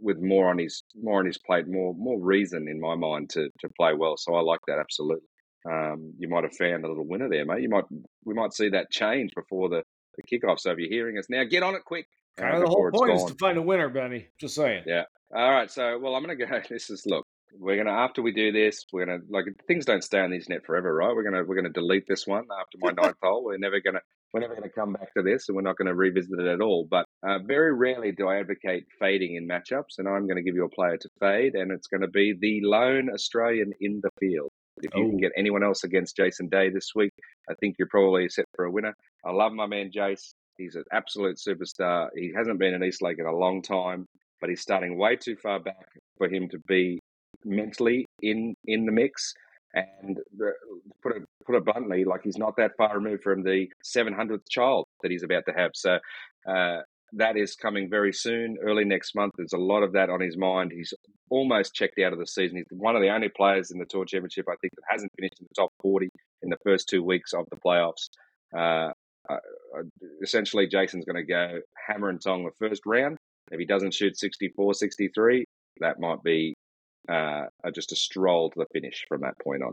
with 0.00 0.18
more 0.18 0.48
on 0.48 0.58
his 0.58 0.82
more 0.96 1.18
on 1.20 1.26
his 1.26 1.38
plate, 1.38 1.68
more 1.68 1.94
more 1.94 2.18
reason 2.18 2.68
in 2.68 2.80
my 2.80 2.94
mind 2.94 3.28
to 3.30 3.50
to 3.60 3.68
play 3.78 3.92
well. 3.92 4.16
So 4.16 4.34
I 4.34 4.40
like 4.40 4.60
that 4.66 4.78
absolutely. 4.78 5.28
Um, 5.70 6.14
you 6.18 6.28
might 6.28 6.44
have 6.44 6.56
found 6.56 6.86
a 6.86 6.88
little 6.88 7.06
winner 7.06 7.28
there, 7.28 7.44
mate. 7.44 7.60
You 7.60 7.68
might 7.68 7.84
we 8.24 8.32
might 8.32 8.54
see 8.54 8.70
that 8.70 8.90
change 8.90 9.32
before 9.36 9.68
the, 9.68 9.82
the 10.16 10.22
kickoff. 10.22 10.60
So 10.60 10.70
if 10.70 10.78
you're 10.78 10.88
hearing 10.88 11.18
us 11.18 11.26
now, 11.28 11.44
get 11.44 11.62
on 11.62 11.74
it 11.74 11.84
quick. 11.84 12.06
Kind 12.38 12.54
of 12.54 12.62
the 12.62 12.68
whole 12.68 12.90
point 12.92 13.14
is 13.14 13.24
to 13.24 13.34
find 13.34 13.58
a 13.58 13.62
winner, 13.62 13.88
Benny. 13.88 14.28
Just 14.40 14.54
saying. 14.54 14.84
Yeah. 14.86 15.04
All 15.34 15.50
right. 15.50 15.70
So 15.70 15.98
well, 15.98 16.14
I'm 16.14 16.24
going 16.24 16.38
to 16.38 16.46
go. 16.46 16.60
This 16.68 16.90
is 16.90 17.04
look. 17.06 17.24
We're 17.58 17.82
gonna 17.82 17.96
after 17.96 18.20
we 18.20 18.32
do 18.32 18.52
this, 18.52 18.84
we're 18.92 19.06
gonna 19.06 19.20
like 19.30 19.46
things 19.66 19.86
don't 19.86 20.04
stay 20.04 20.20
on 20.20 20.30
the 20.30 20.36
internet 20.36 20.66
forever, 20.66 20.94
right? 20.94 21.14
We're 21.16 21.24
gonna 21.24 21.44
we're 21.44 21.56
gonna 21.56 21.70
delete 21.70 22.06
this 22.06 22.26
one 22.26 22.44
after 22.60 22.76
my 22.78 22.90
ninth 23.02 23.16
hole. 23.22 23.42
We're 23.42 23.56
never 23.56 23.80
gonna 23.80 24.02
we're 24.34 24.40
never 24.40 24.54
gonna 24.54 24.68
come 24.68 24.92
back 24.92 25.14
to 25.14 25.22
this, 25.22 25.48
and 25.48 25.56
we're 25.56 25.62
not 25.62 25.78
gonna 25.78 25.94
revisit 25.94 26.38
it 26.38 26.46
at 26.46 26.60
all. 26.60 26.86
But 26.88 27.06
uh, 27.26 27.38
very 27.40 27.74
rarely 27.74 28.12
do 28.12 28.28
I 28.28 28.40
advocate 28.40 28.84
fading 28.98 29.36
in 29.36 29.48
matchups, 29.48 29.98
and 29.98 30.06
I'm 30.06 30.26
going 30.26 30.36
to 30.36 30.42
give 30.42 30.54
you 30.54 30.64
a 30.64 30.68
player 30.68 30.96
to 30.96 31.08
fade, 31.18 31.54
and 31.54 31.72
it's 31.72 31.88
going 31.88 32.02
to 32.02 32.08
be 32.08 32.34
the 32.38 32.60
lone 32.62 33.08
Australian 33.12 33.72
in 33.80 34.00
the 34.02 34.10
field. 34.20 34.50
If 34.82 34.94
you 34.94 35.04
oh. 35.04 35.08
can 35.08 35.18
get 35.18 35.32
anyone 35.36 35.64
else 35.64 35.82
against 35.82 36.16
Jason 36.16 36.48
Day 36.48 36.70
this 36.70 36.92
week, 36.94 37.12
I 37.50 37.54
think 37.58 37.74
you're 37.78 37.88
probably 37.88 38.28
set 38.28 38.44
for 38.54 38.66
a 38.66 38.70
winner. 38.70 38.94
I 39.24 39.32
love 39.32 39.52
my 39.52 39.66
man 39.66 39.90
Jace. 39.94 40.32
He's 40.58 40.74
an 40.74 40.84
absolute 40.92 41.36
superstar. 41.36 42.08
He 42.14 42.32
hasn't 42.36 42.58
been 42.58 42.74
in 42.74 42.84
East 42.84 43.00
Lake 43.00 43.18
in 43.18 43.26
a 43.26 43.34
long 43.34 43.62
time, 43.62 44.06
but 44.40 44.50
he's 44.50 44.60
starting 44.60 44.98
way 44.98 45.16
too 45.16 45.36
far 45.36 45.60
back 45.60 45.86
for 46.18 46.28
him 46.28 46.48
to 46.50 46.58
be 46.66 46.98
mentally 47.44 48.04
in 48.20 48.54
in 48.66 48.84
the 48.84 48.92
mix. 48.92 49.32
And 49.74 50.18
put 51.02 51.16
it 51.16 51.22
put 51.46 51.54
it 51.54 51.64
bluntly, 51.64 52.04
like 52.04 52.22
he's 52.24 52.38
not 52.38 52.56
that 52.56 52.72
far 52.76 52.98
removed 52.98 53.22
from 53.22 53.42
the 53.42 53.68
700th 53.84 54.48
child 54.50 54.86
that 55.02 55.10
he's 55.10 55.22
about 55.22 55.44
to 55.46 55.52
have. 55.52 55.70
So 55.74 55.98
uh, 56.48 56.78
that 57.12 57.36
is 57.36 57.54
coming 57.54 57.88
very 57.88 58.12
soon, 58.12 58.56
early 58.62 58.84
next 58.84 59.14
month. 59.14 59.34
There's 59.36 59.52
a 59.52 59.58
lot 59.58 59.82
of 59.82 59.92
that 59.92 60.10
on 60.10 60.20
his 60.20 60.36
mind. 60.36 60.72
He's 60.72 60.92
almost 61.30 61.74
checked 61.74 61.98
out 61.98 62.12
of 62.12 62.18
the 62.18 62.26
season. 62.26 62.56
He's 62.56 62.66
one 62.70 62.96
of 62.96 63.02
the 63.02 63.10
only 63.10 63.28
players 63.28 63.70
in 63.70 63.78
the 63.78 63.84
Tour 63.84 64.04
Championship, 64.04 64.46
I 64.48 64.56
think, 64.60 64.74
that 64.74 64.82
hasn't 64.88 65.12
finished 65.16 65.40
in 65.40 65.46
the 65.48 65.62
top 65.62 65.70
40 65.82 66.08
in 66.42 66.50
the 66.50 66.58
first 66.64 66.88
two 66.88 67.02
weeks 67.02 67.32
of 67.32 67.44
the 67.50 67.56
playoffs. 67.56 68.08
Uh, 68.56 68.92
essentially, 70.22 70.66
Jason's 70.66 71.04
going 71.04 71.16
to 71.16 71.22
go 71.22 71.60
hammer 71.86 72.08
and 72.08 72.20
tong 72.20 72.44
the 72.44 72.68
first 72.68 72.82
round. 72.86 73.16
If 73.50 73.58
he 73.58 73.66
doesn't 73.66 73.94
shoot 73.94 74.18
64, 74.18 74.74
63, 74.74 75.44
that 75.80 76.00
might 76.00 76.22
be 76.22 76.54
uh, 77.08 77.46
just 77.74 77.92
a 77.92 77.96
stroll 77.96 78.50
to 78.50 78.58
the 78.58 78.66
finish 78.72 79.04
from 79.08 79.22
that 79.22 79.38
point 79.42 79.62
on. 79.62 79.72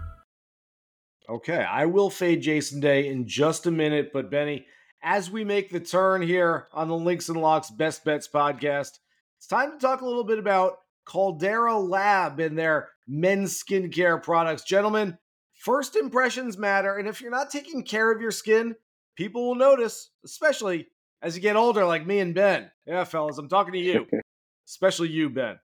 Okay, 1.31 1.63
I 1.63 1.85
will 1.85 2.09
fade 2.09 2.41
Jason 2.41 2.81
Day 2.81 3.07
in 3.07 3.25
just 3.25 3.65
a 3.65 3.71
minute, 3.71 4.11
but 4.11 4.29
Benny, 4.29 4.65
as 5.01 5.31
we 5.31 5.45
make 5.45 5.69
the 5.69 5.79
turn 5.79 6.21
here 6.21 6.67
on 6.73 6.89
the 6.89 6.97
Links 6.97 7.29
and 7.29 7.41
Locks 7.41 7.69
Best 7.69 8.03
Bets 8.03 8.27
podcast, 8.27 8.99
it's 9.37 9.47
time 9.47 9.71
to 9.71 9.77
talk 9.77 10.01
a 10.01 10.05
little 10.05 10.25
bit 10.25 10.39
about 10.39 10.79
Caldera 11.05 11.79
Lab 11.79 12.41
and 12.41 12.57
their 12.57 12.89
men's 13.07 13.63
skincare 13.63 14.21
products. 14.21 14.63
Gentlemen, 14.63 15.17
first 15.53 15.95
impressions 15.95 16.57
matter, 16.57 16.97
and 16.97 17.07
if 17.07 17.21
you're 17.21 17.31
not 17.31 17.49
taking 17.49 17.83
care 17.83 18.11
of 18.11 18.19
your 18.19 18.31
skin, 18.31 18.75
people 19.15 19.47
will 19.47 19.55
notice, 19.55 20.09
especially 20.25 20.89
as 21.21 21.33
you 21.33 21.41
get 21.41 21.55
older, 21.55 21.85
like 21.85 22.05
me 22.05 22.19
and 22.19 22.35
Ben. 22.35 22.69
Yeah, 22.85 23.05
fellas, 23.05 23.37
I'm 23.37 23.47
talking 23.47 23.71
to 23.71 23.79
you, 23.79 24.05
especially 24.67 25.07
you, 25.07 25.29
Ben. 25.29 25.59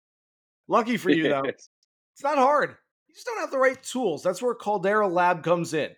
Lucky 0.68 0.98
for 0.98 1.10
you, 1.10 1.24
though, 1.24 1.46
it's 1.46 1.70
not 2.22 2.38
hard 2.38 2.78
just 3.16 3.26
don't 3.26 3.40
have 3.40 3.52
the 3.52 3.58
right 3.58 3.82
tools. 3.82 4.22
That's 4.22 4.42
where 4.42 4.54
Caldera 4.54 5.08
Lab 5.08 5.44
comes 5.44 5.74
in. 5.74 5.92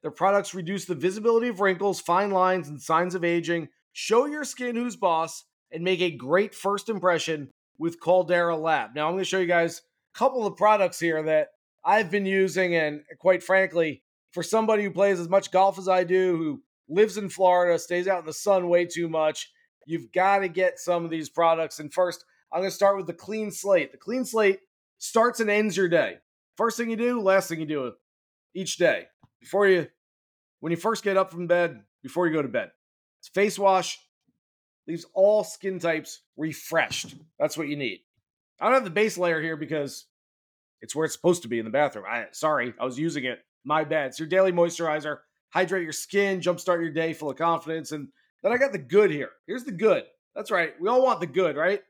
Their 0.00 0.10
products 0.10 0.54
reduce 0.54 0.86
the 0.86 0.94
visibility 0.94 1.48
of 1.48 1.60
wrinkles, 1.60 2.00
fine 2.00 2.30
lines, 2.30 2.68
and 2.68 2.80
signs 2.80 3.14
of 3.14 3.24
aging, 3.24 3.68
show 3.92 4.26
your 4.26 4.44
skin 4.44 4.74
who's 4.74 4.96
boss, 4.96 5.44
and 5.70 5.84
make 5.84 6.00
a 6.00 6.10
great 6.10 6.54
first 6.54 6.88
impression 6.88 7.50
with 7.78 8.00
Caldera 8.00 8.56
Lab. 8.56 8.90
Now, 8.94 9.06
I'm 9.06 9.14
going 9.14 9.22
to 9.24 9.28
show 9.28 9.38
you 9.38 9.46
guys 9.46 9.82
a 10.14 10.18
couple 10.18 10.46
of 10.46 10.56
products 10.56 10.98
here 10.98 11.22
that 11.22 11.48
I've 11.84 12.10
been 12.10 12.26
using, 12.26 12.74
and 12.74 13.02
quite 13.18 13.42
frankly, 13.42 14.02
for 14.32 14.42
somebody 14.42 14.82
who 14.82 14.90
plays 14.90 15.20
as 15.20 15.28
much 15.28 15.50
golf 15.50 15.78
as 15.78 15.88
I 15.88 16.04
do, 16.04 16.36
who 16.36 16.62
lives 16.88 17.16
in 17.16 17.28
Florida, 17.28 17.78
stays 17.78 18.08
out 18.08 18.20
in 18.20 18.26
the 18.26 18.32
sun 18.32 18.68
way 18.68 18.86
too 18.86 19.08
much, 19.08 19.52
you've 19.86 20.10
got 20.12 20.38
to 20.38 20.48
get 20.48 20.78
some 20.78 21.04
of 21.04 21.10
these 21.10 21.28
products. 21.28 21.78
And 21.78 21.92
first, 21.92 22.24
I'm 22.52 22.60
going 22.60 22.70
to 22.70 22.74
start 22.74 22.96
with 22.96 23.06
the 23.06 23.12
Clean 23.12 23.50
Slate. 23.50 23.92
The 23.92 23.98
Clean 23.98 24.24
Slate 24.24 24.60
starts 24.98 25.40
and 25.40 25.50
ends 25.50 25.76
your 25.76 25.88
day. 25.88 26.18
First 26.56 26.76
thing 26.76 26.90
you 26.90 26.96
do, 26.96 27.20
last 27.20 27.48
thing 27.48 27.60
you 27.60 27.66
do 27.66 27.92
each 28.54 28.76
day 28.76 29.06
before 29.40 29.66
you, 29.66 29.86
when 30.60 30.70
you 30.70 30.76
first 30.76 31.04
get 31.04 31.16
up 31.16 31.32
from 31.32 31.46
bed, 31.46 31.82
before 32.02 32.26
you 32.26 32.32
go 32.32 32.42
to 32.42 32.48
bed. 32.48 32.70
It's 33.20 33.28
face 33.28 33.58
wash, 33.58 33.98
leaves 34.86 35.06
all 35.14 35.44
skin 35.44 35.78
types 35.78 36.20
refreshed. 36.36 37.14
That's 37.38 37.56
what 37.56 37.68
you 37.68 37.76
need. 37.76 38.00
I 38.60 38.66
don't 38.66 38.74
have 38.74 38.84
the 38.84 38.90
base 38.90 39.16
layer 39.16 39.40
here 39.40 39.56
because 39.56 40.06
it's 40.80 40.94
where 40.94 41.04
it's 41.04 41.14
supposed 41.14 41.42
to 41.42 41.48
be 41.48 41.58
in 41.58 41.64
the 41.64 41.70
bathroom. 41.70 42.04
I 42.08 42.26
sorry, 42.32 42.74
I 42.80 42.84
was 42.84 42.98
using 42.98 43.24
it. 43.24 43.38
My 43.64 43.84
bad. 43.84 44.08
It's 44.08 44.18
your 44.18 44.28
daily 44.28 44.52
moisturizer. 44.52 45.18
Hydrate 45.50 45.84
your 45.84 45.92
skin, 45.92 46.40
jumpstart 46.40 46.80
your 46.80 46.90
day 46.90 47.12
full 47.12 47.30
of 47.30 47.36
confidence. 47.36 47.92
And 47.92 48.08
then 48.42 48.52
I 48.52 48.56
got 48.56 48.72
the 48.72 48.78
good 48.78 49.10
here. 49.10 49.30
Here's 49.46 49.64
the 49.64 49.72
good. 49.72 50.04
That's 50.34 50.50
right. 50.50 50.72
We 50.80 50.88
all 50.88 51.02
want 51.02 51.20
the 51.20 51.26
good, 51.26 51.56
right? 51.56 51.80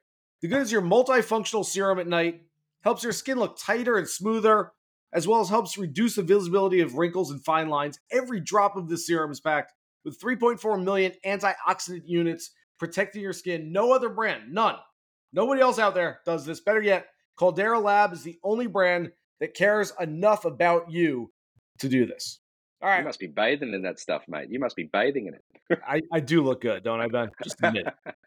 The 0.43 0.49
good 0.49 0.63
is 0.63 0.73
your 0.73 0.83
multifunctional 0.83 1.65
serum 1.65 1.99
at 1.99 2.07
night 2.07 2.43
helps 2.83 3.03
your 3.03 3.13
skin 3.13 3.39
look 3.39 3.59
tighter 3.59 3.97
and 3.97 4.09
smoother, 4.09 4.73
as 5.13 5.27
well 5.27 5.41
as 5.41 5.49
helps 5.49 5.79
reduce 5.79 6.17
the 6.17 6.23
visibility 6.23 6.81
of 6.81 6.95
wrinkles 6.95 7.31
and 7.31 7.45
fine 7.45 7.69
lines. 7.69 7.99
Every 8.11 8.41
drop 8.41 8.77
of 8.77 8.89
this 8.89 9.07
serum 9.07 9.31
is 9.31 9.41
packed 9.41 9.73
with 10.05 10.21
3.4 10.21 10.83
million 10.83 11.13
antioxidant 11.25 12.03
units 12.07 12.51
protecting 12.79 13.23
your 13.23 13.33
skin. 13.33 13.73
No 13.73 13.93
other 13.93 14.09
brand, 14.09 14.53
none. 14.53 14.77
Nobody 15.33 15.61
else 15.61 15.79
out 15.79 15.95
there 15.95 16.21
does 16.27 16.45
this. 16.45 16.61
Better 16.61 16.83
yet, 16.83 17.07
Caldera 17.39 17.79
Lab 17.79 18.13
is 18.13 18.23
the 18.23 18.39
only 18.43 18.67
brand 18.67 19.13
that 19.41 19.55
cares 19.55 19.93
enough 20.01 20.45
about 20.45 20.91
you 20.91 21.33
to 21.79 21.89
do 21.89 22.07
this. 22.07 22.41
All 22.83 22.89
right. 22.89 22.99
You 22.99 23.05
must 23.05 23.21
be 23.21 23.29
bathing 23.29 23.73
in 23.75 23.83
that 23.83 24.01
stuff, 24.01 24.25
mate. 24.29 24.49
You 24.51 24.59
must 24.59 24.77
be 24.77 24.91
bathing 24.93 25.29
in 25.29 25.35
it. 25.35 25.81
I, 25.87 26.01
I 26.13 26.21
do 26.21 26.43
look 26.43 26.61
good, 26.61 26.83
don't 26.83 27.01
I, 27.01 27.07
Ben? 27.07 27.31
Just 27.43 27.57
admit 27.63 27.87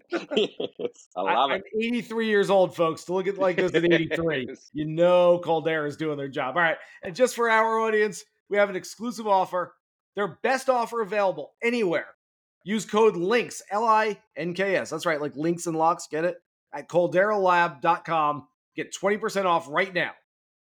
I 0.12 1.20
love 1.20 1.50
I, 1.50 1.56
it. 1.56 1.62
I'm 1.74 1.80
83 1.80 2.26
years 2.26 2.50
old, 2.50 2.74
folks. 2.74 3.04
To 3.04 3.14
look 3.14 3.26
at 3.26 3.38
like 3.38 3.56
this 3.56 3.74
at 3.74 3.84
83, 3.92 4.46
yes. 4.48 4.70
you 4.72 4.84
know 4.84 5.38
Caldera 5.38 5.86
is 5.86 5.96
doing 5.96 6.16
their 6.16 6.28
job. 6.28 6.56
All 6.56 6.62
right, 6.62 6.76
and 7.02 7.14
just 7.14 7.34
for 7.34 7.50
our 7.50 7.80
audience, 7.80 8.24
we 8.48 8.56
have 8.56 8.70
an 8.70 8.76
exclusive 8.76 9.26
offer. 9.26 9.74
Their 10.14 10.38
best 10.42 10.68
offer 10.68 11.00
available 11.00 11.52
anywhere. 11.62 12.08
Use 12.64 12.84
code 12.84 13.14
LINKS, 13.14 13.62
L 13.70 13.84
I 13.84 14.18
N 14.36 14.54
K 14.54 14.76
S. 14.76 14.90
That's 14.90 15.06
right, 15.06 15.20
like 15.20 15.36
links 15.36 15.66
and 15.66 15.76
locks. 15.76 16.06
Get 16.10 16.24
it? 16.24 16.36
At 16.72 16.88
calderalab.com. 16.88 18.46
Get 18.76 18.94
20% 18.94 19.44
off 19.44 19.68
right 19.68 19.92
now. 19.92 20.12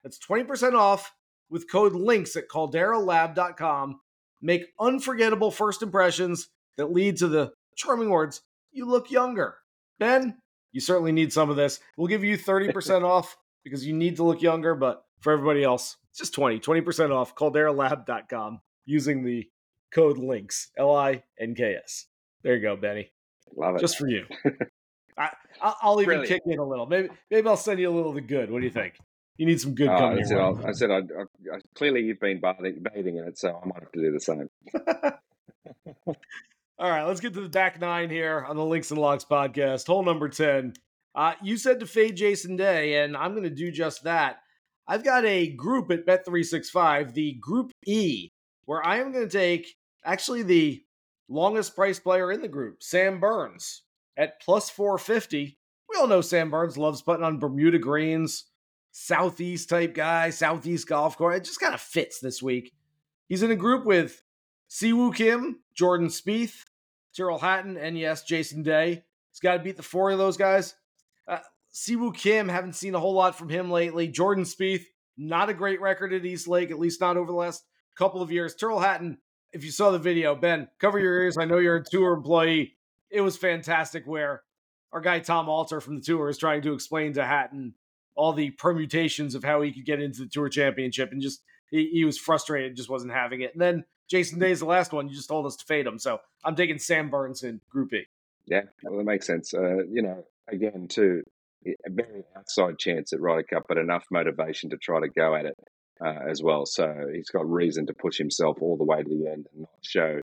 That's 0.03 0.19
20% 0.19 0.73
off 0.73 1.13
with 1.49 1.71
code 1.71 1.93
LINKS 1.93 2.35
at 2.37 2.49
calderalab.com. 2.49 3.99
Make 4.41 4.65
unforgettable 4.79 5.51
first 5.51 5.81
impressions 5.81 6.49
that 6.77 6.91
lead 6.91 7.17
to 7.17 7.27
the 7.27 7.51
charming 7.75 8.09
words 8.09 8.41
you 8.71 8.85
look 8.85 9.11
younger. 9.11 9.55
Ben, 9.99 10.37
you 10.71 10.79
certainly 10.81 11.11
need 11.11 11.31
some 11.33 11.49
of 11.49 11.55
this. 11.55 11.79
We'll 11.97 12.07
give 12.07 12.23
you 12.23 12.37
30% 12.37 13.03
off 13.05 13.37
because 13.63 13.85
you 13.85 13.93
need 13.93 14.15
to 14.17 14.23
look 14.23 14.41
younger, 14.41 14.73
but 14.75 15.03
for 15.19 15.33
everybody 15.33 15.63
else, 15.63 15.97
it's 16.09 16.19
just 16.19 16.33
20, 16.33 16.59
20% 16.59 17.11
off. 17.15 17.35
CalderaLab.com 17.35 18.59
using 18.85 19.23
the 19.23 19.47
code 19.93 20.17
LINKS, 20.17 20.67
L 20.77 20.95
I 20.95 21.23
N 21.39 21.53
K 21.55 21.75
S. 21.83 22.07
There 22.43 22.55
you 22.55 22.61
go, 22.61 22.75
Benny. 22.75 23.11
Love 23.55 23.75
it. 23.75 23.79
Just 23.81 23.97
for 23.97 24.07
you. 24.07 24.25
I, 25.17 25.29
I- 25.61 25.75
I'll 25.81 26.01
even 26.01 26.17
Brilliant. 26.19 26.27
kick 26.29 26.41
in 26.45 26.59
a 26.59 26.65
little. 26.65 26.85
Maybe 26.87 27.09
maybe 27.29 27.47
I'll 27.47 27.57
send 27.57 27.79
you 27.79 27.89
a 27.89 27.93
little 27.93 28.09
of 28.09 28.15
the 28.15 28.21
good. 28.21 28.49
What 28.49 28.59
do 28.59 28.65
you 28.65 28.71
think? 28.71 28.95
You 29.37 29.45
need 29.45 29.59
some 29.61 29.75
good 29.75 29.89
Oh, 29.89 29.97
coming 29.97 30.19
I 30.19 30.21
said, 30.23 30.37
your 30.37 30.53
way. 30.53 30.63
I, 30.63 30.67
I 30.67 30.71
said 30.71 30.91
I, 30.91 30.95
I, 30.97 30.99
uh, 31.55 31.59
clearly 31.75 32.01
you've 32.01 32.19
been 32.19 32.39
bathing, 32.41 32.83
bathing 32.93 33.17
in 33.17 33.25
it, 33.27 33.37
so 33.37 33.59
I 33.61 33.65
might 33.65 33.79
have 33.81 33.91
to 33.91 34.01
do 34.01 34.11
the 34.11 34.19
same. 34.19 34.49
All 36.81 36.89
right, 36.89 37.03
let's 37.03 37.19
get 37.19 37.35
to 37.35 37.41
the 37.41 37.47
back 37.47 37.79
nine 37.79 38.09
here 38.09 38.43
on 38.49 38.55
the 38.55 38.65
Links 38.65 38.89
and 38.89 38.99
Locks 38.99 39.23
podcast. 39.23 39.85
Hole 39.85 40.01
number 40.01 40.27
10. 40.27 40.73
Uh, 41.13 41.33
you 41.43 41.55
said 41.55 41.79
to 41.79 41.85
fade 41.85 42.15
Jason 42.15 42.55
Day, 42.55 43.03
and 43.03 43.15
I'm 43.15 43.33
going 43.33 43.43
to 43.43 43.51
do 43.51 43.71
just 43.71 44.03
that. 44.05 44.37
I've 44.87 45.03
got 45.03 45.23
a 45.23 45.51
group 45.51 45.91
at 45.91 46.07
Bet365, 46.07 47.13
the 47.13 47.33
Group 47.33 47.71
E, 47.85 48.29
where 48.65 48.83
I 48.83 48.97
am 48.97 49.11
going 49.11 49.29
to 49.29 49.37
take 49.37 49.75
actually 50.03 50.41
the 50.41 50.83
longest 51.29 51.75
price 51.75 51.99
player 51.99 52.31
in 52.31 52.41
the 52.41 52.47
group, 52.47 52.81
Sam 52.81 53.19
Burns, 53.19 53.83
at 54.17 54.41
plus 54.41 54.71
450. 54.71 55.59
We 55.87 55.99
all 55.99 56.07
know 56.07 56.21
Sam 56.21 56.49
Burns 56.49 56.79
loves 56.79 57.03
putting 57.03 57.23
on 57.23 57.37
Bermuda 57.37 57.77
greens, 57.77 58.45
Southeast 58.91 59.69
type 59.69 59.93
guy, 59.93 60.31
Southeast 60.31 60.87
golf 60.87 61.15
course. 61.15 61.37
It 61.37 61.43
just 61.43 61.59
kind 61.59 61.75
of 61.75 61.81
fits 61.81 62.19
this 62.19 62.41
week. 62.41 62.73
He's 63.29 63.43
in 63.43 63.51
a 63.51 63.55
group 63.55 63.85
with 63.85 64.23
Siwoo 64.67 65.13
Kim, 65.13 65.59
Jordan 65.75 66.07
Spieth, 66.07 66.63
Tyrrell 67.15 67.39
Hatton, 67.39 67.77
and 67.77 67.97
yes, 67.97 68.23
Jason 68.23 68.63
Day. 68.63 69.03
He's 69.31 69.39
got 69.39 69.57
to 69.57 69.63
beat 69.63 69.77
the 69.77 69.83
four 69.83 70.11
of 70.11 70.17
those 70.17 70.37
guys. 70.37 70.75
Uh, 71.27 71.39
Siwoo 71.73 72.15
Kim, 72.15 72.49
haven't 72.49 72.75
seen 72.75 72.95
a 72.95 72.99
whole 72.99 73.13
lot 73.13 73.37
from 73.37 73.49
him 73.49 73.71
lately. 73.71 74.07
Jordan 74.07 74.43
Spieth, 74.43 74.83
not 75.17 75.49
a 75.49 75.53
great 75.53 75.81
record 75.81 76.13
at 76.13 76.25
East 76.25 76.47
Lake, 76.47 76.71
at 76.71 76.79
least 76.79 77.01
not 77.01 77.17
over 77.17 77.31
the 77.31 77.37
last 77.37 77.63
couple 77.97 78.21
of 78.21 78.31
years. 78.31 78.55
Tyrrell 78.55 78.79
Hatton, 78.79 79.17
if 79.53 79.63
you 79.63 79.71
saw 79.71 79.91
the 79.91 79.99
video, 79.99 80.35
Ben, 80.35 80.67
cover 80.79 80.99
your 80.99 81.21
ears. 81.21 81.37
I 81.37 81.45
know 81.45 81.59
you're 81.59 81.77
a 81.77 81.83
tour 81.83 82.13
employee. 82.13 82.75
It 83.09 83.21
was 83.21 83.37
fantastic 83.37 84.05
where 84.05 84.43
our 84.91 85.01
guy 85.01 85.19
Tom 85.19 85.49
Alter 85.49 85.81
from 85.81 85.95
the 85.95 86.01
tour 86.01 86.29
is 86.29 86.37
trying 86.37 86.61
to 86.63 86.73
explain 86.73 87.13
to 87.13 87.25
Hatton 87.25 87.73
all 88.15 88.33
the 88.33 88.51
permutations 88.51 89.35
of 89.35 89.43
how 89.43 89.61
he 89.61 89.71
could 89.71 89.85
get 89.85 90.01
into 90.01 90.21
the 90.21 90.29
tour 90.29 90.49
championship 90.49 91.11
and 91.11 91.21
just 91.21 91.41
he, 91.69 91.89
he 91.91 92.05
was 92.05 92.17
frustrated, 92.17 92.75
just 92.75 92.89
wasn't 92.89 93.13
having 93.13 93.41
it. 93.41 93.53
And 93.53 93.61
then 93.61 93.85
Jason 94.09 94.39
Day's 94.39 94.59
the 94.59 94.65
last 94.65 94.91
one. 94.91 95.07
You 95.07 95.15
just 95.15 95.29
told 95.29 95.45
us 95.45 95.55
to 95.57 95.65
fade 95.65 95.85
him. 95.85 95.99
So 95.99 96.19
I'm 96.43 96.55
taking 96.55 96.79
Sam 96.79 97.09
Burns 97.09 97.43
in 97.43 97.61
Group 97.69 97.93
E. 97.93 98.05
Yeah, 98.45 98.63
well, 98.83 98.97
that 98.97 99.05
makes 99.05 99.27
sense. 99.27 99.53
Uh, 99.53 99.83
you 99.89 100.01
know, 100.01 100.25
again, 100.49 100.87
too, 100.89 101.23
a 101.65 101.89
very 101.89 102.23
outside 102.35 102.77
chance 102.79 103.13
at 103.13 103.21
Ryder 103.21 103.43
Cup, 103.43 103.63
but 103.67 103.77
enough 103.77 104.05
motivation 104.11 104.69
to 104.71 104.77
try 104.77 104.99
to 104.99 105.07
go 105.07 105.35
at 105.35 105.45
it 105.45 105.55
uh, 106.03 106.29
as 106.29 106.41
well. 106.41 106.65
So 106.65 107.07
he's 107.13 107.29
got 107.29 107.49
reason 107.49 107.85
to 107.87 107.93
push 107.93 108.17
himself 108.17 108.57
all 108.61 108.77
the 108.77 108.83
way 108.83 109.03
to 109.03 109.09
the 109.09 109.29
end 109.31 109.47
and 109.53 109.61
not 109.61 109.69
show, 109.81 110.19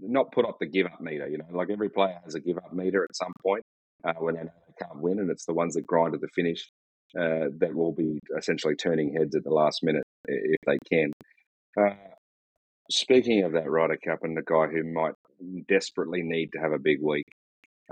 not 0.00 0.32
put 0.32 0.46
up 0.46 0.58
the 0.58 0.66
give 0.66 0.86
up 0.86 1.00
meter. 1.00 1.28
You 1.28 1.38
know, 1.38 1.44
like 1.52 1.68
every 1.70 1.90
player 1.90 2.18
has 2.24 2.34
a 2.34 2.40
give 2.40 2.56
up 2.56 2.72
meter 2.72 3.04
at 3.04 3.14
some 3.14 3.32
point 3.42 3.62
uh, 4.04 4.14
when 4.18 4.34
they 4.34 4.42
can't 4.80 5.00
win, 5.00 5.18
and 5.18 5.30
it's 5.30 5.44
the 5.44 5.54
ones 5.54 5.74
that 5.74 5.86
grind 5.86 6.14
to 6.14 6.18
the 6.18 6.28
finish 6.34 6.70
uh, 7.18 7.50
that 7.58 7.74
will 7.74 7.92
be 7.92 8.18
essentially 8.38 8.74
turning 8.74 9.14
heads 9.14 9.34
at 9.36 9.44
the 9.44 9.50
last 9.50 9.80
minute 9.82 10.04
if 10.26 10.56
they 10.66 10.78
can. 10.90 11.12
Uh, 11.78 11.94
speaking 12.90 13.44
of 13.44 13.52
that 13.52 13.70
Ryder 13.70 13.98
Cup 14.04 14.20
and 14.22 14.36
the 14.36 14.42
guy 14.42 14.66
who 14.66 14.84
might 14.84 15.14
desperately 15.68 16.22
need 16.22 16.52
to 16.52 16.58
have 16.58 16.72
a 16.72 16.78
big 16.78 16.98
week, 17.02 17.26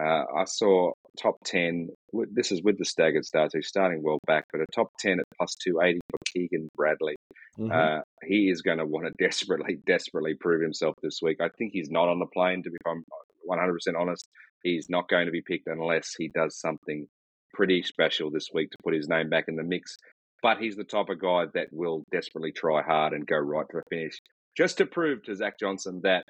uh, 0.01 0.25
I 0.37 0.45
saw 0.45 0.93
top 1.21 1.37
10. 1.45 1.89
This 2.31 2.53
is 2.53 2.63
with 2.63 2.79
the 2.79 2.85
staggered 2.85 3.25
starts. 3.25 3.55
He's 3.55 3.67
starting 3.67 4.03
well 4.03 4.21
back, 4.27 4.45
but 4.53 4.61
a 4.61 4.67
top 4.73 4.91
10 5.01 5.19
at 5.19 5.27
plus 5.37 5.57
280 5.57 6.01
for 6.11 6.19
Keegan 6.33 6.69
Bradley. 6.77 7.17
Mm-hmm. 7.59 7.73
Uh, 7.73 8.03
he 8.25 8.49
is 8.49 8.63
going 8.63 8.79
to 8.79 8.87
want 8.87 9.07
to 9.07 9.25
desperately, 9.25 9.79
desperately 9.87 10.35
prove 10.35 10.63
himself 10.63 10.95
this 11.03 11.19
week. 11.21 11.39
I 11.41 11.49
think 11.59 11.73
he's 11.73 11.91
not 11.91 12.09
on 12.09 12.21
the 12.21 12.27
plane, 12.27 12.63
to 12.63 12.71
be 12.71 12.77
if 12.77 12.91
I'm 12.91 13.05
100% 13.49 14.01
honest. 14.01 14.29
He's 14.63 14.89
not 14.89 15.09
going 15.09 15.27
to 15.27 15.33
be 15.33 15.43
picked 15.43 15.69
unless 15.69 16.15
he 16.17 16.29
does 16.29 16.59
something 16.59 17.07
pretty 17.55 17.83
special 17.83 18.31
this 18.31 18.49
week 18.53 18.71
to 18.71 18.77
put 18.85 18.95
his 18.95 19.09
name 19.09 19.29
back 19.29 19.45
in 19.49 19.57
the 19.57 19.63
mix. 19.63 19.97
But 20.43 20.59
he's 20.59 20.77
the 20.77 20.85
type 20.85 21.09
of 21.09 21.21
guy 21.21 21.47
that 21.55 21.69
will 21.73 22.05
desperately 22.13 22.53
try 22.53 22.83
hard 22.83 23.13
and 23.13 23.27
go 23.27 23.37
right 23.37 23.67
to 23.71 23.79
the 23.79 23.83
finish 23.91 24.21
just 24.57 24.79
to 24.79 24.87
prove 24.87 25.23
to 25.25 25.35
Zach 25.35 25.59
Johnson 25.59 26.01
that 26.05 26.25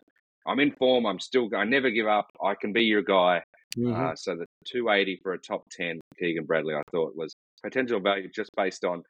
I'm 0.46 0.60
in 0.60 0.72
form. 0.72 1.06
I'm 1.06 1.20
still, 1.20 1.48
I 1.56 1.64
never 1.64 1.90
give 1.90 2.06
up. 2.06 2.26
I 2.42 2.54
can 2.54 2.72
be 2.72 2.82
your 2.82 3.02
guy. 3.02 3.42
Mm-hmm. 3.76 3.94
Uh, 3.94 4.14
so 4.14 4.34
the 4.34 4.46
280 4.66 5.20
for 5.22 5.34
a 5.34 5.38
top 5.38 5.64
10 5.72 6.00
Keegan 6.18 6.46
Bradley, 6.46 6.74
I 6.74 6.82
thought 6.90 7.14
was 7.14 7.34
potential 7.62 8.00
value 8.00 8.28
just 8.34 8.50
based 8.56 8.84
on 8.84 9.02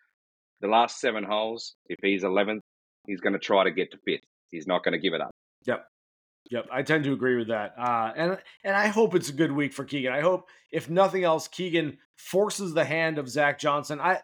the 0.60 0.68
last 0.68 1.00
seven 1.00 1.24
holes. 1.24 1.74
If 1.86 1.98
he's 2.02 2.24
11th, 2.24 2.60
he's 3.06 3.20
going 3.20 3.34
to 3.34 3.38
try 3.38 3.64
to 3.64 3.70
get 3.70 3.90
to 3.92 3.98
fifth. 4.04 4.24
He's 4.50 4.66
not 4.66 4.82
going 4.84 4.92
to 4.92 4.98
give 4.98 5.14
it 5.14 5.20
up. 5.20 5.30
Yep. 5.66 5.84
Yep, 6.50 6.66
I 6.72 6.82
tend 6.82 7.04
to 7.04 7.12
agree 7.12 7.36
with 7.36 7.48
that, 7.48 7.74
uh, 7.78 8.10
and 8.16 8.38
and 8.64 8.74
I 8.74 8.86
hope 8.86 9.14
it's 9.14 9.28
a 9.28 9.34
good 9.34 9.52
week 9.52 9.74
for 9.74 9.84
Keegan. 9.84 10.14
I 10.14 10.22
hope, 10.22 10.48
if 10.72 10.88
nothing 10.88 11.22
else, 11.22 11.46
Keegan 11.46 11.98
forces 12.16 12.72
the 12.72 12.86
hand 12.86 13.18
of 13.18 13.28
Zach 13.28 13.58
Johnson. 13.58 14.00
I, 14.00 14.20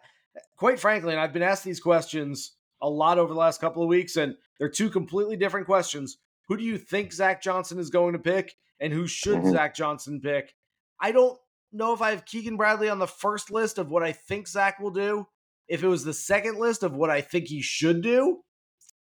quite 0.57 0.79
frankly, 0.79 1.11
and 1.11 1.19
I've 1.19 1.33
been 1.33 1.43
asked 1.43 1.63
these 1.63 1.79
questions 1.79 2.53
a 2.85 2.89
lot 2.89 3.17
over 3.19 3.33
the 3.33 3.39
last 3.39 3.59
couple 3.59 3.81
of 3.81 3.89
weeks, 3.89 4.15
and 4.15 4.35
they're 4.59 4.69
two 4.69 4.89
completely 4.89 5.35
different 5.35 5.65
questions. 5.65 6.17
Who 6.47 6.57
do 6.57 6.63
you 6.63 6.77
think 6.77 7.11
Zach 7.11 7.41
Johnson 7.41 7.79
is 7.79 7.89
going 7.89 8.13
to 8.13 8.19
pick, 8.19 8.55
and 8.79 8.93
who 8.93 9.07
should 9.07 9.39
Mhm. 9.39 9.51
Zach 9.51 9.75
Johnson 9.75 10.21
pick? 10.21 10.53
I 10.99 11.11
don't 11.11 11.39
know 11.71 11.93
if 11.93 12.01
I 12.01 12.11
have 12.11 12.25
Keegan 12.25 12.57
Bradley 12.57 12.87
on 12.89 12.99
the 12.99 13.07
first 13.07 13.51
list 13.51 13.77
of 13.77 13.89
what 13.89 14.03
I 14.03 14.11
think 14.11 14.47
Zach 14.47 14.79
will 14.79 14.91
do. 14.91 15.27
If 15.67 15.83
it 15.83 15.87
was 15.87 16.03
the 16.03 16.13
second 16.13 16.57
list 16.59 16.83
of 16.83 16.93
what 16.95 17.09
I 17.09 17.21
think 17.21 17.47
he 17.47 17.61
should 17.61 18.01
do, 18.01 18.43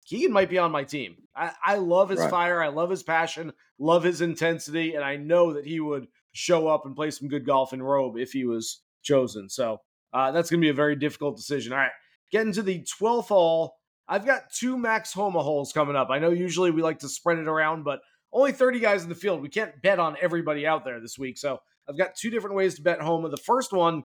Keegan 0.06 0.32
might 0.32 0.50
be 0.50 0.58
on 0.58 0.72
my 0.72 0.84
team. 0.84 1.16
I, 1.36 1.52
I 1.64 1.76
love 1.76 2.10
his 2.10 2.20
Right. 2.20 2.30
fire. 2.30 2.62
I 2.64 2.70
love 2.70 2.90
his 2.90 3.04
passion, 3.04 3.54
love 3.80 4.04
his 4.04 4.22
intensity, 4.22 4.96
and 4.96 5.04
I 5.04 5.18
know 5.18 5.54
that 5.54 5.66
he 5.66 5.80
would 5.80 6.08
show 6.32 6.68
up 6.68 6.86
and 6.86 6.96
play 6.96 7.12
some 7.12 7.28
good 7.28 7.46
golf 7.46 7.74
in 7.74 7.82
Rome 7.84 8.18
if 8.18 8.32
he 8.32 8.46
was 8.46 8.82
chosen. 9.02 9.50
So 9.50 9.82
uh, 10.14 10.32
that's 10.32 10.50
going 10.50 10.62
to 10.62 10.66
be 10.66 10.70
a 10.70 10.74
very 10.74 10.96
difficult 10.96 11.36
decision. 11.38 11.74
All 11.74 11.80
right, 11.80 11.92
getting 12.34 12.52
to 12.52 12.64
the 12.64 12.86
12th 13.00 13.28
hole. 13.28 13.76
I've 14.08 14.26
got 14.26 14.52
two 14.52 14.76
Max 14.78 15.14
Homa 15.14 15.42
holes 15.42 15.72
coming 15.72 15.96
up. 15.96 16.10
I 16.10 16.20
know 16.20 16.32
usually 16.32 16.72
we 16.72 16.82
like 16.82 17.00
to 17.00 17.08
spread 17.08 17.38
it 17.38 17.48
around, 17.48 17.84
but 17.84 18.02
only 18.34 18.52
30 18.52 18.80
guys 18.80 19.04
in 19.04 19.10
the 19.10 19.16
field. 19.16 19.42
We 19.42 19.50
can't 19.50 19.80
bet 19.82 20.00
on 20.00 20.18
everybody 20.20 20.66
out 20.68 20.84
there 20.84 21.00
this 21.00 21.18
week. 21.18 21.38
So 21.38 21.60
I've 21.88 21.98
got 21.98 22.16
two 22.16 22.32
different 22.32 22.56
ways 22.56 22.76
to 22.76 22.82
bet 22.82 23.00
Homa. 23.00 23.30
The 23.30 23.38
first 23.38 23.72
one, 23.72 24.04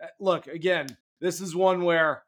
uh, 0.00 0.08
look, 0.20 0.46
again, 0.46 0.86
this 1.20 1.40
is 1.40 1.56
one 1.56 1.82
where 1.82 2.22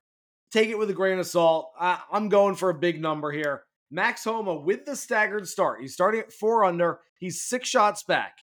take 0.51 0.71
it 0.71 0.79
with 0.79 0.89
a 0.89 0.95
grain 0.95 1.19
of 1.19 1.27
salt. 1.27 1.71
I, 1.79 2.01
I'm 2.11 2.31
going 2.31 2.57
for 2.57 2.71
a 2.71 2.75
big 2.75 3.01
number 3.01 3.31
here. 3.31 3.65
Max 3.91 4.25
Homa 4.25 4.55
with 4.55 4.87
the 4.87 4.97
staggered 4.97 5.47
start. 5.47 5.83
He's 5.83 5.93
starting 5.93 6.21
at 6.21 6.33
four 6.33 6.65
under. 6.65 7.01
He's 7.19 7.43
six 7.43 7.69
shots 7.69 8.03
back. 8.03 8.39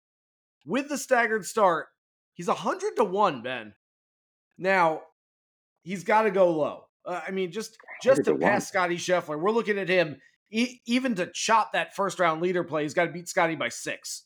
With 0.65 0.89
the 0.89 0.97
staggered 0.97 1.45
start, 1.45 1.87
he's 2.33 2.47
100 2.47 2.97
to 2.97 3.03
1, 3.05 3.41
Ben. 3.41 3.73
Now, 4.57 5.03
he's 5.83 6.03
got 6.03 6.23
to 6.23 6.31
go 6.31 6.51
low. 6.51 6.85
Uh, 7.05 7.21
I 7.27 7.31
mean, 7.31 7.51
just 7.51 7.77
just 8.01 8.25
to 8.25 8.35
pass 8.37 8.67
Scottie 8.67 8.97
Scheffler, 8.97 9.39
we're 9.39 9.51
looking 9.51 9.77
at 9.77 9.89
him. 9.89 10.17
E- 10.49 10.79
even 10.85 11.15
to 11.15 11.27
chop 11.27 11.73
that 11.73 11.95
first 11.95 12.19
round 12.19 12.41
leader 12.41 12.63
play, 12.63 12.83
he's 12.83 12.93
got 12.93 13.05
to 13.05 13.11
beat 13.11 13.27
Scotty 13.27 13.55
by 13.55 13.69
six. 13.69 14.23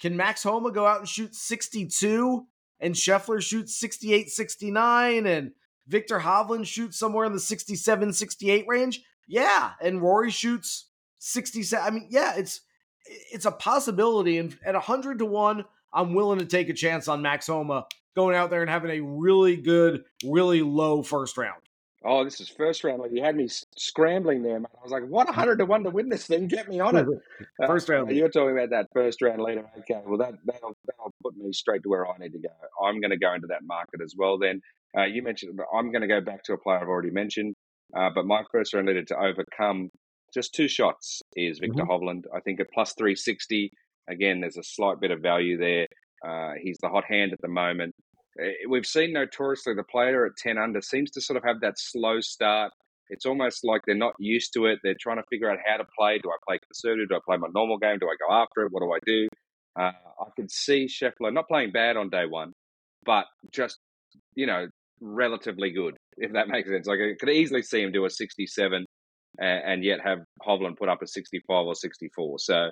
Can 0.00 0.16
Max 0.16 0.42
Homa 0.42 0.70
go 0.72 0.86
out 0.86 0.98
and 0.98 1.08
shoot 1.08 1.34
62 1.34 2.46
and 2.80 2.94
Scheffler 2.94 3.40
shoots 3.40 3.78
68 3.78 4.28
69 4.28 5.26
and 5.26 5.52
Victor 5.86 6.18
Hovland 6.18 6.66
shoots 6.66 6.98
somewhere 6.98 7.24
in 7.24 7.32
the 7.32 7.40
67 7.40 8.12
68 8.12 8.64
range? 8.68 9.02
Yeah. 9.26 9.72
And 9.80 10.02
Rory 10.02 10.30
shoots 10.30 10.88
67. 11.18 11.84
I 11.84 11.90
mean, 11.90 12.08
yeah, 12.10 12.34
it's 12.36 12.60
it's 13.06 13.46
a 13.46 13.52
possibility. 13.52 14.38
And 14.38 14.56
at 14.64 14.74
100 14.74 15.18
to 15.20 15.26
1, 15.26 15.64
I'm 15.92 16.14
willing 16.14 16.40
to 16.40 16.46
take 16.46 16.68
a 16.68 16.74
chance 16.74 17.06
on 17.06 17.22
Max 17.22 17.46
Homa 17.46 17.86
going 18.14 18.36
out 18.36 18.50
there 18.50 18.60
and 18.60 18.70
having 18.70 18.90
a 18.90 19.00
really 19.00 19.56
good, 19.56 20.04
really 20.24 20.62
low 20.62 21.02
first 21.02 21.36
round. 21.36 21.60
Oh, 22.06 22.22
this 22.22 22.38
is 22.38 22.50
first 22.50 22.84
round. 22.84 23.00
Like 23.00 23.12
you 23.12 23.22
had 23.22 23.34
me 23.34 23.48
scrambling 23.78 24.42
there, 24.42 24.60
man. 24.60 24.66
I 24.78 24.82
was 24.82 24.92
like, 24.92 25.06
"What, 25.06 25.28
hundred 25.28 25.56
to 25.58 25.64
one 25.64 25.84
to 25.84 25.90
win 25.90 26.10
this 26.10 26.26
thing? 26.26 26.48
Get 26.48 26.68
me 26.68 26.80
on 26.80 26.96
it." 26.96 27.06
Uh, 27.62 27.66
First 27.68 27.88
round 27.88 28.08
lead. 28.08 28.16
You're 28.16 28.28
talking 28.28 28.56
about 28.56 28.70
that 28.70 28.88
first 28.92 29.22
round 29.22 29.40
leader. 29.40 29.64
Okay, 29.78 30.00
well 30.04 30.18
that 30.18 30.34
that'll, 30.44 30.76
that'll 30.86 31.14
put 31.22 31.36
me 31.36 31.52
straight 31.52 31.82
to 31.84 31.88
where 31.88 32.06
I 32.06 32.16
need 32.18 32.32
to 32.32 32.38
go. 32.40 32.48
I'm 32.84 33.00
going 33.00 33.12
to 33.12 33.16
go 33.16 33.32
into 33.32 33.46
that 33.46 33.62
market 33.62 34.00
as 34.02 34.14
well. 34.16 34.38
Then 34.38 34.60
uh, 34.98 35.04
you 35.04 35.22
mentioned 35.22 35.58
I'm 35.72 35.92
going 35.92 36.02
to 36.02 36.08
go 36.08 36.20
back 36.20 36.42
to 36.44 36.52
a 36.54 36.58
player 36.58 36.78
I've 36.78 36.88
already 36.88 37.10
mentioned, 37.10 37.54
uh, 37.96 38.10
but 38.12 38.26
my 38.26 38.42
first 38.50 38.74
round 38.74 38.88
leader 38.88 39.04
to 39.04 39.16
overcome 39.16 39.90
just 40.32 40.52
two 40.52 40.66
shots 40.66 41.22
is 41.36 41.60
Victor 41.60 41.84
Hovland. 41.84 42.24
I 42.34 42.40
think 42.40 42.58
at 42.60 42.66
plus 42.74 42.92
three 42.98 43.14
sixty. 43.14 43.70
Again, 44.08 44.40
there's 44.40 44.56
a 44.56 44.64
slight 44.64 45.00
bit 45.00 45.12
of 45.12 45.20
value 45.20 45.56
there. 45.56 45.86
Uh, 46.26 46.54
he's 46.60 46.76
the 46.82 46.88
hot 46.88 47.04
hand 47.08 47.32
at 47.32 47.40
the 47.40 47.48
moment. 47.48 47.94
Uh, 48.42 48.48
We've 48.68 48.86
seen 48.86 49.12
notoriously 49.12 49.74
the 49.74 49.84
player 49.84 50.26
at 50.26 50.32
10 50.36 50.58
under 50.58 50.80
seems 50.80 51.10
to 51.12 51.20
sort 51.20 51.36
of 51.36 51.44
have 51.44 51.60
that 51.60 51.74
slow 51.76 52.20
start. 52.20 52.72
It's 53.10 53.26
almost 53.26 53.64
like 53.64 53.82
they're 53.86 53.94
not 53.94 54.14
used 54.18 54.52
to 54.54 54.66
it. 54.66 54.78
They're 54.82 54.96
trying 54.98 55.18
to 55.18 55.24
figure 55.30 55.50
out 55.50 55.58
how 55.64 55.76
to 55.76 55.84
play. 55.98 56.18
Do 56.18 56.30
I 56.30 56.36
play 56.46 56.58
conservative? 56.58 57.10
Do 57.10 57.16
I 57.16 57.20
play 57.24 57.36
my 57.36 57.48
normal 57.54 57.78
game? 57.78 57.98
Do 57.98 58.08
I 58.08 58.16
go 58.26 58.34
after 58.34 58.62
it? 58.62 58.72
What 58.72 58.80
do 58.80 58.92
I 58.92 58.98
do? 59.04 59.28
Uh, 59.78 59.92
I 60.20 60.30
could 60.36 60.50
see 60.50 60.86
Scheffler 60.86 61.32
not 61.32 61.48
playing 61.48 61.72
bad 61.72 61.96
on 61.96 62.08
day 62.08 62.24
one, 62.26 62.52
but 63.04 63.26
just 63.52 63.78
you 64.34 64.46
know 64.46 64.68
relatively 65.00 65.70
good, 65.70 65.96
if 66.16 66.32
that 66.32 66.48
makes 66.54 66.68
sense. 66.68 66.86
Like 66.86 67.00
I 67.00 67.14
could 67.18 67.28
easily 67.28 67.62
see 67.62 67.82
him 67.82 67.92
do 67.92 68.04
a 68.04 68.10
67 68.10 68.84
and, 69.38 69.62
and 69.64 69.84
yet 69.84 70.00
have 70.04 70.20
Hovland 70.46 70.78
put 70.78 70.88
up 70.88 71.02
a 71.02 71.06
65 71.06 71.66
or 71.66 71.74
64. 71.74 72.38
So 72.38 72.70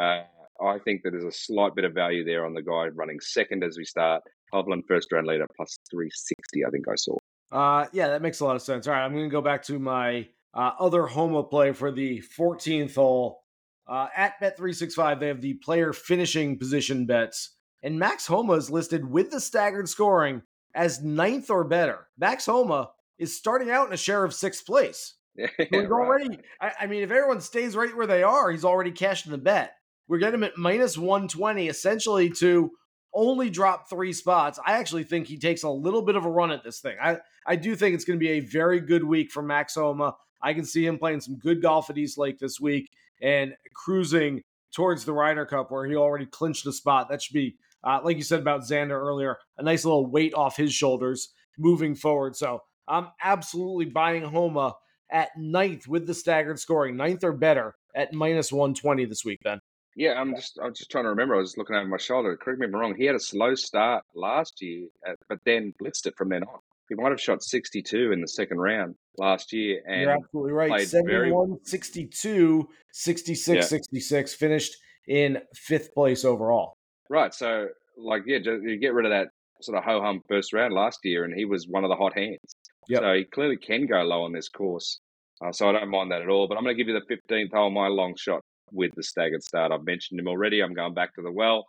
uh, 0.00 0.22
I 0.60 0.78
think 0.78 1.02
that 1.02 1.10
there's 1.10 1.24
a 1.24 1.32
slight 1.32 1.74
bit 1.74 1.84
of 1.84 1.94
value 1.94 2.24
there 2.24 2.46
on 2.46 2.54
the 2.54 2.62
guy 2.62 2.86
running 2.94 3.20
second 3.20 3.64
as 3.64 3.76
we 3.76 3.84
start. 3.84 4.22
Hovland 4.52 4.82
first 4.86 5.10
round 5.12 5.26
leader 5.26 5.46
plus 5.56 5.76
360, 5.90 6.64
I 6.64 6.70
think 6.70 6.88
I 6.88 6.94
saw. 6.94 7.16
Uh, 7.50 7.86
yeah, 7.92 8.08
that 8.08 8.22
makes 8.22 8.40
a 8.40 8.44
lot 8.44 8.56
of 8.56 8.62
sense. 8.62 8.86
All 8.86 8.94
right, 8.94 9.04
I'm 9.04 9.12
going 9.12 9.28
to 9.28 9.32
go 9.32 9.40
back 9.40 9.62
to 9.64 9.78
my 9.78 10.28
uh, 10.54 10.72
other 10.78 11.06
Homa 11.06 11.42
play 11.42 11.72
for 11.72 11.90
the 11.90 12.22
14th 12.38 12.94
hole. 12.94 13.42
Uh, 13.86 14.06
at 14.16 14.40
Bet365, 14.40 15.20
they 15.20 15.28
have 15.28 15.42
the 15.42 15.54
player 15.54 15.92
finishing 15.92 16.58
position 16.58 17.06
bets. 17.06 17.56
And 17.82 17.98
Max 17.98 18.26
Homa 18.26 18.54
is 18.54 18.70
listed 18.70 19.08
with 19.08 19.30
the 19.30 19.40
staggered 19.40 19.88
scoring 19.88 20.42
as 20.74 21.02
ninth 21.02 21.50
or 21.50 21.64
better. 21.64 22.08
Max 22.18 22.46
Homa 22.46 22.90
is 23.18 23.36
starting 23.36 23.70
out 23.70 23.86
in 23.86 23.92
a 23.92 23.98
share 23.98 24.24
of 24.24 24.34
sixth 24.34 24.66
place. 24.66 25.14
Yeah, 25.36 25.48
he's 25.58 25.68
right. 25.72 25.90
already, 25.90 26.38
I, 26.60 26.72
I 26.82 26.86
mean, 26.86 27.02
if 27.02 27.10
everyone 27.10 27.40
stays 27.40 27.74
right 27.74 27.92
where 27.96 28.06
they 28.06 28.22
are, 28.22 28.52
he's 28.52 28.64
already 28.64 28.92
cashed 28.92 29.26
in 29.26 29.32
the 29.32 29.38
bet. 29.38 29.74
We're 30.08 30.18
getting 30.18 30.34
him 30.34 30.44
at 30.44 30.56
minus 30.56 30.98
120, 30.98 31.68
essentially 31.68 32.30
to 32.30 32.70
only 33.14 33.48
drop 33.48 33.88
three 33.88 34.12
spots. 34.12 34.58
I 34.66 34.72
actually 34.72 35.04
think 35.04 35.26
he 35.26 35.38
takes 35.38 35.62
a 35.62 35.70
little 35.70 36.02
bit 36.02 36.16
of 36.16 36.24
a 36.24 36.30
run 36.30 36.50
at 36.50 36.64
this 36.64 36.80
thing. 36.80 36.96
I, 37.02 37.18
I 37.46 37.56
do 37.56 37.76
think 37.76 37.94
it's 37.94 38.04
going 38.04 38.18
to 38.18 38.24
be 38.24 38.32
a 38.32 38.40
very 38.40 38.80
good 38.80 39.04
week 39.04 39.30
for 39.30 39.42
Max 39.42 39.76
Homa. 39.76 40.16
I 40.42 40.52
can 40.52 40.64
see 40.64 40.84
him 40.84 40.98
playing 40.98 41.20
some 41.20 41.38
good 41.38 41.62
golf 41.62 41.88
at 41.90 41.98
East 41.98 42.18
Lake 42.18 42.38
this 42.38 42.60
week 42.60 42.90
and 43.22 43.54
cruising 43.72 44.42
towards 44.74 45.04
the 45.04 45.12
Ryder 45.12 45.46
Cup 45.46 45.70
where 45.70 45.86
he 45.86 45.94
already 45.94 46.26
clinched 46.26 46.66
a 46.66 46.72
spot. 46.72 47.08
That 47.08 47.22
should 47.22 47.34
be, 47.34 47.56
uh, 47.84 48.00
like 48.02 48.16
you 48.16 48.22
said 48.22 48.40
about 48.40 48.62
Xander 48.62 48.90
earlier, 48.90 49.38
a 49.56 49.62
nice 49.62 49.84
little 49.84 50.06
weight 50.06 50.34
off 50.34 50.56
his 50.56 50.74
shoulders 50.74 51.32
moving 51.56 51.94
forward. 51.94 52.36
So 52.36 52.60
I'm 52.88 53.08
absolutely 53.22 53.86
buying 53.86 54.24
Homa 54.24 54.74
at 55.10 55.30
ninth 55.38 55.86
with 55.86 56.06
the 56.06 56.14
staggered 56.14 56.58
scoring, 56.58 56.96
ninth 56.96 57.22
or 57.22 57.32
better 57.32 57.76
at 57.94 58.12
minus 58.12 58.52
120 58.52 59.04
this 59.04 59.24
week, 59.24 59.40
Ben. 59.44 59.60
Yeah, 59.96 60.20
I'm 60.20 60.34
just 60.34 60.58
I'm 60.62 60.74
just 60.74 60.90
trying 60.90 61.04
to 61.04 61.10
remember. 61.10 61.34
I 61.36 61.38
was 61.38 61.56
looking 61.56 61.76
over 61.76 61.86
my 61.86 61.98
shoulder. 61.98 62.36
Correct 62.36 62.58
me 62.60 62.66
if 62.66 62.74
I'm 62.74 62.80
wrong. 62.80 62.94
He 62.96 63.04
had 63.04 63.14
a 63.14 63.20
slow 63.20 63.54
start 63.54 64.04
last 64.14 64.60
year, 64.60 64.88
uh, 65.08 65.12
but 65.28 65.38
then 65.44 65.72
blitzed 65.80 66.06
it 66.06 66.14
from 66.16 66.30
then 66.30 66.42
on. 66.44 66.58
He 66.88 66.94
might 66.96 67.10
have 67.10 67.20
shot 67.20 67.42
62 67.42 68.12
in 68.12 68.20
the 68.20 68.28
second 68.28 68.58
round 68.58 68.94
last 69.16 69.52
year, 69.52 69.80
and 69.86 70.02
You're 70.02 70.10
absolutely 70.10 70.52
right. 70.52 70.68
played 70.70 70.88
very- 71.06 71.32
62, 71.62 72.68
66, 72.92 73.56
Yeah. 73.56 73.60
66, 73.62 74.34
finished 74.34 74.76
in 75.08 75.38
fifth 75.54 75.94
place 75.94 76.24
overall. 76.24 76.76
right. 77.08 77.32
So, 77.32 77.68
like, 77.96 78.22
yeah, 78.26 78.38
you 78.38 78.78
get 78.78 78.92
rid 78.94 79.06
of 79.06 79.10
that 79.12 79.28
sort 79.62 79.78
of 79.78 79.84
ho 79.84 80.00
hum 80.00 80.20
first 80.28 80.52
round 80.52 80.74
last 80.74 80.98
year, 81.04 81.24
and 81.24 81.32
he 81.34 81.44
was 81.44 81.66
one 81.68 81.84
of 81.84 81.88
the 81.90 81.96
hot 81.96 82.14
hands. 82.14 82.56
Yep. 82.88 83.00
So 83.00 83.14
he 83.14 83.24
clearly 83.24 83.56
can 83.56 83.86
go 83.86 84.02
low 84.02 84.22
on 84.24 84.32
this 84.32 84.48
course. 84.50 85.00
Uh, 85.42 85.52
so 85.52 85.68
I 85.68 85.72
don't 85.72 85.88
mind 85.90 86.10
that 86.12 86.20
at 86.22 86.28
all. 86.28 86.48
But 86.48 86.58
I'm 86.58 86.64
going 86.64 86.76
to 86.76 86.82
give 86.84 86.92
you 86.92 86.98
the 87.00 87.14
15th 87.34 87.52
hole, 87.52 87.70
my 87.70 87.88
long 87.88 88.14
shot 88.16 88.42
with 88.72 88.92
the 88.96 89.02
staggered 89.02 89.42
start. 89.42 89.72
I've 89.72 89.84
mentioned 89.84 90.20
him 90.20 90.28
already. 90.28 90.60
I'm 90.60 90.74
going 90.74 90.94
back 90.94 91.14
to 91.14 91.22
the 91.22 91.32
well. 91.32 91.64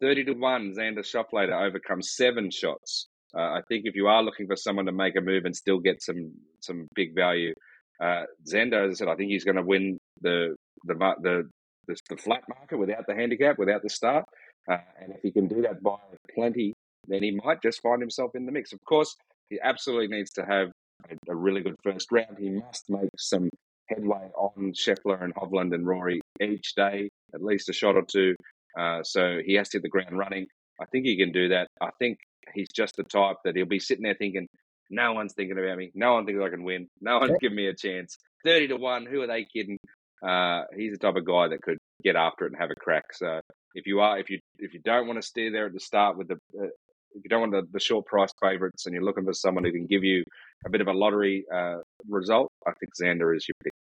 30 0.00 0.24
to 0.24 0.32
1, 0.32 0.74
Xander 0.76 0.98
Schauffele 0.98 1.46
to 1.46 1.56
overcome 1.56 2.02
seven 2.02 2.50
shots. 2.50 3.08
Uh, 3.34 3.40
I 3.40 3.60
think 3.68 3.82
if 3.86 3.94
you 3.94 4.08
are 4.08 4.22
looking 4.22 4.46
for 4.46 4.56
someone 4.56 4.86
to 4.86 4.92
make 4.92 5.16
a 5.16 5.20
move 5.20 5.44
and 5.44 5.56
still 5.56 5.78
get 5.78 6.02
some 6.02 6.32
some 6.60 6.86
big 6.94 7.14
value, 7.14 7.54
uh, 8.02 8.24
Xander, 8.46 8.84
as 8.84 8.90
I 8.90 8.94
said, 8.94 9.08
I 9.08 9.14
think 9.14 9.30
he's 9.30 9.44
going 9.44 9.56
to 9.56 9.62
win 9.62 9.96
the 10.20 10.54
the 10.84 10.94
the 10.94 11.48
the, 11.88 11.96
the 12.10 12.16
flat 12.16 12.42
market 12.48 12.78
without 12.78 13.06
the 13.06 13.14
handicap, 13.14 13.58
without 13.58 13.82
the 13.82 13.88
start. 13.88 14.24
Uh, 14.70 14.76
and 15.00 15.12
if 15.12 15.22
he 15.22 15.32
can 15.32 15.48
do 15.48 15.62
that 15.62 15.82
by 15.82 15.96
plenty, 16.34 16.72
then 17.08 17.22
he 17.22 17.32
might 17.44 17.62
just 17.62 17.80
find 17.80 18.00
himself 18.00 18.32
in 18.34 18.46
the 18.46 18.52
mix. 18.52 18.72
Of 18.72 18.78
course, 18.86 19.14
he 19.50 19.58
absolutely 19.62 20.08
needs 20.08 20.30
to 20.32 20.44
have 20.44 20.70
a, 21.10 21.32
a 21.32 21.34
really 21.34 21.62
good 21.62 21.76
first 21.82 22.12
round. 22.12 22.38
He 22.38 22.50
must 22.50 22.84
make 22.88 23.08
some 23.18 23.48
headway 23.94 24.28
on 24.36 24.72
Scheffler 24.72 25.22
and 25.22 25.34
Hovland 25.34 25.74
and 25.74 25.86
Rory 25.86 26.20
each 26.40 26.74
day, 26.74 27.08
at 27.34 27.42
least 27.42 27.68
a 27.68 27.72
shot 27.72 27.96
or 27.96 28.02
two. 28.02 28.34
Uh, 28.78 29.02
so 29.02 29.38
he 29.44 29.54
has 29.54 29.68
to 29.70 29.78
hit 29.78 29.82
the 29.82 29.88
ground 29.88 30.16
running. 30.16 30.46
I 30.80 30.86
think 30.86 31.04
he 31.04 31.16
can 31.16 31.32
do 31.32 31.48
that. 31.48 31.68
I 31.80 31.90
think 31.98 32.18
he's 32.54 32.68
just 32.74 32.96
the 32.96 33.04
type 33.04 33.36
that 33.44 33.56
he'll 33.56 33.66
be 33.66 33.78
sitting 33.78 34.04
there 34.04 34.14
thinking, 34.14 34.48
no 34.90 35.12
one's 35.12 35.32
thinking 35.34 35.58
about 35.58 35.78
me. 35.78 35.90
No 35.94 36.14
one 36.14 36.26
thinks 36.26 36.42
I 36.42 36.50
can 36.50 36.64
win. 36.64 36.88
No 37.00 37.18
one's 37.18 37.36
giving 37.40 37.56
me 37.56 37.66
a 37.66 37.74
chance. 37.74 38.16
30 38.44 38.68
to 38.68 38.76
1. 38.76 39.06
Who 39.06 39.22
are 39.22 39.26
they 39.26 39.44
kidding? 39.44 39.78
Uh, 40.22 40.64
he's 40.76 40.92
the 40.92 40.98
type 40.98 41.16
of 41.16 41.24
guy 41.24 41.48
that 41.48 41.62
could 41.62 41.78
get 42.02 42.16
after 42.16 42.46
it 42.46 42.52
and 42.52 42.60
have 42.60 42.70
a 42.70 42.74
crack. 42.74 43.04
So 43.12 43.40
if 43.74 43.86
you 43.86 44.00
are, 44.00 44.18
if 44.18 44.30
you 44.30 44.38
if 44.58 44.74
you 44.74 44.80
don't 44.84 45.06
want 45.06 45.20
to 45.20 45.26
steer 45.26 45.50
there 45.50 45.66
at 45.66 45.72
the 45.72 45.80
start 45.80 46.16
with 46.16 46.28
the, 46.28 46.34
uh, 46.58 46.66
if 47.14 47.24
you 47.24 47.28
don't 47.28 47.40
want 47.40 47.52
the, 47.52 47.62
the 47.72 47.80
short 47.80 48.06
price 48.06 48.32
favourites 48.40 48.86
and 48.86 48.94
you're 48.94 49.04
looking 49.04 49.24
for 49.24 49.32
someone 49.32 49.64
who 49.64 49.72
can 49.72 49.86
give 49.86 50.04
you 50.04 50.22
a 50.64 50.70
bit 50.70 50.80
of 50.80 50.86
a 50.86 50.92
lottery 50.92 51.44
uh, 51.52 51.78
result, 52.08 52.50
I 52.66 52.72
think 52.78 52.92
Xander 53.00 53.36
is 53.36 53.46
your 53.48 53.54
pick. 53.62 53.72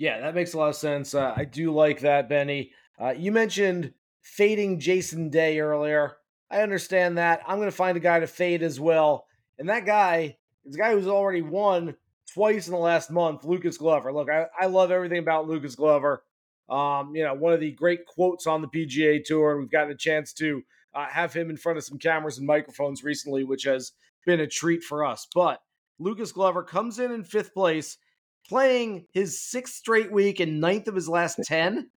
Yeah, 0.00 0.18
that 0.22 0.34
makes 0.34 0.54
a 0.54 0.56
lot 0.56 0.70
of 0.70 0.76
sense. 0.76 1.14
Uh, 1.14 1.34
I 1.36 1.44
do 1.44 1.74
like 1.74 2.00
that, 2.00 2.26
Benny. 2.26 2.72
Uh, 2.98 3.10
you 3.10 3.32
mentioned 3.32 3.92
fading 4.22 4.80
Jason 4.80 5.28
Day 5.28 5.60
earlier. 5.60 6.16
I 6.50 6.62
understand 6.62 7.18
that. 7.18 7.42
I'm 7.46 7.58
going 7.58 7.68
to 7.68 7.76
find 7.76 7.98
a 7.98 8.00
guy 8.00 8.18
to 8.18 8.26
fade 8.26 8.62
as 8.62 8.80
well. 8.80 9.26
And 9.58 9.68
that 9.68 9.84
guy 9.84 10.38
is 10.64 10.74
a 10.74 10.78
guy 10.78 10.92
who's 10.92 11.06
already 11.06 11.42
won 11.42 11.96
twice 12.32 12.66
in 12.66 12.72
the 12.72 12.78
last 12.78 13.10
month, 13.10 13.44
Lucas 13.44 13.76
Glover. 13.76 14.10
Look, 14.10 14.30
I, 14.30 14.46
I 14.58 14.66
love 14.68 14.90
everything 14.90 15.18
about 15.18 15.46
Lucas 15.46 15.74
Glover. 15.74 16.24
Um, 16.70 17.14
you 17.14 17.22
know, 17.22 17.34
one 17.34 17.52
of 17.52 17.60
the 17.60 17.72
great 17.72 18.06
quotes 18.06 18.46
on 18.46 18.62
the 18.62 18.68
PGA 18.68 19.22
Tour. 19.22 19.58
We've 19.58 19.70
gotten 19.70 19.92
a 19.92 19.96
chance 19.96 20.32
to 20.34 20.62
uh, 20.94 21.08
have 21.10 21.34
him 21.34 21.50
in 21.50 21.58
front 21.58 21.76
of 21.76 21.84
some 21.84 21.98
cameras 21.98 22.38
and 22.38 22.46
microphones 22.46 23.04
recently, 23.04 23.44
which 23.44 23.64
has 23.64 23.92
been 24.24 24.40
a 24.40 24.46
treat 24.46 24.82
for 24.82 25.04
us. 25.04 25.28
But 25.34 25.60
Lucas 25.98 26.32
Glover 26.32 26.62
comes 26.62 26.98
in 26.98 27.12
in 27.12 27.22
fifth 27.22 27.52
place, 27.52 27.98
playing 28.50 29.06
his 29.12 29.40
sixth 29.40 29.74
straight 29.74 30.10
week 30.10 30.40
and 30.40 30.60
ninth 30.60 30.88
of 30.88 30.94
his 30.96 31.08
last 31.08 31.38
10 31.44 31.88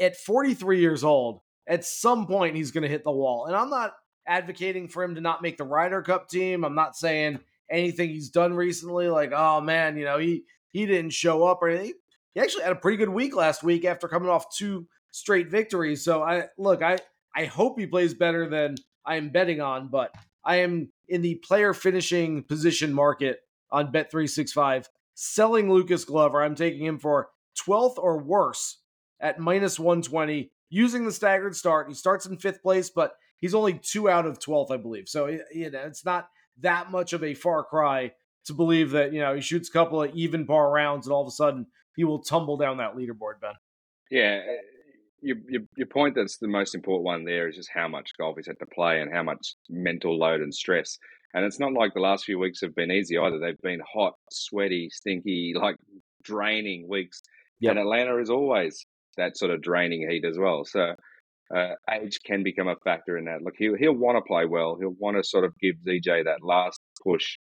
at 0.00 0.16
43 0.16 0.80
years 0.80 1.04
old. 1.04 1.40
At 1.68 1.84
some 1.84 2.26
point, 2.26 2.56
he's 2.56 2.72
going 2.72 2.82
to 2.82 2.88
hit 2.88 3.04
the 3.04 3.12
wall. 3.12 3.46
And 3.46 3.56
I'm 3.56 3.70
not 3.70 3.92
advocating 4.26 4.88
for 4.88 5.02
him 5.02 5.14
to 5.14 5.20
not 5.20 5.42
make 5.42 5.56
the 5.56 5.64
Ryder 5.64 6.02
Cup 6.02 6.28
team. 6.28 6.64
I'm 6.64 6.74
not 6.74 6.96
saying 6.96 7.38
anything 7.70 8.10
he's 8.10 8.30
done 8.30 8.54
recently, 8.54 9.08
like, 9.08 9.30
oh 9.32 9.60
man, 9.60 9.96
you 9.96 10.04
know, 10.04 10.18
he 10.18 10.44
he 10.70 10.86
didn't 10.86 11.12
show 11.12 11.44
up 11.44 11.60
or 11.62 11.68
anything. 11.68 11.94
He 12.34 12.40
actually 12.40 12.64
had 12.64 12.72
a 12.72 12.76
pretty 12.76 12.98
good 12.98 13.08
week 13.08 13.34
last 13.34 13.62
week 13.62 13.84
after 13.84 14.08
coming 14.08 14.28
off 14.28 14.54
two 14.54 14.86
straight 15.12 15.50
victories. 15.50 16.04
So 16.04 16.22
I 16.22 16.48
look, 16.58 16.82
I 16.82 16.98
I 17.34 17.44
hope 17.44 17.78
he 17.78 17.86
plays 17.86 18.14
better 18.14 18.48
than 18.48 18.76
I 19.04 19.16
am 19.16 19.30
betting 19.30 19.60
on, 19.60 19.88
but 19.88 20.12
I 20.44 20.56
am 20.56 20.90
in 21.08 21.22
the 21.22 21.36
player 21.36 21.72
finishing 21.72 22.42
position 22.42 22.92
market 22.92 23.40
on 23.70 23.92
Bet365, 23.92 24.86
selling 25.16 25.72
Lucas 25.72 26.04
Glover. 26.04 26.42
I'm 26.42 26.54
taking 26.54 26.86
him 26.86 26.98
for 26.98 27.30
12th 27.66 27.98
or 27.98 28.18
worse 28.18 28.78
at 29.18 29.40
minus 29.40 29.80
120 29.80 30.52
using 30.68 31.04
the 31.04 31.12
staggered 31.12 31.56
start. 31.56 31.88
He 31.88 31.94
starts 31.94 32.26
in 32.26 32.36
fifth 32.36 32.62
place, 32.62 32.90
but 32.90 33.14
he's 33.38 33.54
only 33.54 33.80
two 33.82 34.08
out 34.08 34.26
of 34.26 34.38
12th, 34.38 34.70
I 34.70 34.76
believe. 34.76 35.08
So, 35.08 35.26
you 35.52 35.70
know, 35.70 35.80
it's 35.80 36.04
not 36.04 36.28
that 36.60 36.90
much 36.90 37.12
of 37.12 37.24
a 37.24 37.34
far 37.34 37.64
cry 37.64 38.12
to 38.44 38.52
believe 38.52 38.90
that, 38.90 39.12
you 39.12 39.20
know, 39.20 39.34
he 39.34 39.40
shoots 39.40 39.68
a 39.68 39.72
couple 39.72 40.02
of 40.02 40.14
even 40.14 40.46
par 40.46 40.70
rounds 40.70 41.06
and 41.06 41.12
all 41.12 41.22
of 41.22 41.28
a 41.28 41.32
sudden 41.32 41.66
he 41.96 42.04
will 42.04 42.22
tumble 42.22 42.56
down 42.56 42.76
that 42.76 42.94
leaderboard, 42.94 43.40
Ben. 43.40 43.54
Yeah, 44.10 44.42
uh, 44.46 44.52
your, 45.22 45.36
your 45.48 45.62
your 45.76 45.86
point 45.86 46.14
that's 46.14 46.36
the 46.36 46.46
most 46.46 46.74
important 46.74 47.04
one 47.04 47.24
there 47.24 47.48
is 47.48 47.56
just 47.56 47.70
how 47.72 47.88
much 47.88 48.12
golf 48.18 48.36
he's 48.36 48.46
had 48.46 48.58
to 48.60 48.66
play 48.66 49.00
and 49.00 49.12
how 49.12 49.22
much 49.22 49.54
mental 49.68 50.16
load 50.16 50.42
and 50.42 50.54
stress. 50.54 50.98
And 51.34 51.44
it's 51.44 51.58
not 51.58 51.72
like 51.72 51.94
the 51.94 52.00
last 52.00 52.24
few 52.24 52.38
weeks 52.38 52.60
have 52.60 52.74
been 52.74 52.92
easy 52.92 53.18
either. 53.18 53.38
They've 53.38 53.60
been 53.60 53.82
hot, 53.92 54.14
sweaty, 54.30 54.88
stinky, 54.90 55.54
like 55.54 55.76
draining 56.22 56.88
weeks. 56.88 57.22
Yep. 57.60 57.70
And 57.70 57.80
Atlanta 57.80 58.18
is 58.18 58.30
always 58.30 58.86
that 59.16 59.36
sort 59.36 59.50
of 59.50 59.62
draining 59.62 60.08
heat 60.08 60.24
as 60.24 60.38
well. 60.38 60.64
So 60.64 60.94
uh, 61.54 61.74
age 61.90 62.18
can 62.24 62.42
become 62.42 62.68
a 62.68 62.76
factor 62.84 63.16
in 63.16 63.26
that. 63.26 63.42
Look, 63.42 63.54
he'll 63.58 63.76
he'll 63.76 63.92
want 63.92 64.16
to 64.16 64.22
play 64.26 64.44
well. 64.46 64.76
He'll 64.78 64.96
want 64.98 65.16
to 65.16 65.24
sort 65.24 65.44
of 65.44 65.52
give 65.60 65.76
ZJ 65.86 66.24
that 66.24 66.42
last 66.42 66.80
push 67.04 67.38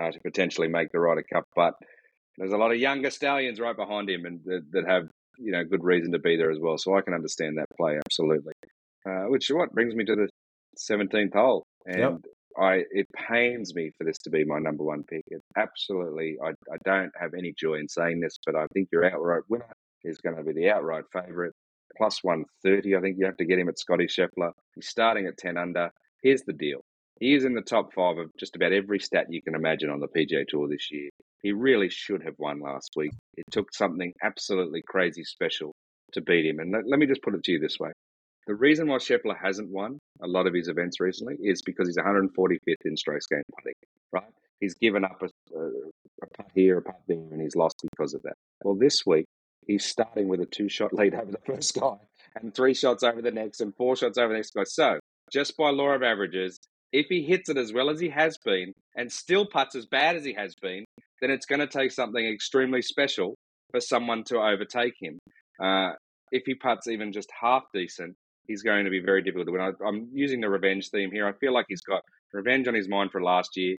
uh, 0.00 0.10
to 0.10 0.20
potentially 0.20 0.68
make 0.68 0.88
the 0.92 1.00
Ryder 1.00 1.24
Cup. 1.32 1.44
But 1.56 1.74
there's 2.36 2.52
a 2.52 2.56
lot 2.56 2.70
of 2.70 2.78
younger 2.78 3.10
stallions 3.10 3.58
right 3.58 3.76
behind 3.76 4.08
him, 4.08 4.24
and 4.24 4.40
that, 4.44 4.62
that 4.72 4.88
have 4.88 5.08
you 5.38 5.52
know 5.52 5.64
good 5.64 5.82
reason 5.82 6.12
to 6.12 6.18
be 6.18 6.36
there 6.36 6.50
as 6.50 6.58
well. 6.60 6.78
So 6.78 6.96
I 6.96 7.00
can 7.00 7.14
understand 7.14 7.58
that 7.58 7.66
play 7.76 7.98
absolutely. 8.06 8.54
Uh, 9.08 9.24
which 9.28 9.48
what 9.48 9.72
brings 9.72 9.94
me 9.94 10.04
to 10.04 10.14
the 10.14 10.28
17th 10.90 11.34
hole, 11.34 11.64
and 11.86 11.98
Yep. 11.98 12.12
I 12.58 12.84
it 12.90 13.06
pains 13.14 13.74
me 13.74 13.90
for 13.96 14.04
this 14.04 14.18
to 14.18 14.30
be 14.30 14.44
my 14.44 14.58
number 14.58 14.84
one 14.84 15.04
pick. 15.04 15.24
It 15.28 15.42
absolutely, 15.56 16.36
I 16.42 16.50
I 16.72 16.76
don't 16.84 17.12
have 17.18 17.34
any 17.34 17.54
joy 17.56 17.74
in 17.74 17.88
saying 17.88 18.20
this, 18.20 18.38
but 18.44 18.56
I 18.56 18.66
think 18.72 18.88
your 18.92 19.04
outright 19.04 19.42
winner 19.48 19.72
is 20.04 20.18
going 20.18 20.36
to 20.36 20.42
be 20.42 20.52
the 20.52 20.70
outright 20.70 21.04
favourite. 21.12 21.52
Plus 21.96 22.22
130, 22.22 22.96
I 22.96 23.00
think 23.00 23.16
you 23.18 23.26
have 23.26 23.36
to 23.38 23.44
get 23.44 23.58
him 23.58 23.68
at 23.68 23.78
Scottie 23.78 24.06
Scheffler. 24.06 24.52
He's 24.74 24.88
starting 24.88 25.26
at 25.26 25.38
10 25.38 25.56
under. 25.56 25.90
Here's 26.22 26.42
the 26.42 26.52
deal. 26.52 26.80
He 27.18 27.34
is 27.34 27.44
in 27.44 27.54
the 27.54 27.62
top 27.62 27.92
five 27.94 28.18
of 28.18 28.30
just 28.38 28.54
about 28.54 28.72
every 28.72 29.00
stat 29.00 29.26
you 29.30 29.42
can 29.42 29.54
imagine 29.54 29.90
on 29.90 29.98
the 29.98 30.06
PGA 30.06 30.46
Tour 30.46 30.68
this 30.68 30.88
year. 30.92 31.08
He 31.42 31.52
really 31.52 31.88
should 31.88 32.22
have 32.24 32.34
won 32.38 32.60
last 32.60 32.90
week. 32.94 33.12
It 33.36 33.44
took 33.50 33.74
something 33.74 34.12
absolutely 34.22 34.82
crazy 34.86 35.24
special 35.24 35.72
to 36.12 36.20
beat 36.20 36.46
him. 36.46 36.60
And 36.60 36.72
let, 36.72 36.86
let 36.86 36.98
me 37.00 37.06
just 37.06 37.22
put 37.22 37.34
it 37.34 37.42
to 37.44 37.52
you 37.52 37.58
this 37.58 37.78
way 37.80 37.90
The 38.48 38.54
reason 38.54 38.88
why 38.88 38.96
Scheffler 38.96 39.36
hasn't 39.38 39.68
won 39.68 39.98
a 40.22 40.26
lot 40.26 40.46
of 40.46 40.54
his 40.54 40.68
events 40.68 41.00
recently 41.00 41.36
is 41.38 41.60
because 41.60 41.86
he's 41.86 41.98
145th 41.98 42.86
in 42.86 42.96
strokes 42.96 43.26
gained 43.26 43.44
putting, 43.54 43.74
right? 44.10 44.32
He's 44.58 44.74
given 44.74 45.04
up 45.04 45.22
a, 45.22 45.26
a, 45.54 45.66
a 46.22 46.26
putt 46.34 46.50
here, 46.54 46.78
a 46.78 46.82
putt 46.82 47.02
there, 47.06 47.18
and 47.30 47.42
he's 47.42 47.54
lost 47.54 47.84
because 47.92 48.14
of 48.14 48.22
that. 48.22 48.32
Well, 48.64 48.74
this 48.74 49.04
week, 49.04 49.26
he's 49.66 49.84
starting 49.84 50.28
with 50.28 50.40
a 50.40 50.46
two 50.46 50.70
shot 50.70 50.94
lead 50.94 51.14
over 51.14 51.30
the 51.30 51.38
first 51.44 51.78
guy, 51.78 51.96
and 52.36 52.54
three 52.54 52.72
shots 52.72 53.02
over 53.02 53.20
the 53.20 53.30
next, 53.30 53.60
and 53.60 53.76
four 53.76 53.96
shots 53.96 54.16
over 54.16 54.28
the 54.28 54.36
next 54.38 54.54
guy. 54.54 54.64
So, 54.64 54.98
just 55.30 55.54
by 55.58 55.68
law 55.68 55.90
of 55.90 56.02
averages, 56.02 56.58
if 56.90 57.04
he 57.10 57.24
hits 57.24 57.50
it 57.50 57.58
as 57.58 57.74
well 57.74 57.90
as 57.90 58.00
he 58.00 58.08
has 58.08 58.38
been 58.42 58.72
and 58.96 59.12
still 59.12 59.44
puts 59.44 59.76
as 59.76 59.84
bad 59.84 60.16
as 60.16 60.24
he 60.24 60.32
has 60.32 60.54
been, 60.62 60.86
then 61.20 61.30
it's 61.30 61.44
going 61.44 61.60
to 61.60 61.66
take 61.66 61.92
something 61.92 62.26
extremely 62.26 62.80
special 62.80 63.34
for 63.72 63.80
someone 63.80 64.24
to 64.24 64.38
overtake 64.38 64.94
him. 64.98 65.18
Uh, 65.62 65.90
if 66.32 66.44
he 66.46 66.54
puts 66.54 66.88
even 66.88 67.12
just 67.12 67.28
half 67.42 67.64
decent, 67.74 68.14
he's 68.48 68.62
going 68.62 68.84
to 68.84 68.90
be 68.90 69.00
very 69.00 69.22
difficult 69.22 69.46
to 69.46 69.52
win. 69.52 69.60
I, 69.60 69.72
I'm 69.86 70.08
using 70.12 70.40
the 70.40 70.48
revenge 70.48 70.90
theme 70.90 71.12
here. 71.12 71.28
I 71.28 71.32
feel 71.34 71.52
like 71.52 71.66
he's 71.68 71.82
got 71.82 72.02
revenge 72.32 72.66
on 72.66 72.74
his 72.74 72.88
mind 72.88 73.12
for 73.12 73.22
last 73.22 73.56
year 73.56 73.76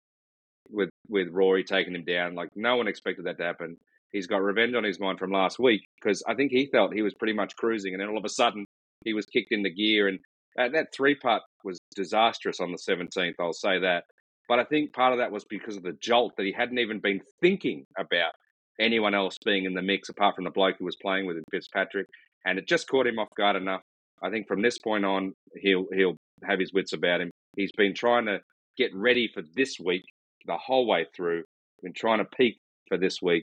with 0.70 0.90
with 1.08 1.28
Rory 1.32 1.64
taking 1.64 1.94
him 1.94 2.04
down. 2.04 2.34
Like 2.34 2.50
no 2.54 2.76
one 2.76 2.86
expected 2.86 3.24
that 3.24 3.38
to 3.38 3.44
happen. 3.44 3.76
He's 4.12 4.26
got 4.26 4.42
revenge 4.42 4.74
on 4.74 4.84
his 4.84 5.00
mind 5.00 5.18
from 5.18 5.32
last 5.32 5.58
week 5.58 5.82
because 6.00 6.22
I 6.28 6.34
think 6.34 6.52
he 6.52 6.68
felt 6.70 6.94
he 6.94 7.02
was 7.02 7.14
pretty 7.14 7.34
much 7.34 7.56
cruising, 7.56 7.94
and 7.94 8.00
then 8.00 8.08
all 8.08 8.18
of 8.18 8.24
a 8.24 8.30
sudden 8.30 8.64
he 9.04 9.12
was 9.12 9.26
kicked 9.26 9.52
into 9.52 9.70
gear. 9.70 10.08
And 10.08 10.18
that, 10.56 10.72
that 10.72 10.88
three 10.94 11.14
putt 11.14 11.42
was 11.64 11.78
disastrous 11.94 12.60
on 12.60 12.72
the 12.72 12.78
17th. 12.78 13.34
I'll 13.40 13.52
say 13.52 13.78
that. 13.80 14.04
But 14.48 14.58
I 14.58 14.64
think 14.64 14.94
part 14.94 15.12
of 15.12 15.18
that 15.18 15.30
was 15.30 15.44
because 15.44 15.76
of 15.76 15.82
the 15.82 15.96
jolt 16.00 16.32
that 16.36 16.46
he 16.46 16.52
hadn't 16.52 16.78
even 16.78 17.00
been 17.00 17.20
thinking 17.42 17.84
about 17.98 18.32
anyone 18.80 19.14
else 19.14 19.36
being 19.44 19.64
in 19.64 19.74
the 19.74 19.82
mix 19.82 20.08
apart 20.08 20.36
from 20.36 20.44
the 20.44 20.50
bloke 20.50 20.76
who 20.78 20.86
was 20.86 20.96
playing 21.02 21.26
with 21.26 21.36
Fitzpatrick, 21.50 22.06
and 22.46 22.58
it 22.58 22.66
just 22.66 22.88
caught 22.88 23.06
him 23.06 23.18
off 23.18 23.28
guard 23.36 23.56
enough. 23.56 23.82
I 24.22 24.30
think 24.30 24.48
from 24.48 24.62
this 24.62 24.78
point 24.78 25.04
on, 25.04 25.32
he'll 25.56 25.86
he'll 25.94 26.16
have 26.44 26.60
his 26.60 26.72
wits 26.72 26.92
about 26.92 27.20
him. 27.20 27.30
He's 27.56 27.72
been 27.72 27.94
trying 27.94 28.26
to 28.26 28.40
get 28.76 28.94
ready 28.94 29.28
for 29.32 29.42
this 29.54 29.78
week 29.78 30.04
the 30.46 30.56
whole 30.56 30.86
way 30.86 31.06
through. 31.14 31.44
Been 31.82 31.92
trying 31.92 32.18
to 32.18 32.24
peak 32.36 32.58
for 32.88 32.98
this 32.98 33.20
week. 33.22 33.42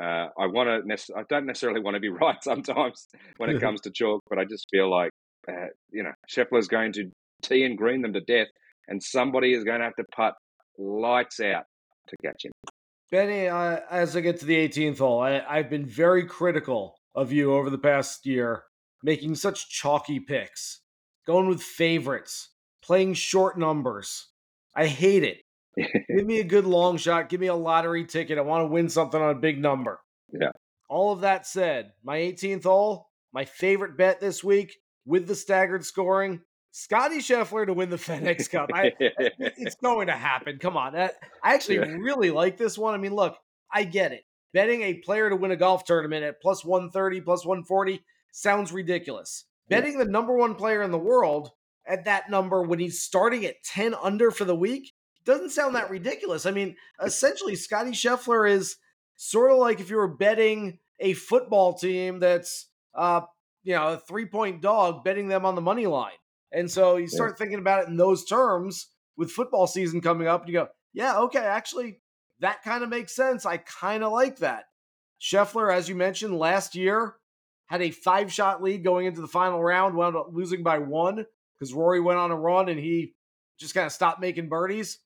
Uh, 0.00 0.28
I 0.38 0.46
want 0.46 0.68
to. 0.68 0.86
Nec- 0.86 1.16
I 1.16 1.22
don't 1.28 1.46
necessarily 1.46 1.80
want 1.80 1.94
to 1.94 2.00
be 2.00 2.08
right 2.24 2.42
sometimes 2.42 3.06
when 3.38 3.50
it 3.50 3.60
comes 3.62 3.80
to 3.82 3.90
chalk, 3.90 4.22
but 4.28 4.38
I 4.38 4.44
just 4.44 4.66
feel 4.70 4.90
like 4.90 5.10
uh, 5.48 5.68
you 5.90 6.02
know 6.02 6.12
Scheffler's 6.28 6.68
going 6.68 6.92
to 6.94 7.10
tee 7.42 7.64
and 7.64 7.76
green 7.78 8.02
them 8.02 8.12
to 8.12 8.20
death, 8.20 8.48
and 8.88 9.02
somebody 9.02 9.54
is 9.54 9.64
going 9.64 9.78
to 9.78 9.84
have 9.84 9.96
to 9.96 10.04
putt 10.14 10.34
lights 10.78 11.40
out 11.40 11.64
to 12.08 12.16
catch 12.24 12.44
him. 12.44 12.52
Benny, 13.10 13.46
uh, 13.46 13.80
as 13.90 14.16
I 14.16 14.20
get 14.20 14.40
to 14.40 14.46
the 14.46 14.56
18th 14.56 14.98
hole, 14.98 15.20
I, 15.20 15.40
I've 15.48 15.70
been 15.70 15.86
very 15.86 16.26
critical 16.26 16.96
of 17.14 17.32
you 17.32 17.54
over 17.54 17.70
the 17.70 17.78
past 17.78 18.26
year, 18.26 18.64
making 19.02 19.34
such 19.34 19.68
chalky 19.68 20.20
picks, 20.20 20.80
going 21.26 21.48
with 21.48 21.62
favorites, 21.62 22.50
playing 22.82 23.14
short 23.14 23.58
numbers. 23.58 24.28
I 24.74 24.86
hate 24.86 25.24
it. 25.24 25.42
give 26.16 26.26
me 26.26 26.40
a 26.40 26.44
good 26.44 26.64
long 26.64 26.96
shot. 26.96 27.28
Give 27.28 27.40
me 27.40 27.48
a 27.48 27.54
lottery 27.54 28.04
ticket. 28.04 28.38
I 28.38 28.42
want 28.42 28.62
to 28.62 28.68
win 28.68 28.88
something 28.88 29.20
on 29.20 29.30
a 29.30 29.38
big 29.38 29.60
number. 29.60 30.00
Yeah. 30.32 30.50
All 30.88 31.12
of 31.12 31.20
that 31.20 31.46
said, 31.46 31.92
my 32.04 32.18
18th 32.18 32.64
hole, 32.64 33.08
my 33.32 33.44
favorite 33.44 33.96
bet 33.96 34.20
this 34.20 34.42
week 34.42 34.76
with 35.04 35.26
the 35.26 35.34
staggered 35.34 35.84
scoring, 35.84 36.40
Scottie 36.70 37.18
Scheffler 37.18 37.66
to 37.66 37.72
win 37.72 37.90
the 37.90 37.96
FedEx 37.96 38.50
Cup. 38.50 38.70
I, 38.72 38.92
it's 39.00 39.76
going 39.76 40.08
to 40.08 40.12
happen. 40.12 40.58
Come 40.58 40.76
on. 40.76 40.94
I 40.94 41.10
actually 41.42 41.76
yeah. 41.76 41.96
really 41.98 42.30
like 42.30 42.56
this 42.56 42.76
one. 42.76 42.94
I 42.94 42.98
mean, 42.98 43.14
look, 43.14 43.36
I 43.72 43.84
get 43.84 44.12
it. 44.12 44.24
Betting 44.52 44.82
a 44.82 44.94
player 44.94 45.28
to 45.28 45.36
win 45.36 45.50
a 45.50 45.56
golf 45.56 45.84
tournament 45.84 46.24
at 46.24 46.40
plus 46.40 46.64
130, 46.64 47.20
plus 47.22 47.44
140 47.44 48.02
sounds 48.36 48.70
ridiculous. 48.70 49.44
Betting 49.68 49.98
the 49.98 50.04
number 50.04 50.36
one 50.36 50.54
player 50.54 50.82
in 50.82 50.90
the 50.90 50.98
world 50.98 51.50
at 51.86 52.04
that 52.04 52.28
number 52.30 52.62
when 52.62 52.78
he's 52.78 53.02
starting 53.02 53.44
at 53.46 53.62
10 53.64 53.94
under 53.94 54.30
for 54.30 54.44
the 54.44 54.54
week 54.54 54.92
doesn't 55.24 55.50
sound 55.50 55.74
that 55.74 55.90
ridiculous. 55.90 56.44
I 56.44 56.50
mean, 56.50 56.76
essentially, 57.02 57.56
Scottie 57.56 57.92
Scheffler 57.92 58.48
is 58.48 58.76
sort 59.16 59.50
of 59.50 59.58
like 59.58 59.80
if 59.80 59.88
you 59.88 59.96
were 59.96 60.14
betting 60.14 60.78
a 61.00 61.14
football 61.14 61.74
team 61.74 62.18
that's, 62.18 62.68
uh, 62.94 63.22
you 63.64 63.74
know, 63.74 63.94
a 63.94 63.98
three 63.98 64.26
point 64.26 64.60
dog, 64.60 65.02
betting 65.02 65.28
them 65.28 65.46
on 65.46 65.54
the 65.54 65.60
money 65.62 65.86
line. 65.86 66.12
And 66.52 66.70
so 66.70 66.96
you 66.96 67.08
start 67.08 67.32
yeah. 67.32 67.36
thinking 67.38 67.58
about 67.58 67.84
it 67.84 67.88
in 67.88 67.96
those 67.96 68.24
terms 68.24 68.88
with 69.16 69.32
football 69.32 69.66
season 69.66 70.00
coming 70.00 70.28
up, 70.28 70.42
and 70.42 70.48
you 70.48 70.54
go, 70.60 70.68
yeah, 70.92 71.18
okay, 71.20 71.40
actually, 71.40 72.00
that 72.40 72.62
kind 72.62 72.84
of 72.84 72.90
makes 72.90 73.16
sense. 73.16 73.46
I 73.46 73.56
kind 73.56 74.04
of 74.04 74.12
like 74.12 74.38
that. 74.38 74.64
Scheffler, 75.20 75.74
as 75.74 75.88
you 75.88 75.94
mentioned, 75.94 76.38
last 76.38 76.74
year 76.74 77.16
had 77.66 77.82
a 77.82 77.90
five 77.90 78.32
shot 78.32 78.62
lead 78.62 78.84
going 78.84 79.06
into 79.06 79.20
the 79.20 79.28
final 79.28 79.62
round, 79.62 79.94
wound 79.94 80.16
up 80.16 80.28
losing 80.32 80.62
by 80.62 80.78
one 80.78 81.24
because 81.58 81.74
Rory 81.74 82.00
went 82.00 82.18
on 82.18 82.30
a 82.30 82.36
run 82.36 82.68
and 82.68 82.78
he 82.78 83.14
just 83.58 83.74
kind 83.74 83.86
of 83.86 83.92
stopped 83.92 84.20
making 84.20 84.48
birdies. 84.48 84.98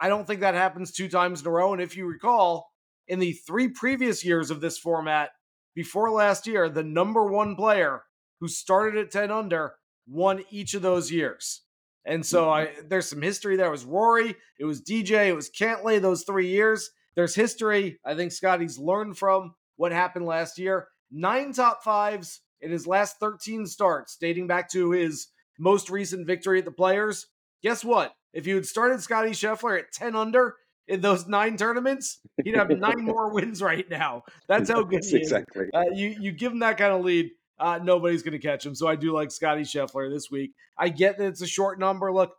I 0.00 0.08
don't 0.08 0.26
think 0.26 0.40
that 0.40 0.54
happens 0.54 0.92
two 0.92 1.08
times 1.08 1.40
in 1.40 1.46
a 1.46 1.50
row. 1.50 1.72
And 1.72 1.80
if 1.80 1.96
you 1.96 2.06
recall, 2.06 2.70
in 3.08 3.18
the 3.18 3.32
three 3.32 3.68
previous 3.68 4.24
years 4.24 4.50
of 4.50 4.60
this 4.60 4.78
format, 4.78 5.30
before 5.74 6.10
last 6.10 6.46
year, 6.46 6.68
the 6.68 6.82
number 6.82 7.24
one 7.24 7.56
player 7.56 8.04
who 8.40 8.48
started 8.48 8.98
at 8.98 9.10
10 9.10 9.30
under 9.30 9.74
won 10.06 10.44
each 10.50 10.74
of 10.74 10.82
those 10.82 11.10
years. 11.10 11.62
And 12.04 12.24
so 12.24 12.50
I 12.50 12.66
mm-hmm. 12.66 12.88
there's 12.88 13.08
some 13.08 13.22
history 13.22 13.56
there. 13.56 13.68
It 13.68 13.70
was 13.70 13.84
Rory, 13.84 14.36
it 14.58 14.64
was 14.64 14.82
DJ, 14.82 15.28
it 15.28 15.36
was 15.36 15.50
Cantlay 15.50 16.00
those 16.00 16.24
three 16.24 16.48
years. 16.48 16.90
There's 17.16 17.34
history. 17.34 17.98
I 18.04 18.14
think 18.14 18.32
Scottie's 18.32 18.78
learned 18.78 19.16
from 19.16 19.54
what 19.76 19.92
happened 19.92 20.26
last 20.26 20.58
year. 20.58 20.88
Nine 21.16 21.52
top 21.52 21.84
fives 21.84 22.40
in 22.60 22.72
his 22.72 22.88
last 22.88 23.20
13 23.20 23.66
starts, 23.66 24.16
dating 24.16 24.48
back 24.48 24.68
to 24.72 24.90
his 24.90 25.28
most 25.60 25.88
recent 25.88 26.26
victory 26.26 26.58
at 26.58 26.64
the 26.64 26.72
Players. 26.72 27.28
Guess 27.62 27.84
what? 27.84 28.14
If 28.32 28.48
you 28.48 28.56
had 28.56 28.66
started 28.66 29.00
Scottie 29.00 29.30
Scheffler 29.30 29.78
at 29.78 29.92
10 29.92 30.16
under 30.16 30.56
in 30.88 31.00
those 31.00 31.28
nine 31.28 31.56
tournaments, 31.56 32.18
he'd 32.42 32.56
have 32.56 32.68
nine 32.68 33.00
more 33.04 33.32
wins 33.32 33.62
right 33.62 33.88
now. 33.88 34.24
That's 34.48 34.68
how 34.68 34.82
good 34.82 35.04
he 35.04 35.18
is. 35.18 35.30
exactly. 35.30 35.66
Uh, 35.72 35.84
you 35.94 36.16
you 36.18 36.32
give 36.32 36.52
him 36.52 36.58
that 36.58 36.78
kind 36.78 36.92
of 36.92 37.04
lead, 37.04 37.30
uh, 37.60 37.78
nobody's 37.80 38.24
going 38.24 38.32
to 38.32 38.44
catch 38.44 38.66
him. 38.66 38.74
So 38.74 38.88
I 38.88 38.96
do 38.96 39.12
like 39.12 39.30
Scottie 39.30 39.62
Scheffler 39.62 40.12
this 40.12 40.32
week. 40.32 40.52
I 40.76 40.88
get 40.88 41.18
that 41.18 41.26
it's 41.26 41.42
a 41.42 41.46
short 41.46 41.78
number. 41.78 42.12
Look, 42.12 42.34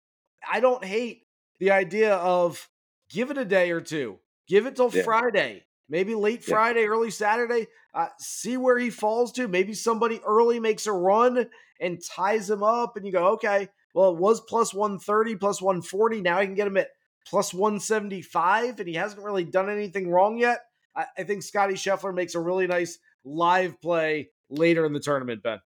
I 0.51 0.59
don't 0.59 0.83
hate 0.83 1.23
the 1.59 1.71
idea 1.71 2.15
of 2.15 2.69
give 3.09 3.31
it 3.31 3.37
a 3.37 3.45
day 3.45 3.71
or 3.71 3.79
two, 3.79 4.19
give 4.47 4.65
it 4.65 4.75
till 4.75 4.91
yeah. 4.91 5.03
Friday, 5.03 5.63
maybe 5.89 6.15
late 6.15 6.47
yeah. 6.47 6.55
Friday, 6.55 6.85
early 6.85 7.11
Saturday. 7.11 7.67
Uh, 7.93 8.07
see 8.19 8.57
where 8.57 8.77
he 8.77 8.89
falls 8.89 9.31
to. 9.33 9.47
Maybe 9.47 9.73
somebody 9.73 10.19
early 10.25 10.59
makes 10.59 10.87
a 10.87 10.91
run 10.91 11.47
and 11.79 12.01
ties 12.03 12.49
him 12.49 12.63
up, 12.63 12.97
and 12.97 13.05
you 13.05 13.11
go, 13.11 13.33
okay, 13.33 13.69
well, 13.93 14.11
it 14.11 14.17
was 14.17 14.41
plus 14.41 14.73
130, 14.73 15.37
plus 15.37 15.61
140. 15.61 16.21
Now 16.21 16.37
I 16.37 16.45
can 16.45 16.55
get 16.55 16.67
him 16.67 16.77
at 16.77 16.89
plus 17.27 17.53
175, 17.53 18.79
and 18.79 18.87
he 18.87 18.95
hasn't 18.95 19.23
really 19.23 19.43
done 19.43 19.69
anything 19.69 20.09
wrong 20.09 20.37
yet. 20.37 20.59
I, 20.95 21.05
I 21.17 21.23
think 21.23 21.43
Scottie 21.43 21.75
Scheffler 21.75 22.13
makes 22.13 22.35
a 22.35 22.39
really 22.39 22.67
nice 22.67 22.99
live 23.23 23.79
play 23.81 24.29
later 24.49 24.85
in 24.85 24.93
the 24.93 24.99
tournament, 24.99 25.43
Ben. 25.43 25.59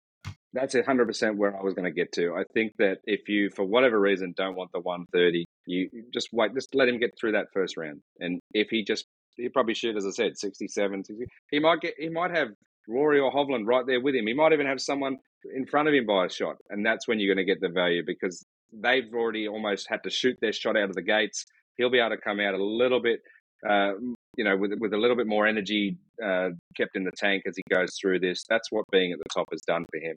That's 0.54 0.74
100% 0.74 1.38
where 1.38 1.56
I 1.56 1.62
was 1.62 1.76
going 1.76 1.86
to 1.86 1.92
get 1.92 2.12
to. 2.14 2.34
I 2.34 2.44
think 2.54 2.74
that 2.80 2.98
if 3.06 3.30
you, 3.30 3.52
for 3.56 3.64
whatever 3.64 4.00
reason, 4.00 4.34
don't 4.36 4.56
want 4.56 4.72
the 4.72 4.80
130, 4.80 5.46
you 5.68 5.90
just 6.12 6.30
wait, 6.32 6.56
just 6.56 6.74
let 6.74 6.90
him 6.90 7.00
get 7.00 7.12
through 7.20 7.34
that 7.34 7.48
first 7.54 7.78
round. 7.78 8.02
And 8.20 8.40
if 8.52 8.70
he 8.70 8.84
just, 8.84 9.06
he 9.40 9.50
probably 9.50 9.74
shoot, 9.74 9.96
as 9.96 10.06
I 10.06 10.12
said, 10.12 10.38
67, 10.38 11.04
60, 11.04 11.26
he 11.52 11.60
might 11.60 11.82
get, 11.82 11.96
he 11.98 12.10
might 12.10 12.32
have 12.32 12.50
Rory 12.88 13.20
or 13.20 13.32
Hovland 13.32 13.66
right 13.66 13.86
there 13.86 14.02
with 14.02 14.16
him. 14.16 14.28
He 14.28 14.34
might 14.34 14.54
even 14.54 14.66
have 14.66 14.82
someone 14.82 15.18
in 15.56 15.66
front 15.66 15.88
of 15.88 15.94
him 15.94 16.06
by 16.06 16.26
a 16.26 16.30
shot. 16.30 16.58
And 16.70 16.86
that's 16.86 17.08
when 17.08 17.20
you're 17.20 17.34
going 17.34 17.46
to 17.46 17.52
get 17.52 17.62
the 17.62 17.70
value 17.70 18.04
because 18.06 18.44
they've 18.74 19.12
already 19.14 19.48
almost 19.48 19.88
had 19.90 20.04
to 20.04 20.10
shoot 20.10 20.38
their 20.42 20.54
shot 20.54 20.78
out 20.78 20.90
of 20.90 20.96
the 20.96 21.02
gates. 21.02 21.46
He'll 21.78 21.90
be 21.90 22.00
able 22.00 22.12
to 22.12 22.18
come 22.18 22.40
out 22.40 22.56
a 22.56 22.64
little 22.64 23.02
bit, 23.02 23.22
uh, 23.68 23.94
you 24.36 24.44
know, 24.44 24.58
with 24.58 24.74
with 24.80 24.94
a 24.94 24.98
little 24.98 25.16
bit 25.16 25.28
more 25.28 25.48
energy 25.48 25.98
uh, 26.24 26.50
kept 26.76 26.96
in 26.96 27.04
the 27.04 27.12
tank 27.16 27.44
as 27.48 27.56
he 27.56 27.64
goes 27.74 27.92
through 28.00 28.20
this. 28.20 28.44
That's 28.50 28.72
what 28.72 28.86
being 28.92 29.14
at 29.14 29.20
the 29.20 29.30
top 29.34 29.48
has 29.52 29.62
done 29.62 29.86
for 29.92 30.00
him. 30.00 30.16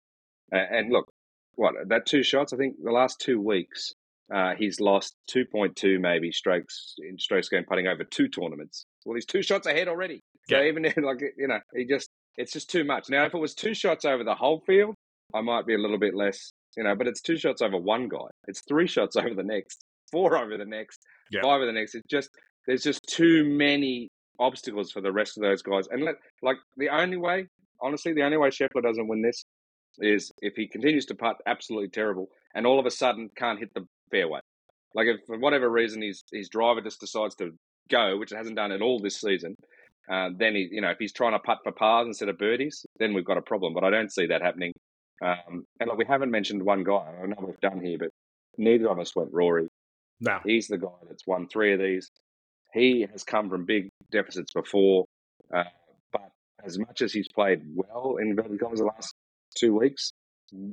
Uh, 0.53 0.57
and 0.57 0.91
look, 0.91 1.09
what 1.55 1.75
that 1.87 2.05
two 2.05 2.23
shots? 2.23 2.51
I 2.53 2.57
think 2.57 2.75
the 2.83 2.91
last 2.91 3.19
two 3.19 3.39
weeks 3.39 3.93
uh, 4.33 4.55
he's 4.57 4.79
lost 4.79 5.15
two 5.27 5.45
point 5.45 5.75
two 5.75 5.99
maybe 5.99 6.31
strokes 6.31 6.95
in 6.97 7.17
strokes 7.17 7.49
game 7.49 7.63
putting 7.67 7.87
over 7.87 8.03
two 8.03 8.27
tournaments. 8.27 8.85
Well, 9.05 9.15
he's 9.15 9.25
two 9.25 9.43
shots 9.43 9.67
ahead 9.67 9.87
already. 9.87 10.21
So 10.49 10.57
yeah. 10.57 10.67
even 10.67 10.83
like 11.03 11.21
you 11.37 11.47
know, 11.47 11.59
he 11.75 11.85
just 11.85 12.09
it's 12.37 12.51
just 12.51 12.69
too 12.69 12.83
much. 12.83 13.09
Now, 13.09 13.25
if 13.25 13.33
it 13.33 13.39
was 13.39 13.53
two 13.53 13.73
shots 13.73 14.05
over 14.05 14.23
the 14.23 14.35
whole 14.35 14.61
field, 14.65 14.95
I 15.33 15.41
might 15.41 15.65
be 15.65 15.75
a 15.75 15.77
little 15.77 15.99
bit 15.99 16.15
less, 16.15 16.51
you 16.75 16.83
know, 16.83 16.95
but 16.95 17.07
it's 17.07 17.21
two 17.21 17.37
shots 17.37 17.61
over 17.61 17.77
one 17.77 18.07
guy. 18.07 18.27
It's 18.47 18.61
three 18.67 18.87
shots 18.87 19.15
over 19.17 19.33
the 19.33 19.43
next, 19.43 19.83
four 20.11 20.37
over 20.37 20.57
the 20.57 20.65
next, 20.65 20.99
yeah. 21.31 21.41
five 21.41 21.57
over 21.57 21.65
the 21.65 21.71
next. 21.71 21.95
It's 21.95 22.07
just, 22.09 22.29
there's 22.67 22.83
just 22.83 23.01
too 23.07 23.43
many 23.45 24.09
obstacles 24.39 24.91
for 24.91 25.01
the 25.01 25.11
rest 25.11 25.37
of 25.37 25.43
those 25.43 25.61
guys. 25.61 25.87
And 25.91 26.03
let, 26.03 26.15
like 26.41 26.57
the 26.77 26.89
only 26.89 27.17
way, 27.17 27.47
honestly, 27.81 28.13
the 28.13 28.23
only 28.23 28.37
way 28.37 28.49
Scheffler 28.49 28.81
doesn't 28.81 29.07
win 29.07 29.21
this 29.21 29.43
is 29.99 30.31
if 30.41 30.55
he 30.55 30.67
continues 30.67 31.05
to 31.05 31.15
putt 31.15 31.35
absolutely 31.45 31.89
terrible 31.89 32.27
and 32.55 32.65
all 32.65 32.79
of 32.79 32.85
a 32.85 32.91
sudden 32.91 33.29
can't 33.37 33.59
hit 33.59 33.69
the 33.75 33.85
fairway. 34.09 34.39
Like 34.95 35.07
if 35.07 35.25
for 35.27 35.37
whatever 35.37 35.69
reason 35.69 36.01
his 36.01 36.23
his 36.31 36.49
driver 36.49 36.81
just 36.81 36.99
decides 36.99 37.35
to 37.35 37.51
go, 37.89 38.17
which 38.17 38.31
it 38.31 38.37
hasn't 38.37 38.55
done 38.55 38.71
at 38.71 38.81
all 38.81 38.99
this 38.99 39.19
season, 39.19 39.55
uh, 40.11 40.29
then 40.37 40.55
he, 40.55 40.67
you 40.71 40.81
know, 40.81 40.89
if 40.89 40.97
he's 40.99 41.13
trying 41.13 41.33
to 41.33 41.39
putt 41.39 41.59
for 41.63 41.71
pars 41.71 42.07
instead 42.07 42.29
of 42.29 42.37
birdies, 42.37 42.85
then 42.99 43.13
we've 43.13 43.25
got 43.25 43.37
a 43.37 43.41
problem. 43.41 43.73
But 43.73 43.83
I 43.83 43.89
don't 43.89 44.11
see 44.11 44.27
that 44.27 44.41
happening. 44.41 44.73
Um, 45.21 45.65
and 45.79 45.87
look, 45.87 45.97
we 45.97 46.05
haven't 46.05 46.31
mentioned 46.31 46.63
one 46.63 46.83
guy. 46.83 47.13
I 47.21 47.25
know 47.25 47.35
we've 47.39 47.59
done 47.61 47.81
here, 47.81 47.97
but 47.97 48.09
neither 48.57 48.89
of 48.89 48.99
us 48.99 49.15
went 49.15 49.31
Rory. 49.31 49.67
No. 50.19 50.39
He's 50.45 50.67
the 50.67 50.77
guy 50.77 50.89
that's 51.07 51.25
won 51.25 51.47
three 51.47 51.73
of 51.73 51.79
these. 51.79 52.09
He 52.73 53.07
has 53.11 53.23
come 53.23 53.49
from 53.49 53.65
big 53.65 53.89
deficits 54.11 54.51
before, 54.53 55.05
uh, 55.53 55.63
but 56.11 56.31
as 56.65 56.79
much 56.79 57.01
as 57.01 57.13
he's 57.13 57.27
played 57.27 57.61
well 57.73 58.17
in 58.19 58.35
the 58.35 58.91
last 58.95 59.13
two 59.55 59.77
weeks, 59.77 60.11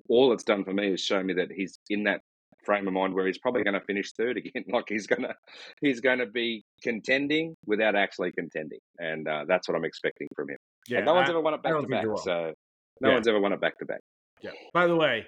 all 0.08 0.32
it's 0.32 0.44
done 0.44 0.64
for 0.64 0.72
me 0.72 0.92
is 0.92 1.00
show 1.00 1.22
me 1.22 1.34
that 1.34 1.50
he's 1.52 1.78
in 1.88 2.04
that 2.04 2.20
frame 2.64 2.86
of 2.86 2.94
mind 2.94 3.14
where 3.14 3.26
he's 3.26 3.38
probably 3.38 3.62
going 3.64 3.74
to 3.74 3.80
finish 3.80 4.12
third 4.12 4.36
again. 4.36 4.64
like 4.72 4.84
he's 4.88 5.06
going 5.06 5.22
to 5.22 5.34
he's 5.80 6.00
going 6.00 6.18
to 6.18 6.26
be 6.26 6.64
contending 6.82 7.54
without 7.66 7.94
actually 7.96 8.32
contending, 8.32 8.78
and 8.98 9.26
uh, 9.28 9.44
that's 9.46 9.68
what 9.68 9.76
I'm 9.76 9.84
expecting 9.84 10.28
from 10.34 10.50
him. 10.50 10.56
Yeah, 10.88 10.98
and 10.98 11.06
no 11.06 11.14
one's 11.14 11.28
ever 11.28 11.40
won 11.40 11.54
it 11.54 11.62
back 11.62 11.72
to 11.80 11.86
back, 11.86 12.04
so 12.24 12.52
no 13.00 13.08
Yeah. 13.08 13.14
one's 13.14 13.28
ever 13.28 13.40
won 13.40 13.52
it 13.52 13.60
back 13.60 13.78
to 13.78 13.84
back. 13.86 14.00
Yeah. 14.42 14.50
By 14.72 14.86
the 14.86 14.96
way, 14.96 15.26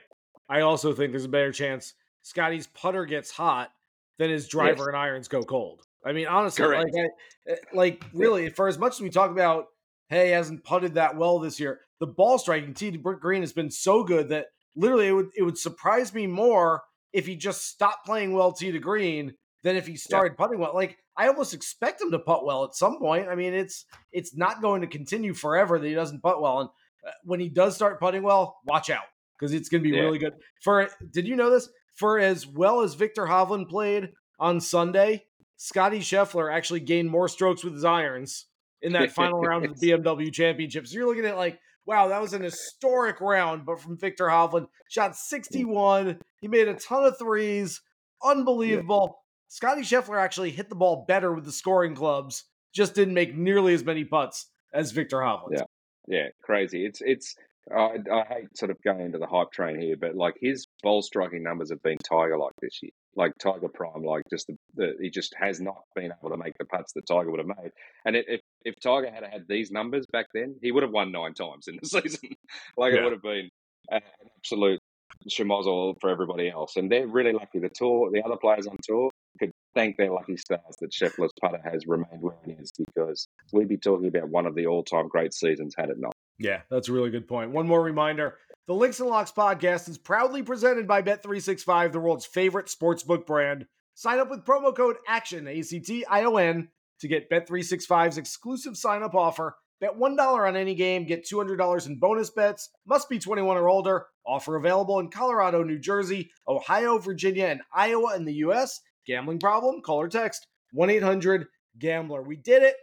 I 0.48 0.60
also 0.60 0.92
think 0.92 1.12
there's 1.12 1.24
a 1.24 1.28
better 1.28 1.52
chance 1.52 1.94
Scottie's 2.22 2.66
putter 2.68 3.04
gets 3.04 3.30
hot 3.30 3.70
than 4.18 4.30
his 4.30 4.48
driver 4.48 4.78
Yes. 4.78 4.86
and 4.88 4.96
irons 4.96 5.28
go 5.28 5.42
cold. 5.42 5.82
I 6.04 6.12
mean, 6.12 6.26
honestly, 6.26 6.64
Correct. 6.64 6.92
like, 6.94 7.04
I, 7.48 7.50
eh, 7.52 7.56
like 7.72 8.04
really, 8.12 8.50
for 8.50 8.68
as 8.68 8.78
much 8.78 8.94
as 8.94 9.00
we 9.00 9.10
talk 9.10 9.30
about, 9.30 9.66
hey, 10.08 10.30
hasn't 10.30 10.64
putted 10.64 10.94
that 10.94 11.16
well 11.16 11.38
this 11.38 11.60
year, 11.60 11.80
the 12.00 12.06
ball 12.06 12.38
striking 12.38 12.74
Brick 13.00 13.20
Green 13.20 13.42
has 13.42 13.52
been 13.52 13.70
so 13.70 14.02
good 14.02 14.28
that 14.30 14.46
literally 14.74 15.08
it 15.08 15.12
would 15.12 15.28
it 15.36 15.42
would 15.42 15.58
surprise 15.58 16.12
me 16.14 16.26
more 16.26 16.82
if 17.12 17.26
he 17.26 17.36
just 17.36 17.66
stopped 17.66 18.06
playing 18.06 18.32
well 18.32 18.52
tee 18.52 18.72
to 18.72 18.78
green 18.78 19.34
than 19.62 19.76
if 19.76 19.86
he 19.86 19.96
started 19.96 20.36
putting 20.36 20.58
well. 20.58 20.74
Like 20.74 20.98
I 21.16 21.28
almost 21.28 21.54
expect 21.54 22.00
him 22.00 22.10
to 22.10 22.18
putt 22.18 22.44
well 22.44 22.64
at 22.64 22.74
some 22.74 22.98
point. 22.98 23.28
I 23.28 23.34
mean, 23.34 23.54
it's 23.54 23.84
it's 24.12 24.36
not 24.36 24.62
going 24.62 24.80
to 24.80 24.86
continue 24.86 25.34
forever 25.34 25.78
that 25.78 25.86
he 25.86 25.94
doesn't 25.94 26.22
putt 26.22 26.40
well, 26.40 26.60
and 26.60 26.68
uh, 27.06 27.12
when 27.24 27.40
he 27.40 27.48
does 27.48 27.74
start 27.74 28.00
putting 28.00 28.22
well, 28.22 28.58
watch 28.64 28.90
out 28.90 29.04
because 29.38 29.52
it's 29.52 29.68
going 29.68 29.82
to 29.82 29.88
be 29.90 29.94
Yeah. 29.96 30.02
really 30.04 30.18
good. 30.18 30.34
For 30.62 30.88
did 31.10 31.26
you 31.26 31.36
know 31.36 31.50
this? 31.50 31.68
For 31.96 32.18
as 32.18 32.46
well 32.46 32.80
as 32.80 32.94
Viktor 32.94 33.26
Hovland 33.26 33.68
played 33.68 34.12
on 34.38 34.60
Sunday, 34.60 35.24
Scottie 35.56 36.00
Scheffler 36.00 36.52
actually 36.52 36.80
gained 36.80 37.10
more 37.10 37.28
strokes 37.28 37.62
with 37.62 37.74
his 37.74 37.84
irons 37.84 38.46
in 38.82 38.92
that 38.92 39.12
final 39.12 39.40
round 39.40 39.64
of 39.64 39.78
the 39.78 39.88
BMW 39.92 40.32
Championship. 40.32 40.86
So 40.86 40.94
you're 40.94 41.06
looking 41.06 41.26
at 41.26 41.36
like, 41.36 41.58
wow, 41.86 42.08
that 42.08 42.20
was 42.20 42.32
an 42.32 42.42
historic 42.42 43.20
round. 43.20 43.64
But 43.64 43.80
from 43.80 43.96
Viktor 43.96 44.26
Hovland, 44.26 44.66
shot 44.88 45.16
61. 45.16 46.18
He 46.40 46.48
made 46.48 46.68
a 46.68 46.74
ton 46.74 47.04
of 47.04 47.18
threes. 47.18 47.80
Unbelievable. 48.22 49.18
Scottie 49.48 49.82
Scheffler 49.82 50.18
actually 50.18 50.50
hit 50.50 50.68
the 50.68 50.74
ball 50.74 51.04
better 51.06 51.32
with 51.32 51.44
the 51.44 51.52
scoring 51.52 51.94
clubs, 51.94 52.44
just 52.74 52.94
didn't 52.94 53.14
make 53.14 53.36
nearly 53.36 53.74
as 53.74 53.84
many 53.84 54.04
putts 54.04 54.46
as 54.72 54.92
Viktor 54.92 55.18
Hovland. 55.18 55.52
Yeah. 55.52 55.64
Yeah, 56.08 56.28
crazy. 56.42 56.84
It's 56.84 57.00
it's. 57.00 57.36
I 57.70 57.98
I 58.12 58.24
hate 58.24 58.56
sort 58.56 58.70
of 58.70 58.82
going 58.82 59.00
into 59.00 59.18
the 59.18 59.26
hype 59.26 59.52
train 59.52 59.80
here, 59.80 59.96
but 59.96 60.16
like 60.16 60.34
his 60.40 60.66
ball 60.82 61.02
striking 61.02 61.42
numbers 61.42 61.70
have 61.70 61.82
been 61.82 61.98
Tiger 61.98 62.36
like 62.36 62.54
this 62.60 62.82
year, 62.82 62.90
like 63.14 63.32
Tiger 63.38 63.68
prime, 63.68 64.02
like 64.02 64.22
just 64.30 64.48
the, 64.48 64.56
the 64.74 64.94
he 65.00 65.10
just 65.10 65.34
has 65.38 65.60
not 65.60 65.82
been 65.94 66.12
able 66.18 66.30
to 66.30 66.42
make 66.42 66.58
the 66.58 66.64
putts 66.64 66.92
that 66.94 67.06
Tiger 67.06 67.30
would 67.30 67.38
have 67.38 67.46
made. 67.46 67.70
And 68.04 68.16
it, 68.16 68.24
if 68.28 68.40
if 68.64 68.74
Tiger 68.82 69.10
had 69.10 69.24
had 69.24 69.46
these 69.48 69.70
numbers 69.70 70.06
back 70.06 70.26
then, 70.34 70.56
he 70.60 70.72
would 70.72 70.82
have 70.82 70.92
won 70.92 71.12
nine 71.12 71.34
times 71.34 71.68
in 71.68 71.78
the 71.80 71.88
season. 72.02 72.30
like 72.76 72.94
Yeah. 72.94 73.00
it 73.00 73.04
would 73.04 73.12
have 73.12 73.22
been 73.22 73.48
an 73.90 74.00
absolute 74.38 74.80
schmozzle 75.28 75.94
for 76.00 76.10
everybody 76.10 76.50
else. 76.50 76.76
And 76.76 76.90
they're 76.90 77.06
really 77.06 77.32
lucky. 77.32 77.58
The 77.60 77.68
tour, 77.68 78.10
the 78.10 78.22
other 78.22 78.36
players 78.36 78.66
on 78.66 78.76
tour 78.82 79.10
could 79.38 79.52
thank 79.74 79.96
their 79.96 80.10
lucky 80.10 80.36
stars 80.36 80.76
that 80.80 80.90
Scheffler's 80.90 81.32
putter 81.40 81.60
has 81.64 81.86
remained 81.86 82.20
where 82.22 82.34
it 82.46 82.58
is 82.60 82.72
because 82.72 83.28
we'd 83.52 83.68
be 83.68 83.78
talking 83.78 84.08
about 84.08 84.28
one 84.28 84.46
of 84.46 84.54
the 84.54 84.66
all-time 84.66 85.08
great 85.08 85.32
seasons 85.32 85.74
had 85.76 85.90
it 85.90 85.98
not. 85.98 86.12
Yeah, 86.42 86.62
that's 86.70 86.88
a 86.88 86.92
really 86.92 87.10
good 87.10 87.28
point. 87.28 87.52
One 87.52 87.66
more 87.66 87.82
reminder 87.82 88.36
the 88.66 88.74
Links 88.74 89.00
and 89.00 89.08
Locks 89.08 89.32
podcast 89.32 89.88
is 89.88 89.98
proudly 89.98 90.42
presented 90.42 90.86
by 90.86 91.02
Bet365, 91.02 91.92
the 91.92 92.00
world's 92.00 92.26
favorite 92.26 92.66
sportsbook 92.66 93.26
brand. 93.26 93.66
Sign 93.94 94.18
up 94.18 94.30
with 94.30 94.44
promo 94.44 94.74
code 94.74 94.96
ACTION, 95.08 95.48
A 95.48 95.62
C 95.62 95.80
T 95.80 96.04
I 96.06 96.24
O 96.24 96.36
N, 96.36 96.68
to 97.00 97.08
get 97.08 97.30
Bet365's 97.30 98.18
exclusive 98.18 98.76
sign 98.76 99.02
up 99.02 99.14
offer. 99.14 99.56
Bet 99.80 99.98
$1 99.98 100.48
on 100.48 100.56
any 100.56 100.76
game, 100.76 101.04
get 101.04 101.26
$200 101.28 101.86
in 101.86 101.98
bonus 101.98 102.30
bets. 102.30 102.70
Must 102.86 103.08
be 103.08 103.18
21 103.18 103.56
or 103.56 103.68
older. 103.68 104.06
Offer 104.24 104.54
available 104.54 105.00
in 105.00 105.10
Colorado, 105.10 105.64
New 105.64 105.80
Jersey, 105.80 106.30
Ohio, 106.46 106.98
Virginia, 106.98 107.46
and 107.46 107.62
Iowa 107.74 108.14
in 108.14 108.24
the 108.24 108.34
U.S. 108.34 108.80
Gambling 109.06 109.40
problem? 109.40 109.82
Call 109.82 110.00
or 110.00 110.08
text 110.08 110.46
1 110.72 110.88
800 110.88 111.46
Gambler. 111.78 112.22
We 112.22 112.36
did 112.36 112.62
it. 112.62 112.76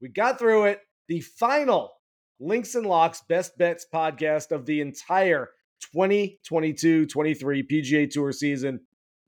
We 0.00 0.08
got 0.08 0.38
through 0.38 0.64
it. 0.64 0.80
The 1.08 1.20
final 1.20 1.92
Links 2.38 2.74
and 2.74 2.86
Locks 2.86 3.22
Best 3.28 3.56
Bets 3.56 3.86
podcast 3.92 4.52
of 4.52 4.66
the 4.66 4.80
entire 4.80 5.50
2022 5.92 7.06
23 7.06 7.62
PGA 7.66 8.10
Tour 8.10 8.32
season. 8.32 8.80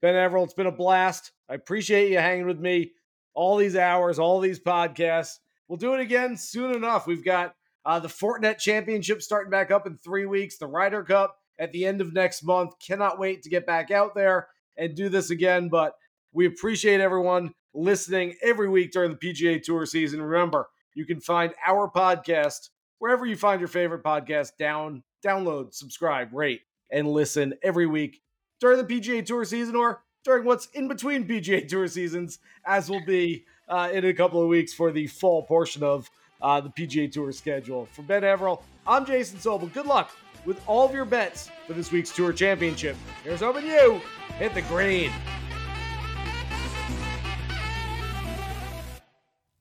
Ben 0.03 0.15
Everill, 0.15 0.45
it's 0.45 0.55
been 0.55 0.67
a 0.67 0.73
blast. 0.73 1.33
I 1.49 1.55
appreciate 1.55 2.11
you 2.11 2.19
hanging 2.19 2.47
with 2.47 2.59
me 2.59 2.93
all 3.35 3.57
these 3.57 3.77
hours, 3.77 4.19
all 4.19 4.41
these 4.41 4.61
podcasts. 4.61 5.39
We'll 5.69 5.79
do 5.79 5.95
it 5.95 6.01
again 6.01 6.37
soon 6.37 6.75
enough. 6.75 7.07
We've 7.07 7.25
got 7.25 7.55
uh, 7.85 7.99
the 7.99 8.09
Fortinet 8.09 8.59
Championship 8.59 9.23
starting 9.23 9.51
back 9.51 9.71
up 9.71 9.87
in 9.87 9.97
three 9.97 10.27
weeks, 10.27 10.59
the 10.59 10.67
Ryder 10.67 11.03
Cup 11.03 11.37
at 11.59 11.73
the 11.73 11.87
end 11.87 12.01
of 12.01 12.13
next 12.13 12.43
month. 12.43 12.75
Cannot 12.85 13.19
wait 13.19 13.43
to 13.43 13.51
get 13.51 13.67
back 13.67 13.91
out 13.91 14.15
there 14.15 14.49
and 14.77 14.95
do 14.95 15.09
this 15.09 15.31
again. 15.31 15.69
But 15.69 15.95
we 16.33 16.47
appreciate 16.47 17.01
everyone 17.01 17.53
listening 17.75 18.35
every 18.43 18.69
week 18.69 18.93
during 18.93 19.11
the 19.11 19.17
PGA 19.17 19.63
Tour 19.63 19.87
season. 19.87 20.21
Remember, 20.21 20.69
you 20.95 21.07
can 21.07 21.21
find 21.21 21.55
our 21.67 21.91
podcast 21.91 22.69
wherever 22.99 23.27
you 23.27 23.37
find 23.37 23.61
your 23.61 23.69
favorite 23.69 24.03
podcast. 24.03 24.53
Down, 24.59 25.03
download, 25.25 25.75
subscribe, 25.75 26.33
rate, 26.33 26.63
and 26.91 27.09
listen 27.09 27.55
every 27.63 27.87
week 27.87 28.21
during 28.61 28.79
the 28.79 28.85
PGA 28.85 29.25
Tour 29.25 29.45
season 29.45 29.77
or 29.77 30.03
during 30.25 30.45
what's 30.45 30.67
in 30.75 30.89
between 30.89 31.27
PGA 31.27 31.67
Tour 31.69 31.89
seasons, 31.89 32.39
as 32.67 32.91
will 32.91 33.05
be 33.05 33.45
uh, 33.69 33.91
in 33.93 34.05
a 34.05 34.13
couple 34.13 34.43
of 34.43 34.49
weeks 34.49 34.73
for 34.73 34.93
the 34.93 35.07
fall 35.07 35.43
portion 35.43 35.83
of 35.83 36.09
uh, 36.41 36.61
the 36.61 36.71
PGA 36.71 37.11
Tour 37.11 37.33
schedule. 37.33 37.89
For 37.93 38.03
Ben 38.03 38.23
Everill, 38.23 38.63
I'm 38.87 39.05
Jason 39.05 39.39
Sobel. 39.39 39.73
Good 39.73 39.87
luck 39.87 40.11
with 40.45 40.61
all 40.67 40.87
of 40.87 40.95
your 40.95 41.05
bets 41.05 41.51
for 41.67 41.73
this 41.73 41.93
week's 41.93 42.11
Tour 42.11 42.33
Championship. 42.33 42.97
Here's 43.25 43.41
hoping 43.41 43.67
you 43.67 44.01
hit 44.39 44.55
the 44.55 44.63
green. 44.63 45.11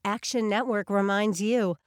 Action 0.05 0.47
Network 0.47 0.89
reminds 0.89 1.41
you 1.41 1.75